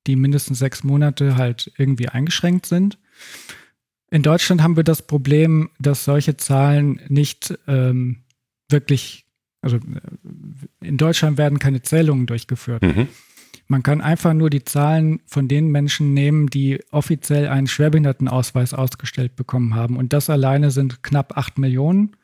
die 0.06 0.16
mindestens 0.16 0.58
sechs 0.58 0.84
Monate 0.84 1.38
halt 1.38 1.72
irgendwie 1.78 2.10
eingeschränkt 2.10 2.66
sind. 2.66 2.98
In 4.10 4.22
Deutschland 4.22 4.62
haben 4.62 4.76
wir 4.76 4.84
das 4.84 5.00
Problem, 5.00 5.70
dass 5.78 6.04
solche 6.04 6.36
Zahlen 6.36 7.00
nicht 7.08 7.58
ähm, 7.66 8.24
wirklich, 8.68 9.24
also 9.62 9.78
äh, 9.78 9.80
in 10.86 10.98
Deutschland 10.98 11.38
werden 11.38 11.58
keine 11.58 11.80
Zählungen 11.80 12.26
durchgeführt. 12.26 12.82
Mhm. 12.82 13.08
Man 13.74 13.82
kann 13.82 14.00
einfach 14.00 14.34
nur 14.34 14.50
die 14.50 14.62
Zahlen 14.62 15.18
von 15.26 15.48
den 15.48 15.66
Menschen 15.66 16.14
nehmen, 16.14 16.46
die 16.48 16.78
offiziell 16.92 17.48
einen 17.48 17.66
Schwerbehindertenausweis 17.66 18.72
ausgestellt 18.72 19.34
bekommen 19.34 19.74
haben. 19.74 19.96
Und 19.96 20.12
das 20.12 20.30
alleine 20.30 20.70
sind 20.70 21.02
knapp 21.02 21.36
8 21.36 21.58
Millionen. 21.58 22.14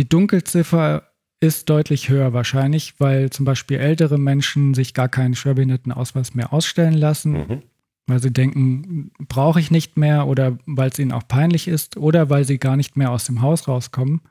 Die 0.00 0.08
Dunkelziffer 0.08 1.12
ist 1.38 1.70
deutlich 1.70 2.08
höher 2.08 2.32
wahrscheinlich, 2.32 2.98
weil 2.98 3.30
zum 3.30 3.44
Beispiel 3.44 3.78
ältere 3.78 4.18
Menschen 4.18 4.74
sich 4.74 4.94
gar 4.94 5.08
keinen 5.08 5.36
Schwerbehindertenausweis 5.36 6.34
mehr 6.34 6.52
ausstellen 6.52 6.94
lassen, 6.94 7.32
mhm. 7.34 7.62
weil 8.08 8.20
sie 8.20 8.32
denken, 8.32 9.12
brauche 9.28 9.60
ich 9.60 9.70
nicht 9.70 9.96
mehr 9.96 10.26
oder 10.26 10.58
weil 10.66 10.90
es 10.90 10.98
ihnen 10.98 11.12
auch 11.12 11.28
peinlich 11.28 11.68
ist 11.68 11.96
oder 11.96 12.30
weil 12.30 12.42
sie 12.42 12.58
gar 12.58 12.76
nicht 12.76 12.96
mehr 12.96 13.12
aus 13.12 13.26
dem 13.26 13.42
Haus 13.42 13.68
rauskommen. 13.68 14.22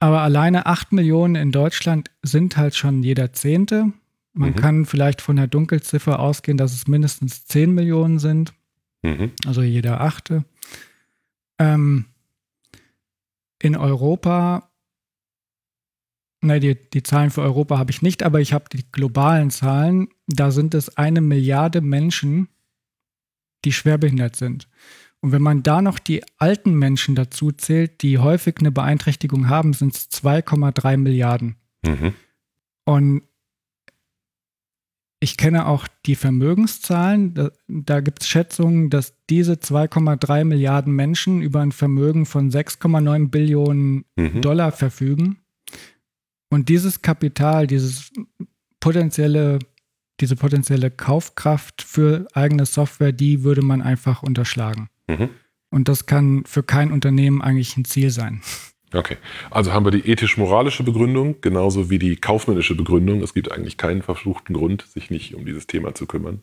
Aber 0.00 0.22
alleine 0.22 0.66
8 0.66 0.90
Millionen 0.90 1.36
in 1.36 1.52
Deutschland 1.52 2.10
sind 2.22 2.56
halt 2.56 2.74
schon 2.74 3.04
jeder 3.04 3.32
Zehnte. 3.32 3.92
Man 4.34 4.50
mhm. 4.50 4.56
kann 4.56 4.84
vielleicht 4.84 5.20
von 5.20 5.36
der 5.36 5.46
Dunkelziffer 5.46 6.18
ausgehen, 6.18 6.58
dass 6.58 6.72
es 6.72 6.88
mindestens 6.88 7.46
10 7.46 7.72
Millionen 7.72 8.18
sind. 8.18 8.52
mhm. 9.02 9.32
also 9.46 9.62
jeder 9.62 10.00
achte. 10.00 10.44
Ähm, 11.58 12.06
in 13.60 13.76
Europa, 13.76 14.70
ne, 16.42 16.58
die, 16.58 16.74
die 16.74 17.02
Zahlen 17.04 17.30
für 17.30 17.42
Europa 17.42 17.78
habe 17.78 17.92
ich 17.92 18.02
nicht, 18.02 18.24
aber 18.24 18.40
ich 18.40 18.52
habe 18.52 18.64
die 18.70 18.84
globalen 18.90 19.50
Zahlen. 19.50 20.08
Da 20.26 20.50
sind 20.50 20.74
es 20.74 20.96
eine 20.96 21.20
Milliarde 21.20 21.80
Menschen, 21.80 22.48
die 23.64 23.72
schwerbehindert 23.72 24.34
sind. 24.36 24.68
Und 25.20 25.32
wenn 25.32 25.42
man 25.42 25.62
da 25.62 25.80
noch 25.80 25.98
die 25.98 26.22
alten 26.36 26.74
Menschen 26.74 27.14
dazu 27.14 27.52
zählt, 27.52 28.02
die 28.02 28.18
häufig 28.18 28.56
eine 28.58 28.72
Beeinträchtigung 28.72 29.48
haben, 29.48 29.72
sind 29.72 29.94
es 29.94 30.10
2,3 30.10 30.98
Milliarden. 30.98 31.56
Mhm. 31.82 32.14
Und 32.84 33.22
ich 35.24 35.38
kenne 35.38 35.66
auch 35.66 35.88
die 36.04 36.16
Vermögenszahlen. 36.16 37.32
Da, 37.32 37.50
da 37.66 38.00
gibt 38.00 38.20
es 38.20 38.28
Schätzungen, 38.28 38.90
dass 38.90 39.14
diese 39.30 39.54
2,3 39.54 40.44
Milliarden 40.44 40.94
Menschen 40.94 41.40
über 41.40 41.62
ein 41.62 41.72
Vermögen 41.72 42.26
von 42.26 42.50
6,9 42.50 43.30
Billionen 43.30 44.04
mhm. 44.16 44.42
Dollar 44.42 44.70
verfügen. 44.70 45.38
Und 46.50 46.68
dieses 46.68 47.00
Kapital, 47.00 47.66
dieses 47.66 48.12
potenzielle, 48.80 49.60
diese 50.20 50.36
potenzielle 50.36 50.90
Kaufkraft 50.90 51.80
für 51.80 52.26
eigene 52.34 52.66
Software, 52.66 53.12
die 53.12 53.44
würde 53.44 53.62
man 53.62 53.80
einfach 53.80 54.22
unterschlagen. 54.22 54.90
Mhm. 55.08 55.30
Und 55.70 55.88
das 55.88 56.04
kann 56.04 56.44
für 56.44 56.62
kein 56.62 56.92
Unternehmen 56.92 57.40
eigentlich 57.40 57.78
ein 57.78 57.86
Ziel 57.86 58.10
sein. 58.10 58.42
Okay, 58.94 59.16
also 59.50 59.72
haben 59.72 59.84
wir 59.84 59.90
die 59.90 60.08
ethisch-moralische 60.08 60.84
Begründung, 60.84 61.40
genauso 61.40 61.90
wie 61.90 61.98
die 61.98 62.16
kaufmännische 62.16 62.74
Begründung. 62.74 63.22
Es 63.22 63.34
gibt 63.34 63.50
eigentlich 63.50 63.76
keinen 63.76 64.02
verfluchten 64.02 64.54
Grund, 64.54 64.82
sich 64.82 65.10
nicht 65.10 65.34
um 65.34 65.44
dieses 65.44 65.66
Thema 65.66 65.94
zu 65.94 66.06
kümmern. 66.06 66.42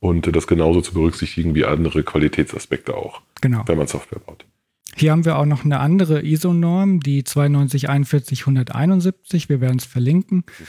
Und 0.00 0.34
das 0.34 0.46
genauso 0.46 0.80
zu 0.80 0.94
berücksichtigen 0.94 1.54
wie 1.54 1.64
andere 1.64 2.02
Qualitätsaspekte 2.02 2.96
auch, 2.96 3.20
genau. 3.40 3.62
wenn 3.66 3.78
man 3.78 3.86
Software 3.86 4.20
baut. 4.20 4.44
Hier 4.96 5.12
haben 5.12 5.24
wir 5.24 5.38
auch 5.38 5.44
noch 5.44 5.64
eine 5.64 5.80
andere 5.80 6.24
ISO-Norm, 6.24 7.00
die 7.00 7.22
9244171. 7.22 9.48
Wir 9.48 9.60
werden 9.60 9.78
es 9.78 9.84
verlinken. 9.84 10.38
Mhm. 10.38 10.64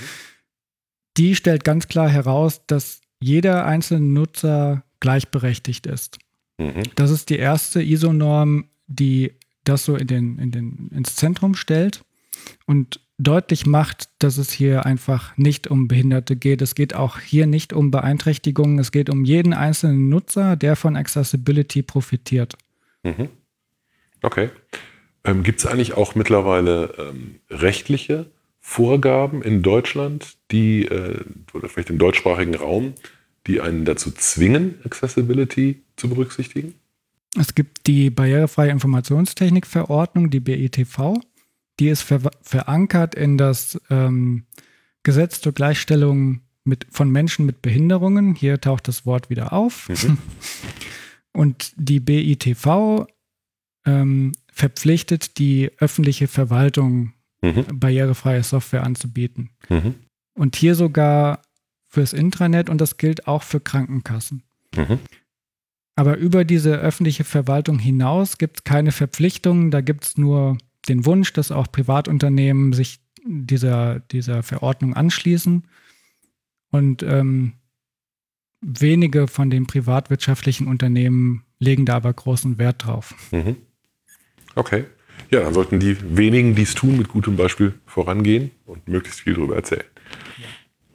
Die 1.18 1.36
stellt 1.36 1.64
ganz 1.64 1.88
klar 1.88 2.10
heraus, 2.10 2.62
dass 2.68 3.02
jeder 3.20 3.66
einzelne 3.66 4.06
Nutzer 4.06 4.84
gleichberechtigt 5.00 5.88
ist. 5.88 6.20
Mhm. 6.58 6.84
Das 6.96 7.12
ist 7.12 7.30
die 7.30 7.38
erste 7.38 7.82
ISO-Norm, 7.82 8.66
die 8.88 9.39
das 9.70 9.86
so 9.86 9.96
in 9.96 10.08
den, 10.08 10.40
in 10.40 10.52
den, 10.52 10.90
ins 10.94 11.16
Zentrum 11.16 11.56
stellt 11.56 12.04
und 12.66 13.00
deutlich 13.18 13.66
macht, 13.66 14.10
dass 14.20 14.38
es 14.38 14.52
hier 14.52 14.86
einfach 14.86 15.36
nicht 15.38 15.68
um 15.68 15.88
Behinderte 15.88 16.36
geht. 16.36 16.62
Es 16.62 16.74
geht 16.74 16.96
auch 16.96 17.20
hier 17.20 17.48
nicht 17.48 17.74
um 17.74 17.92
Beeinträchtigungen. 17.92 18.80
Es 18.80 18.92
geht 18.92 19.10
um 19.10 19.26
jeden 19.26 19.54
einzelnen 19.54 20.10
Nutzer, 20.10 20.56
der 20.56 20.76
von 20.76 20.96
Accessibility 20.96 21.82
profitiert. 21.84 22.58
Mhm. 23.04 23.30
Okay. 24.22 24.50
Ähm, 25.26 25.44
Gibt 25.44 25.60
es 25.60 25.66
eigentlich 25.66 25.94
auch 25.94 26.16
mittlerweile 26.16 26.94
ähm, 26.98 27.40
rechtliche 27.50 28.32
Vorgaben 28.62 29.42
in 29.42 29.64
Deutschland, 29.64 30.38
die, 30.52 30.86
äh, 30.86 31.20
oder 31.54 31.68
vielleicht 31.68 31.90
im 31.90 31.98
deutschsprachigen 31.98 32.56
Raum, 32.56 32.94
die 33.48 33.62
einen 33.62 33.84
dazu 33.84 34.12
zwingen, 34.12 34.80
Accessibility 34.86 35.84
zu 35.98 36.10
berücksichtigen? 36.10 36.76
Es 37.38 37.54
gibt 37.56 37.88
die 37.88 38.10
Barrierefreie 38.10 38.72
Informationstechnikverordnung, 38.72 40.30
die 40.30 40.40
BITV. 40.40 41.22
Die 41.80 41.90
ist 41.90 42.02
ver 42.02 42.20
verankert 42.42 43.16
in 43.16 43.38
das 43.38 43.80
ähm, 43.90 44.46
Gesetz 45.04 45.42
zur 45.42 45.54
Gleichstellung 45.54 46.42
mit, 46.64 46.88
von 46.90 47.10
Menschen 47.10 47.46
mit 47.46 47.62
Behinderungen. 47.62 48.36
Hier 48.36 48.60
taucht 48.60 48.88
das 48.88 49.06
Wort 49.06 49.30
wieder 49.30 49.54
auf. 49.54 49.90
Mhm. 49.90 50.18
Und 51.32 51.74
die 51.78 52.00
BITV 52.00 53.06
ähm, 53.86 54.34
verpflichtet 54.52 55.38
die 55.38 55.72
öffentliche 55.78 56.28
Verwaltung, 56.28 57.14
mhm. 57.42 57.66
barrierefreie 57.74 58.44
Software 58.44 58.84
anzubieten. 58.84 59.52
Mhm. 59.70 59.96
Und 60.34 60.56
hier 60.56 60.76
sogar 60.76 61.44
fürs 61.88 62.14
Intranet 62.14 62.70
und 62.70 62.80
das 62.80 62.98
gilt 62.98 63.28
auch 63.28 63.44
für 63.44 63.60
Krankenkassen. 63.60 64.44
Aber 66.00 66.16
über 66.16 66.46
diese 66.46 66.78
öffentliche 66.78 67.26
Verwaltung 67.26 67.78
hinaus 67.78 68.38
gibt 68.38 68.60
es 68.60 68.64
keine 68.64 68.94
Verpflichtungen, 68.94 69.70
da 69.70 69.82
gibt 69.82 70.06
es 70.06 70.18
nur 70.18 70.58
den 70.88 71.06
Wunsch, 71.06 71.34
dass 71.34 71.52
auch 71.52 71.70
Privatunternehmen 71.70 72.72
sich 72.72 73.02
dieser, 73.26 74.00
dieser 74.00 74.42
Verordnung 74.42 74.94
anschließen. 74.94 75.68
Und 76.72 77.04
ähm, 77.04 77.52
wenige 78.62 79.28
von 79.28 79.50
den 79.50 79.68
privatwirtschaftlichen 79.68 80.68
Unternehmen 80.68 81.44
legen 81.60 81.86
da 81.86 81.98
aber 81.98 82.14
großen 82.14 82.58
Wert 82.58 82.86
drauf. 82.86 83.14
Mhm. 83.32 83.58
Okay. 84.56 84.86
Ja, 85.32 85.42
dann 85.42 85.54
sollten 85.54 85.82
die 85.82 85.98
wenigen, 86.16 86.56
die 86.56 86.62
es 86.62 86.76
tun, 86.76 86.98
mit 86.98 87.10
gutem 87.10 87.36
Beispiel 87.36 87.74
vorangehen 87.86 88.52
und 88.66 88.88
möglichst 88.88 89.20
viel 89.20 89.34
darüber 89.34 89.58
erzählen. 89.58 89.84
Ja. 90.38 90.46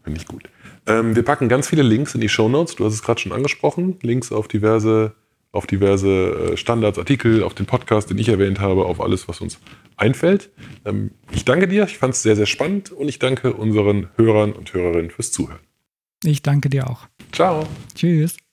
Finde 0.03 0.19
ich 0.19 0.27
gut. 0.27 0.49
Ähm, 0.87 1.17
wir 1.17 1.23
packen 1.23 1.49
ganz 1.49 1.69
viele 1.69 1.83
Links 1.83 2.15
in 2.15 2.21
die 2.21 2.29
Show 2.29 2.49
Notes. 2.49 2.77
Du 2.77 2.85
hast 2.85 2.95
es 2.95 3.03
gerade 3.03 3.21
schon 3.21 3.33
angesprochen. 3.33 3.99
Links 4.03 4.33
auf 4.33 4.49
diverse, 4.49 5.15
auf 5.53 5.67
diverse 5.67 6.53
äh, 6.53 6.57
Standards, 6.57 6.99
Artikel, 6.99 7.43
auf 7.43 7.55
den 7.55 7.67
Podcast, 7.67 8.11
den 8.11 8.19
ich 8.19 8.29
erwähnt 8.29 8.61
habe, 8.61 8.85
auf 8.85 9.01
alles, 9.01 9.29
was 9.29 9.41
uns 9.41 9.59
einfällt. 9.97 10.51
Ähm, 10.85 11.13
ich 11.33 11.45
danke 11.45 11.69
dir. 11.69 11.85
Ich 11.85 11.99
fand 11.99 12.15
es 12.15 12.23
sehr, 12.23 12.37
sehr 12.37 12.47
spannend 12.47 12.93
und 12.93 13.09
ich 13.09 13.19
danke 13.19 13.55
unseren 13.55 14.09
Hörern 14.17 14.53
und 14.53 14.73
Hörerinnen 14.73 15.11
fürs 15.11 15.33
Zuhören. 15.33 15.61
Ich 16.23 16.43
danke 16.43 16.69
dir 16.69 16.89
auch. 16.89 17.07
Ciao. 17.33 17.67
Tschüss. 17.95 18.44